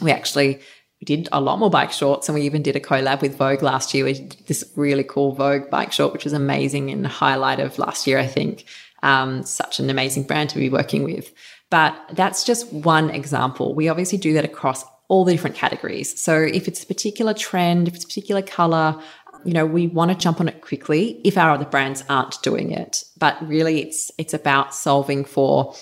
we 0.00 0.10
actually 0.10 0.60
did 1.04 1.28
a 1.30 1.40
lot 1.40 1.60
more 1.60 1.70
bike 1.70 1.92
shorts 1.92 2.28
and 2.28 2.34
we 2.34 2.42
even 2.42 2.62
did 2.62 2.74
a 2.74 2.80
collab 2.80 3.22
with 3.22 3.36
Vogue 3.36 3.62
last 3.62 3.94
year. 3.94 4.06
We 4.06 4.14
did 4.14 4.44
this 4.48 4.64
really 4.74 5.04
cool 5.04 5.36
Vogue 5.36 5.70
bike 5.70 5.92
short, 5.92 6.12
which 6.12 6.24
was 6.24 6.32
amazing 6.32 6.90
and 6.90 7.06
highlight 7.06 7.60
of 7.60 7.78
last 7.78 8.08
year, 8.08 8.18
I 8.18 8.26
think. 8.26 8.64
Um, 9.04 9.44
such 9.44 9.78
an 9.78 9.88
amazing 9.88 10.24
brand 10.24 10.50
to 10.50 10.58
be 10.58 10.68
working 10.68 11.04
with. 11.04 11.32
But 11.70 11.96
that's 12.10 12.42
just 12.42 12.72
one 12.72 13.08
example. 13.10 13.72
We 13.72 13.88
obviously 13.88 14.18
do 14.18 14.32
that 14.32 14.44
across 14.44 14.84
all 15.06 15.24
the 15.24 15.30
different 15.30 15.54
categories. 15.54 16.20
So 16.20 16.40
if 16.40 16.66
it's 16.66 16.82
a 16.82 16.86
particular 16.86 17.34
trend, 17.34 17.86
if 17.86 17.94
it's 17.94 18.04
a 18.04 18.08
particular 18.08 18.42
color, 18.42 19.00
you 19.44 19.52
know, 19.52 19.66
we 19.66 19.86
want 19.86 20.10
to 20.10 20.16
jump 20.16 20.40
on 20.40 20.48
it 20.48 20.60
quickly 20.60 21.20
if 21.24 21.36
our 21.38 21.50
other 21.50 21.64
brands 21.64 22.04
aren't 22.08 22.40
doing 22.42 22.70
it. 22.70 23.04
But 23.18 23.46
really 23.46 23.82
it's 23.82 24.10
it's 24.18 24.34
about 24.34 24.74
solving 24.74 25.24
for 25.24 25.74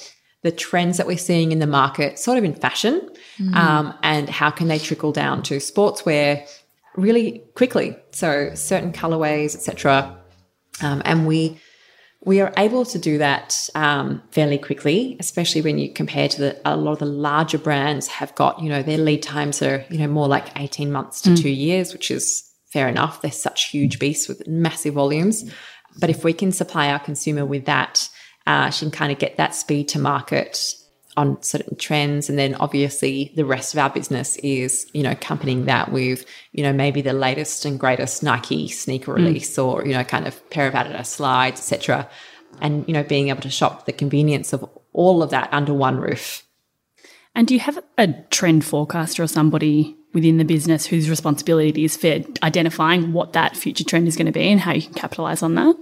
the 0.42 0.50
trends 0.50 0.96
that 0.96 1.06
we're 1.06 1.18
seeing 1.18 1.52
in 1.52 1.60
the 1.60 1.66
market, 1.66 2.18
sort 2.18 2.36
of 2.36 2.44
in 2.44 2.54
fashion, 2.54 3.08
mm. 3.38 3.54
um, 3.54 3.94
and 4.02 4.28
how 4.28 4.50
can 4.50 4.68
they 4.68 4.78
trickle 4.78 5.12
down 5.12 5.42
to 5.44 5.58
sportswear 5.58 6.48
really 6.96 7.42
quickly. 7.54 7.96
So 8.10 8.54
certain 8.54 8.92
colorways, 8.92 9.54
etc. 9.54 10.18
Um, 10.82 11.02
and 11.04 11.26
we 11.26 11.60
we 12.24 12.40
are 12.40 12.52
able 12.56 12.84
to 12.84 12.98
do 12.98 13.18
that 13.18 13.68
um, 13.74 14.22
fairly 14.30 14.58
quickly, 14.58 15.16
especially 15.18 15.60
when 15.60 15.78
you 15.78 15.92
compare 15.92 16.28
to 16.28 16.40
the, 16.40 16.60
a 16.64 16.76
lot 16.76 16.92
of 16.92 16.98
the 17.00 17.06
larger 17.06 17.58
brands 17.58 18.06
have 18.06 18.32
got, 18.36 18.62
you 18.62 18.68
know, 18.68 18.80
their 18.80 18.98
lead 18.98 19.24
times 19.24 19.60
are, 19.60 19.84
you 19.90 19.98
know, 19.98 20.06
more 20.06 20.28
like 20.28 20.48
18 20.56 20.92
months 20.92 21.20
to 21.22 21.30
mm. 21.30 21.42
two 21.42 21.48
years, 21.48 21.92
which 21.92 22.12
is 22.12 22.48
fair 22.72 22.88
enough. 22.88 23.20
They're 23.20 23.30
such 23.30 23.70
huge 23.70 23.98
beasts 23.98 24.28
with 24.28 24.46
massive 24.48 24.94
volumes. 24.94 25.50
But 26.00 26.10
if 26.10 26.24
we 26.24 26.32
can 26.32 26.52
supply 26.52 26.90
our 26.90 26.98
consumer 26.98 27.44
with 27.44 27.66
that, 27.66 28.08
uh, 28.46 28.70
she 28.70 28.86
can 28.86 28.90
kind 28.90 29.12
of 29.12 29.18
get 29.18 29.36
that 29.36 29.54
speed 29.54 29.88
to 29.88 29.98
market 29.98 30.74
on 31.16 31.42
certain 31.42 31.76
trends 31.76 32.30
and 32.30 32.38
then 32.38 32.54
obviously 32.54 33.32
the 33.36 33.44
rest 33.44 33.74
of 33.74 33.78
our 33.78 33.90
business 33.90 34.36
is 34.38 34.86
you 34.94 35.02
know 35.02 35.10
accompanying 35.10 35.66
that 35.66 35.92
with 35.92 36.24
you 36.52 36.62
know 36.62 36.72
maybe 36.72 37.02
the 37.02 37.12
latest 37.12 37.66
and 37.66 37.78
greatest 37.78 38.22
nike 38.22 38.66
sneaker 38.66 39.12
hmm. 39.12 39.22
release 39.22 39.58
mm. 39.58 39.62
or 39.62 39.84
you 39.84 39.92
know 39.92 40.02
kind 40.04 40.26
of 40.26 40.48
pair 40.48 40.66
of 40.66 40.72
adidas 40.72 41.04
slides 41.04 41.60
etc 41.60 42.08
and 42.62 42.88
you 42.88 42.94
know 42.94 43.02
being 43.02 43.28
able 43.28 43.42
to 43.42 43.50
shop 43.50 43.84
the 43.84 43.92
convenience 43.92 44.54
of 44.54 44.64
all 44.94 45.22
of 45.22 45.28
that 45.28 45.50
under 45.52 45.74
one 45.74 45.98
roof 45.98 46.46
and 47.34 47.46
do 47.46 47.52
you 47.52 47.60
have 47.60 47.78
a 47.98 48.14
trend 48.30 48.64
forecaster 48.64 49.22
or 49.22 49.26
somebody 49.26 49.94
within 50.12 50.36
the 50.36 50.44
business 50.44 50.86
whose 50.86 51.08
responsibility 51.08 51.68
it 51.70 51.78
is 51.78 51.96
for 51.96 52.20
identifying 52.42 53.12
what 53.12 53.32
that 53.32 53.56
future 53.56 53.84
trend 53.84 54.06
is 54.06 54.16
going 54.16 54.26
to 54.26 54.32
be 54.32 54.48
and 54.50 54.60
how 54.60 54.72
you 54.72 54.82
can 54.82 54.94
capitalize 54.94 55.42
on 55.42 55.54
that 55.54 55.74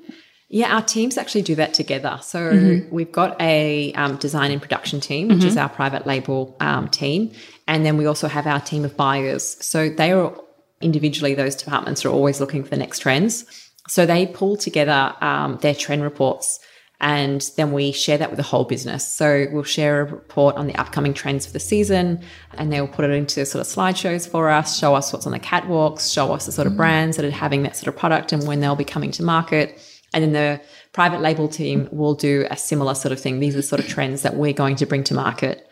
yeah, 0.53 0.75
our 0.75 0.83
teams 0.83 1.17
actually 1.17 1.43
do 1.43 1.55
that 1.55 1.75
together. 1.75 2.19
So 2.23 2.41
mm-hmm. 2.53 2.93
we've 2.93 3.13
got 3.13 3.41
a 3.41 3.93
um, 3.93 4.17
design 4.17 4.51
and 4.51 4.61
production 4.61 4.99
team, 4.99 5.29
which 5.29 5.39
mm-hmm. 5.39 5.47
is 5.47 5.57
our 5.57 5.69
private 5.69 6.09
label 6.09 6.57
um, 6.59 6.89
team, 6.89 7.31
and 7.69 7.87
then 7.87 7.97
we 7.97 8.07
also 8.07 8.27
have 8.27 8.49
our 8.49 8.59
team 8.59 8.85
of 8.85 8.97
buyers. 8.97 9.57
So 9.65 9.89
they 9.89 10.11
are 10.11 10.35
individually; 10.81 11.35
those 11.35 11.55
departments 11.55 12.05
are 12.05 12.09
always 12.09 12.41
looking 12.41 12.65
for 12.65 12.71
the 12.71 12.77
next 12.77 12.99
trends. 12.99 13.47
So 13.87 14.07
they 14.07 14.27
pull 14.27 14.57
together 14.57 15.15
um, 15.21 15.59
their 15.63 15.75
trend 15.75 16.03
reports, 16.03 16.59
and 17.01 17.51
then 17.57 17.73
we 17.73 17.93
share 17.93 18.19
that 18.19 18.31
with 18.31 18.37
the 18.37 18.43
whole 18.43 18.65
business. 18.65 19.07
So 19.07 19.47
we'll 19.51 19.63
share 19.63 20.03
a 20.03 20.05
report 20.05 20.57
on 20.57 20.67
the 20.67 20.75
upcoming 20.77 21.15
trends 21.15 21.47
for 21.47 21.53
the 21.53 21.61
season, 21.61 22.23
and 22.55 22.73
they'll 22.73 22.89
put 22.89 23.05
it 23.05 23.11
into 23.11 23.45
sort 23.47 23.61
of 23.61 23.73
slideshows 23.73 24.29
for 24.29 24.51
us, 24.51 24.79
show 24.79 24.95
us 24.95 25.13
what's 25.13 25.27
on 25.27 25.33
the 25.33 25.41
catwalks, 25.41 26.13
show 26.13 26.33
us 26.33 26.47
the 26.47 26.53
sort 26.53 26.67
of 26.67 26.73
mm-hmm. 26.73 26.79
brands 26.79 27.17
that 27.17 27.25
are 27.25 27.31
having 27.31 27.63
that 27.63 27.77
sort 27.77 27.89
of 27.89 27.97
product, 27.97 28.33
and 28.33 28.47
when 28.47 28.61
they'll 28.61 28.77
be 28.77 28.85
coming 28.85 29.11
to 29.13 29.23
market 29.23 29.79
and 30.13 30.25
then 30.25 30.33
the 30.33 30.61
private 30.93 31.21
label 31.21 31.49
team 31.49 31.89
will 31.93 32.15
do 32.15 32.47
a 32.51 32.57
similar 32.57 32.95
sort 32.95 33.13
of 33.13 33.21
thing. 33.21 33.39
These 33.39 33.57
are 33.57 33.63
sort 33.63 33.81
of 33.81 33.87
trends 33.87 34.23
that 34.23 34.35
we're 34.35 34.53
going 34.53 34.77
to 34.77 34.87
bring 34.87 35.05
to 35.05 35.15
market. 35.15 35.69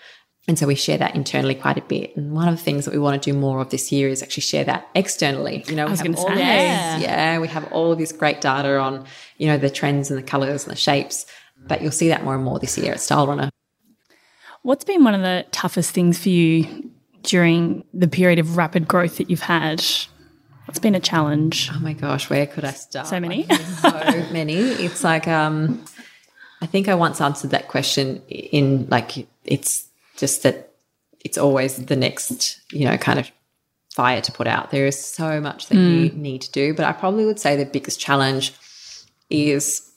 And 0.49 0.59
so 0.59 0.67
we 0.67 0.75
share 0.75 0.97
that 0.97 1.15
internally 1.15 1.55
quite 1.55 1.77
a 1.77 1.83
bit. 1.83 2.17
And 2.17 2.33
one 2.33 2.49
of 2.49 2.57
the 2.57 2.63
things 2.63 2.87
that 2.87 2.95
we 2.95 2.99
want 2.99 3.23
to 3.23 3.33
do 3.33 3.39
more 3.39 3.61
of 3.61 3.69
this 3.69 3.93
year 3.93 4.09
is 4.09 4.23
actually 4.23 4.41
share 4.41 4.65
that 4.65 4.89
externally. 4.95 5.63
You 5.69 5.77
know, 5.77 5.87
we 5.87 5.97
have 5.97 6.17
all 6.17 6.29
say, 6.29 6.39
yeah. 6.39 6.99
yeah, 6.99 7.39
we 7.39 7.49
have 7.49 7.71
all 7.71 7.93
of 7.93 7.99
this 7.99 8.13
great 8.13 8.41
data 8.41 8.79
on, 8.79 9.05
you 9.37 9.47
know, 9.47 9.59
the 9.59 9.69
trends 9.69 10.11
and 10.11 10.19
the 10.19 10.23
colors 10.23 10.65
and 10.65 10.73
the 10.73 10.77
shapes. 10.77 11.27
But 11.67 11.83
you'll 11.83 11.93
see 11.93 12.09
that 12.09 12.25
more 12.25 12.35
and 12.35 12.43
more 12.43 12.59
this 12.59 12.79
year 12.79 12.93
at 12.93 12.99
Stylerunner. 12.99 13.51
What's 14.63 14.85
been 14.85 15.05
one 15.05 15.15
of 15.15 15.21
the 15.21 15.45
toughest 15.53 15.91
things 15.91 16.19
for 16.19 16.31
you 16.31 16.91
during 17.23 17.85
the 17.93 18.09
period 18.09 18.39
of 18.39 18.57
rapid 18.57 18.89
growth 18.89 19.19
that 19.19 19.29
you've 19.29 19.43
had 19.43 19.85
it's 20.69 20.79
been 20.79 20.95
a 20.95 21.01
challenge. 21.01 21.71
Oh 21.73 21.81
my 21.81 21.95
gosh, 21.95 22.29
where 22.29 22.47
could 22.47 22.65
I 22.65 22.73
start? 22.73 23.07
So 23.07 23.19
many. 23.19 23.45
so 23.47 23.91
many. 24.33 24.55
It's 24.55 25.03
like 25.03 25.27
um 25.27 25.83
I 26.61 26.67
think 26.67 26.89
I 26.89 26.95
once 26.95 27.21
answered 27.21 27.51
that 27.51 27.69
question 27.69 28.23
in 28.29 28.87
like 28.91 29.27
it's 29.45 29.88
just 30.19 30.43
that 30.43 30.75
it's 31.25 31.39
always 31.39 31.77
the 31.77 31.97
next, 31.97 32.61
you 32.73 32.85
know, 32.85 32.97
kind 32.97 33.19
of 33.19 33.31
fire 33.95 34.21
to 34.21 34.33
put 34.33 34.47
out. 34.47 34.71
There 34.71 34.87
is 34.87 35.03
so 35.03 35.41
much 35.41 35.67
that 35.69 35.77
mm. 35.77 36.05
you 36.05 36.11
need 36.11 36.43
to 36.43 36.53
do, 36.53 36.75
but 36.75 36.85
I 36.85 36.93
probably 36.93 37.25
would 37.25 37.41
say 37.41 37.57
the 37.57 37.65
biggest 37.65 37.99
challenge 37.99 38.53
is 39.31 39.91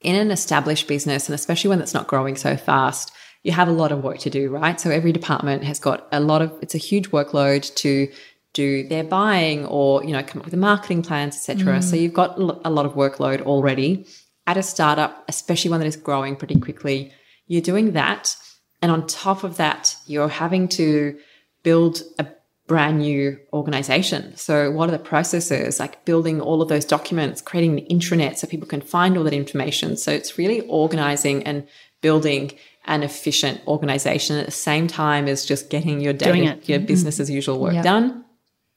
in 0.00 0.16
an 0.16 0.30
established 0.30 0.88
business 0.88 1.28
and 1.28 1.34
especially 1.34 1.68
one 1.68 1.78
that's 1.78 1.94
not 1.94 2.06
growing 2.06 2.36
so 2.36 2.56
fast, 2.56 3.12
you 3.42 3.52
have 3.52 3.68
a 3.68 3.72
lot 3.72 3.92
of 3.92 4.04
work 4.04 4.18
to 4.18 4.30
do, 4.30 4.50
right? 4.50 4.78
So 4.80 4.90
every 4.90 5.12
department 5.12 5.64
has 5.64 5.78
got 5.78 6.06
a 6.12 6.20
lot 6.20 6.42
of 6.42 6.52
it's 6.60 6.74
a 6.74 6.78
huge 6.78 7.10
workload 7.10 7.74
to 7.76 8.10
do 8.52 8.86
their 8.88 9.04
buying 9.04 9.64
or 9.66 10.02
you 10.04 10.10
know 10.10 10.22
come 10.22 10.40
up 10.40 10.44
with 10.44 10.50
the 10.50 10.58
marketing 10.58 11.02
plans 11.02 11.36
etc 11.36 11.78
mm. 11.78 11.82
so 11.82 11.94
you've 11.94 12.12
got 12.12 12.36
a 12.36 12.70
lot 12.70 12.84
of 12.84 12.94
workload 12.94 13.40
already 13.42 14.04
at 14.46 14.56
a 14.56 14.62
startup 14.62 15.24
especially 15.28 15.70
one 15.70 15.78
that 15.78 15.86
is 15.86 15.96
growing 15.96 16.34
pretty 16.34 16.58
quickly 16.58 17.12
you're 17.46 17.62
doing 17.62 17.92
that 17.92 18.36
and 18.82 18.90
on 18.90 19.06
top 19.06 19.44
of 19.44 19.56
that 19.56 19.96
you're 20.06 20.28
having 20.28 20.68
to 20.68 21.18
build 21.62 22.02
a 22.18 22.26
brand 22.66 22.98
new 22.98 23.36
organization 23.52 24.34
so 24.36 24.70
what 24.70 24.88
are 24.88 24.92
the 24.92 24.98
processes 24.98 25.80
like 25.80 26.04
building 26.04 26.40
all 26.40 26.62
of 26.62 26.68
those 26.68 26.84
documents 26.84 27.40
creating 27.40 27.74
the 27.74 27.86
intranet 27.90 28.36
so 28.36 28.46
people 28.46 28.68
can 28.68 28.80
find 28.80 29.16
all 29.16 29.24
that 29.24 29.32
information 29.32 29.96
so 29.96 30.12
it's 30.12 30.38
really 30.38 30.60
organizing 30.68 31.42
and 31.42 31.66
building 32.00 32.52
an 32.86 33.02
efficient 33.02 33.60
organization 33.66 34.36
at 34.36 34.46
the 34.46 34.52
same 34.52 34.86
time 34.86 35.28
as 35.28 35.44
just 35.44 35.68
getting 35.68 36.00
your 36.00 36.12
data, 36.12 36.58
your 36.64 36.78
mm-hmm. 36.78 36.86
business 36.86 37.20
as 37.20 37.28
usual 37.28 37.60
work 37.60 37.74
yep. 37.74 37.84
done 37.84 38.24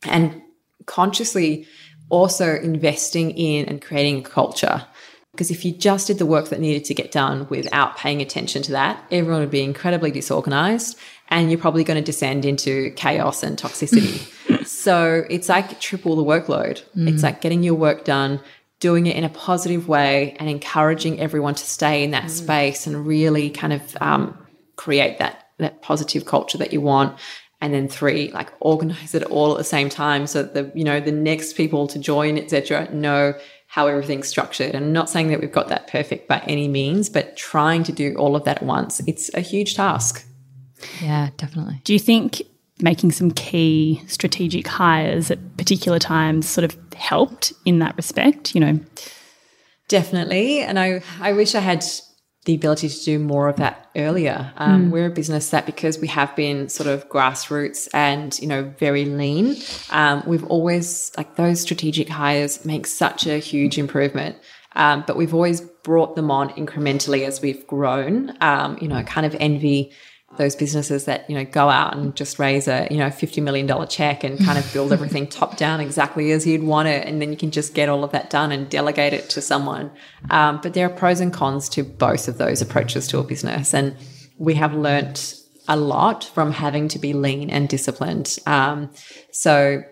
and 0.05 0.41
consciously 0.85 1.65
also 2.09 2.55
investing 2.55 3.31
in 3.31 3.65
and 3.65 3.81
creating 3.81 4.19
a 4.19 4.21
culture. 4.21 4.85
Because 5.33 5.49
if 5.49 5.65
you 5.65 5.71
just 5.71 6.05
did 6.07 6.19
the 6.19 6.27
work 6.27 6.49
that 6.49 6.59
needed 6.59 6.85
to 6.85 6.93
get 6.93 7.11
done 7.11 7.47
without 7.49 7.97
paying 7.97 8.21
attention 8.21 8.61
to 8.63 8.71
that, 8.73 9.03
everyone 9.09 9.41
would 9.41 9.49
be 9.49 9.63
incredibly 9.63 10.11
disorganized 10.11 10.95
and 11.29 11.49
you're 11.49 11.59
probably 11.59 11.83
going 11.83 11.97
to 11.97 12.05
descend 12.05 12.45
into 12.45 12.91
chaos 12.91 13.41
and 13.41 13.57
toxicity. 13.57 14.65
so 14.65 15.25
it's 15.31 15.49
like 15.49 15.79
triple 15.79 16.15
the 16.15 16.23
workload. 16.23 16.83
Mm. 16.95 17.11
It's 17.11 17.23
like 17.23 17.41
getting 17.41 17.63
your 17.63 17.73
work 17.73 18.05
done, 18.05 18.41
doing 18.79 19.07
it 19.07 19.15
in 19.15 19.23
a 19.23 19.29
positive 19.29 19.87
way, 19.87 20.35
and 20.39 20.47
encouraging 20.47 21.19
everyone 21.19 21.55
to 21.55 21.65
stay 21.65 22.03
in 22.03 22.11
that 22.11 22.25
mm. 22.25 22.29
space 22.29 22.85
and 22.85 23.03
really 23.07 23.49
kind 23.49 23.73
of 23.73 23.97
um, 24.01 24.37
create 24.75 25.17
that 25.17 25.47
that 25.59 25.81
positive 25.81 26.25
culture 26.25 26.57
that 26.57 26.73
you 26.73 26.81
want 26.81 27.17
and 27.61 27.73
then 27.73 27.87
three 27.87 28.29
like 28.31 28.51
organize 28.59 29.15
it 29.15 29.23
all 29.23 29.53
at 29.53 29.57
the 29.57 29.63
same 29.63 29.87
time 29.87 30.27
so 30.27 30.43
that 30.43 30.53
the 30.53 30.71
you 30.77 30.83
know 30.83 30.99
the 30.99 31.11
next 31.11 31.53
people 31.53 31.87
to 31.87 31.99
join 31.99 32.37
etc 32.37 32.91
know 32.91 33.33
how 33.73 33.87
everything's 33.87 34.27
structured. 34.27 34.75
And 34.75 34.85
I'm 34.85 34.93
not 34.93 35.09
saying 35.09 35.29
that 35.29 35.41
we've 35.41 35.51
got 35.51 35.69
that 35.69 35.87
perfect 35.87 36.27
by 36.27 36.43
any 36.47 36.67
means 36.67 37.09
but 37.09 37.35
trying 37.35 37.83
to 37.85 37.91
do 37.91 38.13
all 38.19 38.35
of 38.35 38.43
that 38.43 38.57
at 38.57 38.63
once 38.63 39.01
it's 39.07 39.33
a 39.33 39.39
huge 39.39 39.73
task. 39.73 40.27
Yeah 41.01 41.31
definitely. 41.37 41.81
Do 41.83 41.91
you 41.91 41.97
think 41.97 42.43
making 42.79 43.11
some 43.13 43.31
key 43.31 43.99
strategic 44.05 44.67
hires 44.67 45.31
at 45.31 45.57
particular 45.57 45.97
times 45.97 46.47
sort 46.47 46.65
of 46.65 46.77
helped 46.95 47.51
in 47.65 47.79
that 47.79 47.97
respect 47.97 48.53
you 48.53 48.61
know? 48.61 48.79
Definitely. 49.87 50.59
And 50.59 50.77
i 50.77 51.01
i 51.19 51.33
wish 51.33 51.55
i 51.55 51.59
had 51.59 51.83
the 52.45 52.55
ability 52.55 52.89
to 52.89 53.03
do 53.03 53.19
more 53.19 53.47
of 53.47 53.55
that 53.57 53.89
earlier. 53.95 54.51
Um, 54.57 54.87
mm. 54.87 54.91
We're 54.91 55.05
a 55.05 55.11
business 55.11 55.49
that 55.51 55.65
because 55.65 55.99
we 55.99 56.07
have 56.07 56.35
been 56.35 56.67
sort 56.67 56.87
of 56.87 57.07
grassroots 57.07 57.87
and 57.93 58.37
you 58.39 58.47
know 58.47 58.63
very 58.77 59.05
lean, 59.05 59.55
um, 59.91 60.23
we've 60.25 60.43
always 60.45 61.11
like 61.17 61.35
those 61.35 61.61
strategic 61.61 62.09
hires 62.09 62.65
make 62.65 62.85
such 62.85 63.27
a 63.27 63.37
huge 63.37 63.77
improvement. 63.77 64.37
Um, 64.75 65.03
but 65.05 65.15
we've 65.15 65.33
always 65.33 65.61
brought 65.61 66.15
them 66.15 66.31
on 66.31 66.49
incrementally 66.49 67.27
as 67.27 67.41
we've 67.41 67.65
grown. 67.67 68.35
Um, 68.41 68.77
you 68.81 68.87
know, 68.87 69.03
kind 69.03 69.25
of 69.25 69.35
envy 69.39 69.91
those 70.37 70.55
businesses 70.55 71.05
that 71.05 71.29
you 71.29 71.35
know 71.35 71.45
go 71.45 71.69
out 71.69 71.95
and 71.95 72.15
just 72.15 72.39
raise 72.39 72.67
a 72.67 72.87
you 72.89 72.97
know 72.97 73.09
fifty 73.09 73.41
million 73.41 73.65
dollar 73.65 73.85
check 73.85 74.23
and 74.23 74.43
kind 74.43 74.57
of 74.57 74.73
build 74.73 74.91
everything 74.97 75.27
top 75.27 75.57
down 75.57 75.79
exactly 75.79 76.31
as 76.31 76.45
you'd 76.45 76.63
want 76.63 76.87
it, 76.87 77.07
and 77.07 77.21
then 77.21 77.31
you 77.31 77.37
can 77.37 77.51
just 77.51 77.73
get 77.73 77.89
all 77.89 78.03
of 78.03 78.11
that 78.11 78.29
done 78.29 78.51
and 78.51 78.69
delegate 78.69 79.13
it 79.13 79.29
to 79.29 79.41
someone. 79.41 79.91
Um, 80.29 80.59
but 80.61 80.73
there 80.73 80.85
are 80.85 80.93
pros 80.93 81.19
and 81.19 81.33
cons 81.33 81.69
to 81.69 81.83
both 81.83 82.27
of 82.27 82.37
those 82.37 82.61
approaches 82.61 83.07
to 83.09 83.19
a 83.19 83.23
business, 83.23 83.73
and 83.73 83.95
we 84.37 84.55
have 84.55 84.73
learnt 84.73 85.35
a 85.67 85.77
lot 85.77 86.23
from 86.25 86.51
having 86.51 86.87
to 86.89 86.99
be 86.99 87.13
lean 87.13 87.49
and 87.49 87.69
disciplined. 87.69 88.37
Um, 88.45 88.91
so 89.31 89.83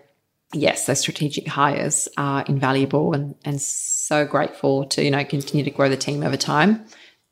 yes, 0.52 0.86
those 0.86 1.00
strategic 1.00 1.48
hires 1.48 2.08
are 2.16 2.42
invaluable 2.42 3.14
and 3.14 3.34
and 3.44 3.60
so 3.60 4.26
grateful 4.26 4.84
to 4.86 5.02
you 5.02 5.10
know 5.10 5.24
continue 5.24 5.64
to 5.64 5.70
grow 5.70 5.88
the 5.88 5.96
team 5.96 6.22
over 6.22 6.36
time. 6.36 6.84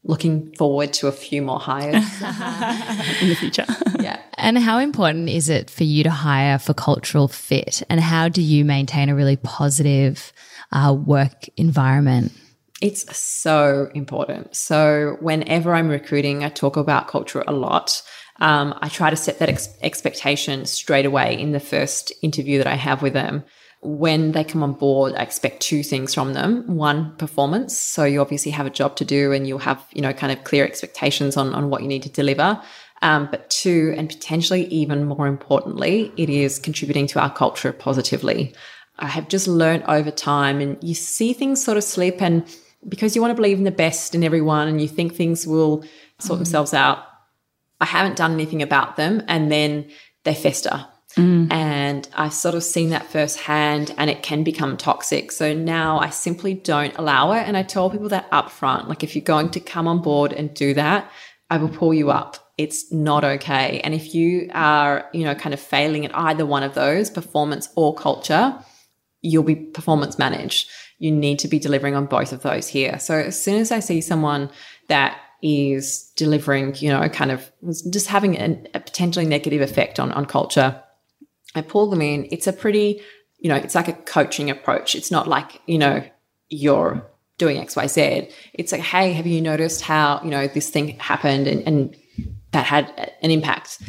Looking 0.05 0.55
forward 0.57 0.93
to 0.95 1.07
a 1.09 1.13
few 1.13 1.43
more 1.43 1.61
hires. 1.61 1.95
in 3.23 3.29
the 3.29 3.37
future. 3.39 3.67
yeah. 4.01 4.21
And 4.35 4.59
how 4.59 4.79
important 4.79 5.29
is 5.29 5.49
it 5.49 5.69
for 5.69 5.85
you 5.85 6.03
to 6.05 6.11
hire 6.11 6.59
for 6.59 6.75
cultural 6.75 7.29
fit? 7.29 7.83
And 7.91 8.01
how 8.01 8.29
do 8.29 8.43
you 8.43 8.65
maintain 8.65 9.09
a 9.09 9.15
really 9.15 9.37
positive 9.37 10.33
uh, 10.73 10.95
work 10.95 11.49
environment? 11.57 12.33
It's 12.81 13.15
so 13.15 13.91
important. 13.95 14.57
So, 14.57 15.19
whenever 15.21 15.75
I'm 15.75 15.89
recruiting, 15.89 16.45
I 16.45 16.49
talk 16.49 16.79
about 16.79 17.09
culture 17.09 17.45
a 17.47 17.53
lot. 17.53 18.03
Um, 18.41 18.75
I 18.81 18.89
try 18.89 19.11
to 19.11 19.17
set 19.17 19.39
that 19.41 19.51
ex- 19.51 19.69
expectation 19.83 20.65
straight 20.65 21.05
away 21.05 21.39
in 21.39 21.53
the 21.53 21.61
first 21.61 22.11
interview 22.23 22.57
that 22.57 22.67
I 22.67 22.77
have 22.77 23.03
with 23.03 23.13
them. 23.13 23.45
When 23.83 24.33
they 24.33 24.45
come 24.45 24.63
on 24.63 24.75
board, 24.75 25.15
I 25.15 25.23
expect 25.23 25.63
two 25.63 25.83
things 25.83 26.15
from 26.15 26.35
them. 26.35 26.77
One, 26.77 27.17
performance. 27.17 27.79
So 27.79 28.05
you 28.05 28.21
obviously 28.21 28.53
have 28.53 28.67
a 28.67 28.71
job 28.71 28.97
to 28.97 29.05
do 29.05 29.33
and 29.33 29.47
you'll 29.47 29.59
have, 29.61 29.83
you 29.93 30.03
know, 30.03 30.13
kind 30.13 30.33
of 30.33 30.45
clear 30.45 30.65
expectations 30.65 31.37
on, 31.37 31.55
on 31.55 31.71
what 31.71 31.81
you 31.83 31.89
need 31.89 32.03
to 32.03 32.11
deliver. 32.11 32.61
Um, 33.03 33.29
but 33.31 33.49
two, 33.49 33.95
and 33.97 34.09
potentially 34.09 34.67
even 34.67 35.07
more 35.07 35.27
importantly, 35.27 36.13
it 36.19 36.29
is 36.29 36.59
contributing 36.59 37.07
to 37.09 37.21
our 37.21 37.33
culture 37.33 37.73
positively. 37.73 38.55
I 38.99 39.07
have 39.07 39.29
just 39.29 39.49
learned 39.49 39.85
over 39.85 40.11
time 40.11 40.61
and 40.61 40.77
you 40.83 40.95
see 40.95 41.33
things 41.33 41.65
sort 41.65 41.79
of 41.79 41.85
slip 41.85 42.21
and 42.21 42.45
because 42.89 43.15
you 43.15 43.23
want 43.23 43.33
to 43.33 43.37
believe 43.37 43.59
in 43.59 43.65
the 43.65 43.71
best 43.71 44.15
in 44.15 44.25
everyone 44.25 44.69
and 44.69 44.81
you 44.81 44.89
think 44.89 45.15
things 45.15 45.47
will 45.47 45.85
sort 46.19 46.37
mm. 46.37 46.41
themselves 46.41 46.75
out, 46.75 47.05
I 47.81 47.87
haven't 47.87 48.17
done 48.17 48.33
anything 48.33 48.63
about 48.63 48.97
them 48.97 49.23
and 49.29 49.51
then 49.51 49.91
they 50.25 50.35
fester. 50.35 50.87
Mm. 51.21 51.53
And 51.53 52.09
I've 52.15 52.33
sort 52.33 52.55
of 52.55 52.65
seen 52.65 52.91
that 52.91 53.07
firsthand 53.07 53.95
and 53.99 54.09
it 54.09 54.23
can 54.23 54.43
become 54.43 54.77
toxic. 54.77 55.33
So 55.33 55.53
now 55.53 55.99
I 55.99 56.11
simply 56.11 56.55
don't 56.55 56.97
allow 56.97 57.33
it. 57.33 57.47
And 57.47 57.57
I 57.57 57.63
tell 57.63 57.91
people 57.91 58.09
that 58.09 58.27
up 58.33 58.51
front. 58.51 58.89
Like, 58.89 59.05
if 59.05 59.15
you're 59.15 59.25
going 59.25 59.51
to 59.51 59.61
come 59.61 59.87
on 59.87 60.01
board 60.01 60.33
and 60.33 60.53
do 60.55 60.75
that, 60.75 61.11
I 61.51 61.59
will 61.59 61.69
pull 61.69 61.93
you 61.93 62.11
up. 62.11 62.37
It's 62.57 62.93
not 62.93 63.25
okay. 63.25 63.81
And 63.85 63.95
if 63.95 64.15
you 64.15 64.51
are, 64.53 65.09
you 65.13 65.25
know, 65.25 65.35
kind 65.35 65.53
of 65.53 65.61
failing 65.61 66.05
at 66.05 66.17
either 66.17 66.47
one 66.47 66.63
of 66.63 66.75
those, 66.75 67.11
performance 67.11 67.69
or 67.75 67.95
culture, 67.95 68.57
you'll 69.21 69.43
be 69.43 69.57
performance 69.57 70.19
managed. 70.19 70.69
You 70.99 71.11
need 71.11 71.39
to 71.41 71.49
be 71.49 71.59
delivering 71.59 71.95
on 71.95 72.07
both 72.07 72.33
of 72.33 72.43
those 72.43 72.69
here. 72.69 72.99
So 72.99 73.15
as 73.15 73.43
soon 73.43 73.61
as 73.61 73.73
I 73.73 73.81
see 73.81 74.01
someone 74.01 74.51
that 74.89 75.19
is 75.43 76.13
delivering, 76.17 76.75
you 76.77 76.91
know, 76.91 77.09
kind 77.09 77.31
of 77.31 77.51
just 77.91 78.07
having 78.09 78.37
an, 78.37 78.69
a 78.75 78.81
potentially 78.81 79.25
negative 79.25 79.63
effect 79.63 79.99
on, 79.99 80.13
on 80.13 80.27
culture, 80.27 80.83
I 81.55 81.63
pull 81.63 81.91
them 81.91 82.03
in. 82.03 82.29
It's 82.31 82.47
a 82.47 82.53
pretty, 82.53 83.03
you 83.39 83.49
know, 83.49 83.57
it's 83.57 83.75
like 83.75 83.89
a 83.89 83.93
coaching 83.93 84.51
approach. 84.51 84.95
It's 84.95 85.11
not 85.11 85.27
like, 85.27 85.61
you 85.67 85.79
know, 85.79 86.05
you're 86.49 87.07
doing 87.39 87.57
XYZ. 87.57 88.33
It's 88.55 88.73
like, 88.73 88.83
hey, 88.83 89.13
have 89.13 89.27
you 89.27 89.41
noticed 89.41 89.83
how, 89.83 90.21
you 90.23 90.31
know, 90.31 90.47
this 90.47 90.71
thing 90.71 90.99
happened 90.99 91.47
and, 91.47 91.67
and 91.67 91.97
that 92.53 92.67
had 92.67 93.15
an 93.23 93.31
impact? 93.31 93.81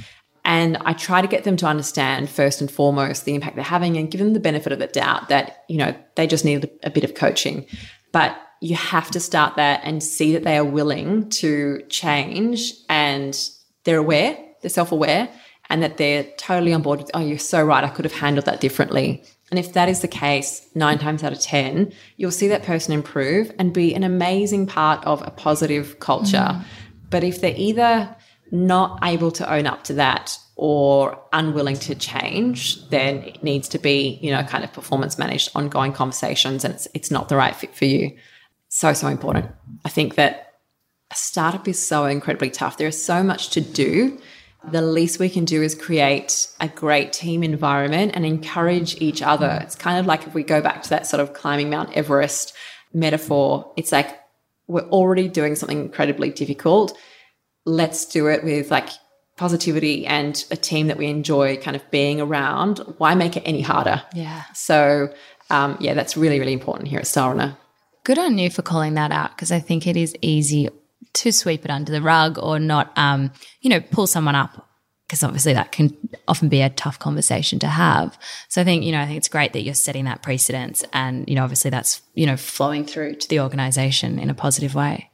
And 0.43 0.77
I 0.85 0.93
try 0.93 1.21
to 1.21 1.27
get 1.27 1.43
them 1.43 1.57
to 1.57 1.67
understand 1.67 2.29
first 2.29 2.61
and 2.61 2.71
foremost 2.71 3.25
the 3.25 3.35
impact 3.35 3.55
they're 3.55 3.63
having 3.63 3.97
and 3.97 4.09
give 4.09 4.19
them 4.19 4.33
the 4.33 4.39
benefit 4.39 4.71
of 4.71 4.79
the 4.79 4.87
doubt 4.87 5.29
that, 5.29 5.63
you 5.67 5.77
know, 5.77 5.93
they 6.15 6.25
just 6.25 6.45
need 6.45 6.67
a 6.83 6.89
bit 6.89 7.03
of 7.03 7.13
coaching. 7.13 7.67
But 8.11 8.37
you 8.59 8.75
have 8.75 9.11
to 9.11 9.19
start 9.19 9.55
that 9.57 9.81
and 9.83 10.01
see 10.01 10.33
that 10.33 10.43
they 10.43 10.57
are 10.57 10.65
willing 10.65 11.29
to 11.29 11.83
change 11.89 12.73
and 12.89 13.37
they're 13.83 13.97
aware, 13.97 14.37
they're 14.61 14.69
self 14.69 14.91
aware, 14.91 15.29
and 15.71 15.81
that 15.81 15.95
they're 15.95 16.25
totally 16.37 16.73
on 16.73 16.81
board 16.81 16.99
with, 16.99 17.09
oh, 17.13 17.21
you're 17.21 17.39
so 17.39 17.63
right, 17.63 17.83
I 17.83 17.87
could 17.87 18.03
have 18.03 18.13
handled 18.13 18.45
that 18.45 18.59
differently. 18.59 19.23
And 19.49 19.57
if 19.57 19.71
that 19.71 19.87
is 19.87 20.01
the 20.01 20.07
case, 20.07 20.67
nine 20.75 20.99
times 20.99 21.23
out 21.23 21.31
of 21.31 21.39
10, 21.39 21.93
you'll 22.17 22.29
see 22.31 22.49
that 22.49 22.63
person 22.63 22.93
improve 22.93 23.53
and 23.57 23.73
be 23.73 23.95
an 23.95 24.03
amazing 24.03 24.67
part 24.67 25.03
of 25.05 25.25
a 25.25 25.31
positive 25.31 25.99
culture. 25.99 26.37
Mm. 26.37 26.63
But 27.09 27.23
if 27.23 27.39
they're 27.39 27.55
either 27.55 28.13
not 28.51 28.99
able 29.01 29.31
to 29.31 29.49
own 29.51 29.65
up 29.65 29.85
to 29.85 29.93
that 29.93 30.37
or 30.57 31.17
unwilling 31.31 31.77
to 31.77 31.95
change, 31.95 32.87
then 32.89 33.23
it 33.23 33.41
needs 33.41 33.69
to 33.69 33.79
be, 33.79 34.19
you 34.21 34.29
know, 34.29 34.43
kind 34.43 34.65
of 34.65 34.73
performance 34.73 35.17
managed 35.17 35.51
ongoing 35.55 35.93
conversations 35.93 36.65
and 36.65 36.73
it's, 36.73 36.87
it's 36.93 37.09
not 37.09 37.29
the 37.29 37.37
right 37.37 37.55
fit 37.55 37.73
for 37.73 37.85
you. 37.85 38.13
So, 38.67 38.91
so 38.91 39.07
important. 39.07 39.47
I 39.85 39.89
think 39.89 40.15
that 40.15 40.53
a 41.11 41.15
startup 41.15 41.65
is 41.69 41.85
so 41.85 42.05
incredibly 42.05 42.49
tough. 42.49 42.77
There 42.77 42.89
is 42.89 43.03
so 43.03 43.23
much 43.23 43.51
to 43.51 43.61
do. 43.61 44.19
The 44.69 44.81
least 44.81 45.19
we 45.19 45.29
can 45.29 45.45
do 45.45 45.63
is 45.63 45.73
create 45.73 46.47
a 46.59 46.67
great 46.67 47.13
team 47.13 47.43
environment 47.43 48.11
and 48.13 48.25
encourage 48.25 49.01
each 49.01 49.21
other. 49.21 49.59
It's 49.63 49.75
kind 49.75 49.99
of 49.99 50.05
like 50.05 50.27
if 50.27 50.33
we 50.33 50.43
go 50.43 50.61
back 50.61 50.83
to 50.83 50.89
that 50.89 51.07
sort 51.07 51.19
of 51.19 51.33
climbing 51.33 51.69
Mount 51.69 51.91
Everest 51.93 52.53
metaphor, 52.93 53.73
it's 53.75 53.91
like 53.91 54.19
we're 54.67 54.87
already 54.89 55.27
doing 55.27 55.55
something 55.55 55.79
incredibly 55.79 56.29
difficult 56.29 56.97
let's 57.65 58.05
do 58.05 58.27
it 58.27 58.43
with 58.43 58.71
like 58.71 58.89
positivity 59.37 60.05
and 60.05 60.45
a 60.51 60.55
team 60.55 60.87
that 60.87 60.97
we 60.97 61.07
enjoy 61.07 61.57
kind 61.57 61.75
of 61.75 61.91
being 61.91 62.21
around. 62.21 62.79
Why 62.97 63.15
make 63.15 63.37
it 63.37 63.43
any 63.45 63.61
harder? 63.61 64.03
Yeah. 64.13 64.43
So, 64.53 65.13
um, 65.49 65.77
yeah, 65.79 65.93
that's 65.93 66.15
really, 66.15 66.39
really 66.39 66.53
important 66.53 66.87
here 66.87 66.99
at 66.99 67.07
Style 67.07 67.57
Good 68.03 68.17
on 68.17 68.37
you 68.37 68.49
for 68.49 68.61
calling 68.61 68.95
that 68.95 69.11
out 69.11 69.35
because 69.35 69.51
I 69.51 69.59
think 69.59 69.85
it 69.85 69.95
is 69.95 70.15
easy 70.21 70.69
to 71.13 71.31
sweep 71.31 71.65
it 71.65 71.71
under 71.71 71.91
the 71.91 72.01
rug 72.01 72.37
or 72.37 72.59
not, 72.59 72.91
um, 72.97 73.31
you 73.61 73.69
know, 73.69 73.79
pull 73.79 74.07
someone 74.07 74.35
up 74.35 74.67
because 75.07 75.23
obviously 75.23 75.53
that 75.53 75.73
can 75.73 75.95
often 76.27 76.47
be 76.47 76.61
a 76.61 76.69
tough 76.69 76.97
conversation 76.97 77.59
to 77.59 77.67
have. 77.67 78.17
So 78.47 78.61
I 78.61 78.63
think, 78.63 78.83
you 78.83 78.93
know, 78.93 79.01
I 79.01 79.05
think 79.05 79.17
it's 79.17 79.27
great 79.27 79.51
that 79.53 79.61
you're 79.61 79.73
setting 79.73 80.05
that 80.05 80.21
precedence 80.21 80.85
and, 80.93 81.27
you 81.27 81.35
know, 81.35 81.43
obviously 81.43 81.69
that's, 81.69 82.01
you 82.13 82.25
know, 82.25 82.37
flowing 82.37 82.85
through 82.85 83.15
to 83.15 83.27
the 83.27 83.41
organization 83.41 84.19
in 84.19 84.29
a 84.29 84.33
positive 84.33 84.73
way 84.73 85.11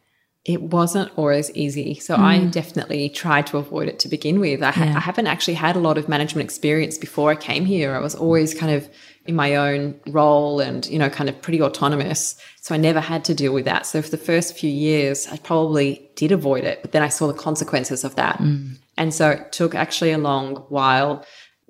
it 0.48 0.62
wasn't 0.62 1.12
always 1.18 1.52
easy. 1.52 1.96
So 1.96 2.16
mm. 2.16 2.20
I 2.20 2.46
definitely 2.46 3.10
tried 3.10 3.48
to 3.48 3.58
avoid 3.58 3.90
it 3.90 4.00
to 4.00 4.08
begin 4.08 4.40
with. 4.40 4.64
I, 4.64 4.72
ha- 4.72 4.86
yeah. 4.86 4.96
I, 4.96 5.02
haven't 5.02 5.28
actually 5.28 5.56
had 5.56 5.76
a 5.76 5.80
lot 5.80 5.98
of 5.98 6.08
management 6.08 6.46
experience 6.46 6.98
before 6.98 7.30
I 7.30 7.36
came 7.36 7.66
here. 7.66 7.94
I 7.94 8.00
was 8.00 8.16
always 8.16 8.54
kind 8.54 8.72
of 8.72 8.90
in 9.28 9.36
my 9.36 9.56
own 9.56 10.00
role 10.08 10.60
and, 10.60 10.86
you 10.88 10.98
know, 10.98 11.10
kind 11.10 11.30
of 11.30 11.42
pretty 11.42 11.62
autonomous. 11.62 12.36
So 12.62 12.74
I 12.74 12.78
never 12.78 13.00
had 13.00 13.26
to 13.26 13.34
deal 13.34 13.54
with 13.54 13.66
that. 13.66 13.86
So 13.86 14.02
for 14.02 14.10
the 14.10 14.18
first 14.18 14.58
few 14.58 14.70
years, 14.70 15.28
I 15.28 15.38
probably 15.38 16.10
did 16.16 16.32
avoid 16.32 16.64
it, 16.64 16.82
but 16.82 16.92
then 16.94 17.04
I 17.04 17.10
saw 17.10 17.28
the 17.28 17.34
consequences 17.34 18.04
of 18.04 18.16
that. 18.16 18.40
Mm. 18.40 18.78
And 18.98 19.14
so 19.14 19.32
it 19.32 19.52
took 19.52 19.76
actually 19.76 20.12
a 20.12 20.18
long 20.18 20.56
while 20.70 21.26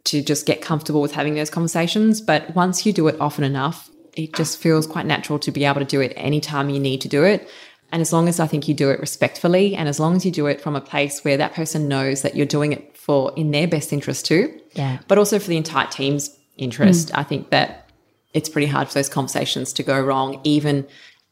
to 0.05 0.21
just 0.21 0.45
get 0.45 0.61
comfortable 0.61 1.01
with 1.01 1.11
having 1.11 1.35
those 1.35 1.49
conversations. 1.49 2.21
But 2.21 2.55
once 2.55 2.85
you 2.85 2.93
do 2.93 3.07
it 3.07 3.19
often 3.19 3.43
enough, 3.43 3.89
it 4.13 4.33
just 4.33 4.57
feels 4.57 4.87
quite 4.87 5.05
natural 5.05 5.39
to 5.39 5.51
be 5.51 5.65
able 5.65 5.79
to 5.79 5.85
do 5.85 6.01
it 6.01 6.13
anytime 6.15 6.69
you 6.69 6.79
need 6.79 7.01
to 7.01 7.07
do 7.07 7.23
it. 7.23 7.49
And 7.91 8.01
as 8.01 8.11
long 8.11 8.27
as 8.27 8.39
I 8.39 8.47
think 8.47 8.67
you 8.67 8.73
do 8.73 8.89
it 8.89 8.99
respectfully 8.99 9.75
and 9.75 9.87
as 9.87 9.99
long 9.99 10.15
as 10.15 10.25
you 10.25 10.31
do 10.31 10.47
it 10.47 10.59
from 10.59 10.75
a 10.75 10.81
place 10.81 11.23
where 11.23 11.37
that 11.37 11.53
person 11.53 11.87
knows 11.87 12.21
that 12.21 12.35
you're 12.35 12.45
doing 12.45 12.73
it 12.73 12.97
for 12.97 13.31
in 13.37 13.51
their 13.51 13.67
best 13.67 13.93
interest 13.93 14.25
too, 14.25 14.59
yeah. 14.73 14.99
but 15.07 15.17
also 15.17 15.39
for 15.39 15.47
the 15.47 15.57
entire 15.57 15.87
team's 15.87 16.36
interest, 16.57 17.09
mm. 17.09 17.17
I 17.17 17.23
think 17.23 17.49
that 17.49 17.89
it's 18.33 18.49
pretty 18.49 18.67
hard 18.67 18.87
for 18.87 18.93
those 18.95 19.09
conversations 19.09 19.73
to 19.73 19.83
go 19.83 19.99
wrong, 19.99 20.39
even 20.43 20.87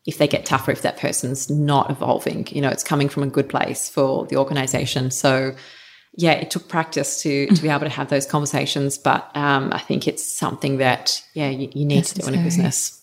if 0.05 0.17
they 0.17 0.27
get 0.27 0.45
tougher 0.45 0.71
if 0.71 0.81
that 0.83 0.97
person's 0.97 1.49
not 1.49 1.89
evolving. 1.89 2.47
You 2.51 2.61
know, 2.61 2.69
it's 2.69 2.83
coming 2.83 3.09
from 3.09 3.23
a 3.23 3.27
good 3.27 3.49
place 3.49 3.89
for 3.89 4.25
the 4.27 4.37
organization. 4.37 5.11
So 5.11 5.55
yeah, 6.15 6.31
it 6.31 6.51
took 6.51 6.67
practice 6.67 7.21
to 7.23 7.47
to 7.47 7.61
be 7.61 7.69
able 7.75 7.81
to 7.81 7.89
have 7.89 8.09
those 8.09 8.25
conversations, 8.25 8.97
but 8.97 9.35
um, 9.35 9.71
I 9.73 9.79
think 9.79 10.07
it's 10.07 10.23
something 10.23 10.77
that 10.77 11.23
yeah 11.33 11.49
you, 11.49 11.69
you 11.73 11.85
need 11.85 12.05
to 12.05 12.19
do 12.19 12.27
in 12.27 12.39
a 12.39 12.43
business. 12.43 13.01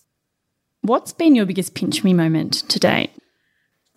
What's 0.83 1.13
been 1.13 1.37
your 1.37 1.47
biggest 1.47 1.75
pinch 1.75 2.03
me 2.03 2.13
moment 2.13 2.69
to 2.71 2.81
date? 2.81 3.11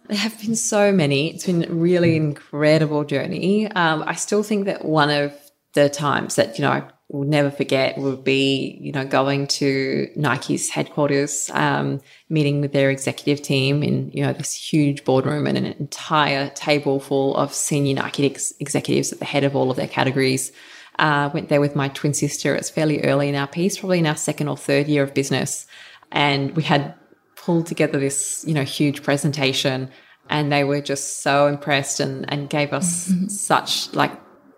There 0.07 0.17
have 0.17 0.39
been 0.39 0.55
so 0.55 0.91
many. 0.91 1.33
It's 1.33 1.47
been 1.47 1.63
a 1.63 1.73
really 1.73 2.15
incredible 2.15 3.03
journey. 3.05 3.71
Um, 3.71 4.03
I 4.05 4.13
still 4.13 4.43
think 4.43 4.65
that 4.65 4.85
one 4.85 5.09
of 5.09 5.33
the 5.73 5.89
times 5.89 6.35
that, 6.35 6.59
you 6.59 6.61
know, 6.63 6.71
I 6.71 6.83
will 7.09 7.23
never 7.23 7.51
forget 7.51 7.97
would 7.97 8.23
be, 8.23 8.77
you 8.81 8.91
know, 8.91 9.05
going 9.05 9.45
to 9.45 10.09
Nike's 10.15 10.69
headquarters, 10.69 11.51
um, 11.53 12.01
meeting 12.29 12.61
with 12.61 12.73
their 12.73 12.89
executive 12.89 13.43
team 13.43 13.83
in, 13.83 14.09
you 14.11 14.23
know, 14.23 14.33
this 14.33 14.53
huge 14.53 15.03
boardroom 15.03 15.45
and 15.45 15.57
an 15.57 15.65
entire 15.65 16.49
table 16.49 16.99
full 16.99 17.35
of 17.35 17.53
senior 17.53 17.95
Nike 17.95 18.25
ex- 18.25 18.53
executives 18.59 19.13
at 19.13 19.19
the 19.19 19.25
head 19.25 19.43
of 19.43 19.55
all 19.55 19.69
of 19.69 19.77
their 19.77 19.87
categories. 19.87 20.51
Uh, 20.97 21.29
went 21.33 21.49
there 21.49 21.61
with 21.61 21.75
my 21.75 21.89
twin 21.89 22.13
sister. 22.13 22.55
It's 22.55 22.69
fairly 22.69 23.03
early 23.03 23.29
in 23.29 23.35
our 23.35 23.47
piece, 23.47 23.77
probably 23.77 23.99
in 23.99 24.07
our 24.07 24.15
second 24.15 24.47
or 24.47 24.57
third 24.57 24.87
year 24.87 25.03
of 25.03 25.13
business. 25.13 25.67
And 26.11 26.55
we 26.55 26.63
had 26.63 26.95
pulled 27.35 27.67
together 27.67 27.99
this, 27.99 28.43
you 28.47 28.53
know, 28.53 28.63
huge 28.63 29.03
presentation 29.03 29.91
and 30.29 30.51
they 30.51 30.63
were 30.63 30.81
just 30.81 31.21
so 31.21 31.47
impressed 31.47 31.99
and, 31.99 32.25
and 32.31 32.49
gave 32.49 32.73
us 32.73 33.09
mm-hmm. 33.09 33.27
such 33.27 33.93
like 33.93 34.11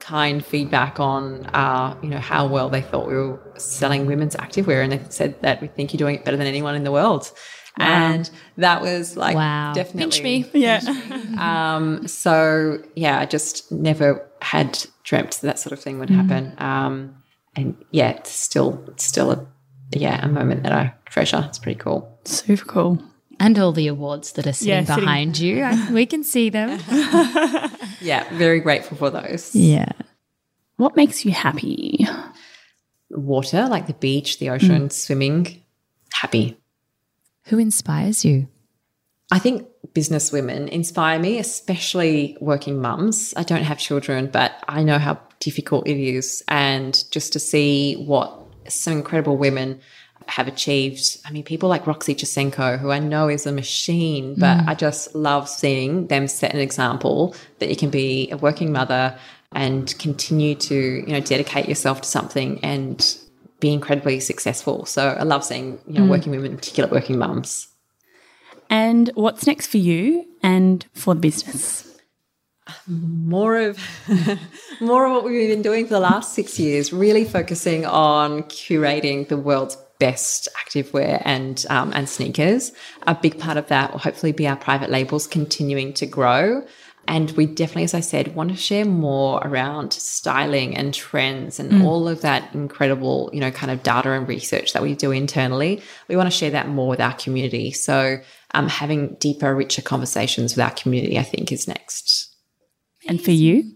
kind 0.08 0.45
feedback 0.45 1.01
on 1.01 1.45
uh, 1.47 1.93
you 2.01 2.10
know 2.10 2.18
how 2.18 2.47
well 2.47 2.70
they 2.70 2.82
thought 2.82 3.08
we 3.08 3.14
were 3.14 3.39
selling 3.58 4.05
women's 4.05 4.38
activewear 4.38 4.82
and 4.82 4.93
they 4.93 5.01
said 5.10 5.39
that 5.41 5.62
we 5.62 5.68
think 5.68 5.91
you're 5.91 5.97
doing 5.97 6.16
it 6.16 6.24
better 6.24 6.38
than 6.38 6.47
anyone 6.47 6.76
in 6.76 6.86
the 6.86 6.93
world 6.93 7.30
wow. 7.78 7.86
and 7.86 8.30
that 8.55 8.82
was 8.82 9.18
like 9.18 9.36
wow. 9.36 9.74
definitely 9.74 10.01
pinch 10.01 10.24
me 10.24 10.49
yeah 10.53 10.80
um, 11.39 12.08
so 12.08 12.82
yeah 12.95 13.20
i 13.20 13.26
just 13.26 13.70
never 13.70 14.26
had 14.41 14.86
dreamt 15.03 15.41
that 15.41 15.60
sort 15.60 15.74
of 15.74 15.80
thing 15.80 15.99
would 15.99 16.10
happen 16.10 16.53
mm. 16.58 16.62
um, 16.62 17.14
and 17.58 17.76
yeah 17.91 18.12
it's 18.12 18.32
still 18.32 18.82
it's 18.88 19.03
still 19.03 19.30
a 19.32 19.45
yeah 19.91 20.24
a 20.24 20.30
moment 20.30 20.64
that 20.64 20.72
i 20.72 20.93
treasure 21.05 21.43
it's 21.49 21.60
pretty 21.60 21.80
cool 21.80 22.18
Super 22.28 22.66
cool. 22.66 23.03
And 23.39 23.58
all 23.60 23.72
the 23.72 23.88
awards 23.88 24.34
that 24.34 24.47
are 24.47 24.53
sitting 24.53 24.74
Yeah, 24.74 24.84
sitting- 24.84 25.03
behind 25.03 25.38
you. 25.39 25.64
I- 25.64 25.91
we 25.91 26.05
can 26.05 26.24
see 26.24 26.49
them. 26.49 26.80
Yeah, 28.02 28.28
very 28.36 28.60
grateful 28.60 28.98
for 28.98 29.10
those. 29.10 29.56
Yeah. 29.56 29.91
What 30.78 30.95
makes 30.95 31.26
you 31.26 31.32
happy? 31.32 32.06
Water, 33.10 33.68
like 33.68 33.88
the 33.88 33.93
beach, 33.93 34.39
the 34.39 34.50
ocean, 34.50 34.88
mm. 34.88 34.91
swimming, 34.91 35.64
happy. 36.14 36.58
Who 37.45 37.58
inspires 37.58 38.24
you? 38.24 38.48
I 39.32 39.39
think 39.39 39.68
business 39.93 40.32
women 40.32 40.68
inspire 40.68 41.20
me, 41.20 41.39
especially 41.39 42.38
working 42.39 42.82
mums. 42.82 43.34
I 43.36 43.43
don't 43.43 43.64
have 43.64 43.78
children, 43.78 44.30
but 44.32 44.64
I 44.68 44.84
know 44.84 45.00
how 45.00 45.20
difficult 45.39 45.88
it 45.88 45.98
is. 45.98 46.43
And 46.48 47.04
just 47.12 47.34
to 47.34 47.39
see 47.39 47.95
what 47.95 48.39
some 48.68 48.93
incredible 48.93 49.38
women 49.38 49.80
have 50.28 50.47
achieved. 50.47 51.19
I 51.25 51.32
mean, 51.32 51.43
people 51.43 51.69
like 51.69 51.88
Roxy 51.88 52.13
Jacenko, 52.13 52.80
who 52.80 52.91
I 52.91 52.99
know 52.99 53.30
is 53.30 53.45
a 53.45 53.51
machine, 53.51 54.36
but 54.36 54.57
mm. 54.57 54.67
I 54.67 54.75
just 54.75 55.15
love 55.15 55.47
seeing 55.47 56.07
them 56.07 56.28
set 56.28 56.53
an 56.53 56.59
example 56.59 57.36
that 57.59 57.69
you 57.69 57.75
can 57.75 57.89
be 57.89 58.30
a 58.32 58.38
working 58.38 58.71
mother 58.71 59.17
and 59.53 59.97
continue 59.99 60.55
to, 60.55 60.75
you 60.75 61.07
know, 61.07 61.21
dedicate 61.21 61.69
yourself 61.69 62.01
to 62.01 62.07
something 62.07 62.59
and 62.63 63.17
be 63.59 63.71
incredibly 63.71 64.19
successful. 64.19 64.86
So 64.86 65.09
I 65.09 65.23
love 65.23 65.43
seeing, 65.43 65.80
you 65.88 65.93
know, 65.93 66.01
mm. 66.01 66.09
working 66.09 66.32
women, 66.32 66.51
in 66.51 66.57
particular 66.57 66.89
working 66.89 67.17
mums. 67.17 67.67
And 68.69 69.09
what's 69.15 69.47
next 69.47 69.67
for 69.67 69.78
you 69.78 70.25
and 70.43 70.86
for 70.93 71.15
the 71.15 71.21
business? 71.21 71.88
more 72.88 73.57
of 73.57 73.80
more 74.82 75.05
of 75.05 75.11
what 75.11 75.23
we've 75.23 75.49
been 75.49 75.61
doing 75.61 75.86
for 75.86 75.93
the 75.93 75.99
last 75.99 76.34
six 76.34 76.59
years, 76.59 76.91
really 76.91 77.23
focusing 77.23 77.86
on 77.86 78.43
curating 78.43 79.28
the 79.28 79.38
world's 79.38 79.78
best 80.00 80.48
activewear 80.66 81.22
and 81.26 81.66
um, 81.70 81.91
and 81.93 82.08
sneakers. 82.08 82.72
A 83.04 83.16
big 83.16 83.39
part 83.39 83.58
of 83.58 83.68
that 83.68 83.91
will 83.91 84.00
hopefully 84.00 84.32
be 84.32 84.48
our 84.48 84.56
private 84.56 84.89
labels 84.89 85.28
continuing 85.28 85.93
to 85.93 86.06
grow. 86.06 86.66
And 87.10 87.32
we 87.32 87.45
definitely, 87.45 87.86
as 87.86 87.93
I 87.93 88.02
said, 88.02 88.36
want 88.36 88.50
to 88.50 88.58
share 88.58 88.84
more 88.84 89.39
around 89.39 89.93
styling 89.93 90.76
and 90.76 90.93
trends 90.93 91.58
and 91.58 91.82
all 91.82 92.06
of 92.06 92.22
that 92.22 92.54
incredible, 92.54 93.30
you 93.32 93.39
know, 93.39 93.50
kind 93.50 93.72
of 93.72 93.82
data 93.82 94.12
and 94.12 94.28
research 94.28 94.74
that 94.74 94.82
we 94.82 94.93
do 94.93 95.12
internally. 95.12 95.82
We 96.10 96.18
want 96.18 96.28
to 96.28 96.38
share 96.38 96.52
that 96.52 96.68
more 96.68 96.89
with 96.89 97.00
our 97.00 97.14
community. 97.14 97.72
So, 97.72 98.20
um, 98.54 98.68
having 98.68 99.16
deeper, 99.16 99.56
richer 99.56 99.82
conversations 99.82 100.58
with 100.58 100.66
our 100.66 100.72
community, 100.72 101.18
I 101.18 101.24
think, 101.24 101.52
is 101.52 101.66
next. 101.66 102.36
And 103.08 103.22
for 103.22 103.32
you? 103.32 103.72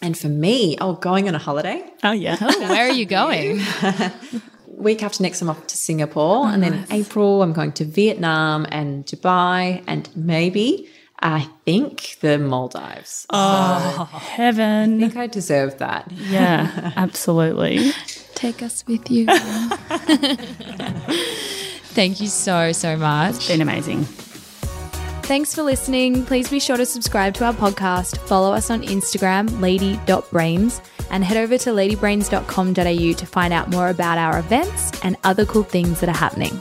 And 0.00 0.16
for 0.16 0.28
me, 0.28 0.78
oh, 0.80 0.94
going 0.94 1.28
on 1.28 1.34
a 1.34 1.38
holiday. 1.38 1.84
Oh, 2.04 2.12
yeah. 2.12 2.36
Where 2.40 2.88
are 2.88 2.92
you 2.92 3.04
going? 3.04 3.60
Week 4.80 5.02
after 5.02 5.22
next, 5.22 5.42
I'm 5.42 5.50
off 5.50 5.66
to 5.66 5.76
Singapore. 5.76 6.46
Oh, 6.46 6.48
and 6.48 6.62
then 6.62 6.86
April, 6.90 7.42
I'm 7.42 7.52
going 7.52 7.72
to 7.72 7.84
Vietnam 7.84 8.66
and 8.70 9.04
Dubai 9.04 9.82
and 9.86 10.08
maybe, 10.16 10.88
I 11.20 11.48
think, 11.64 12.16
the 12.20 12.38
Maldives. 12.38 13.26
Oh, 13.30 14.08
I 14.12 14.18
heaven. 14.18 14.98
think 15.00 15.16
I 15.16 15.26
deserve 15.26 15.78
that. 15.78 16.10
Yeah, 16.12 16.92
absolutely. 16.96 17.92
Take 18.34 18.62
us 18.62 18.86
with 18.86 19.10
you. 19.10 19.26
Thank 21.92 22.20
you 22.20 22.28
so, 22.28 22.72
so 22.72 22.96
much. 22.96 23.34
It's 23.36 23.48
been 23.48 23.60
amazing. 23.60 24.06
Thanks 25.22 25.54
for 25.54 25.62
listening. 25.62 26.24
Please 26.26 26.50
be 26.50 26.58
sure 26.58 26.76
to 26.76 26.84
subscribe 26.84 27.34
to 27.34 27.44
our 27.44 27.52
podcast, 27.52 28.18
follow 28.26 28.52
us 28.52 28.68
on 28.70 28.82
Instagram, 28.82 29.60
lady.brains, 29.60 30.80
and 31.10 31.24
head 31.24 31.36
over 31.36 31.56
to 31.58 31.70
ladybrains.com.au 31.70 33.12
to 33.12 33.26
find 33.26 33.52
out 33.52 33.70
more 33.70 33.90
about 33.90 34.18
our 34.18 34.38
events 34.40 34.90
and 35.04 35.16
other 35.22 35.46
cool 35.46 35.62
things 35.62 36.00
that 36.00 36.08
are 36.08 36.16
happening. 36.16 36.60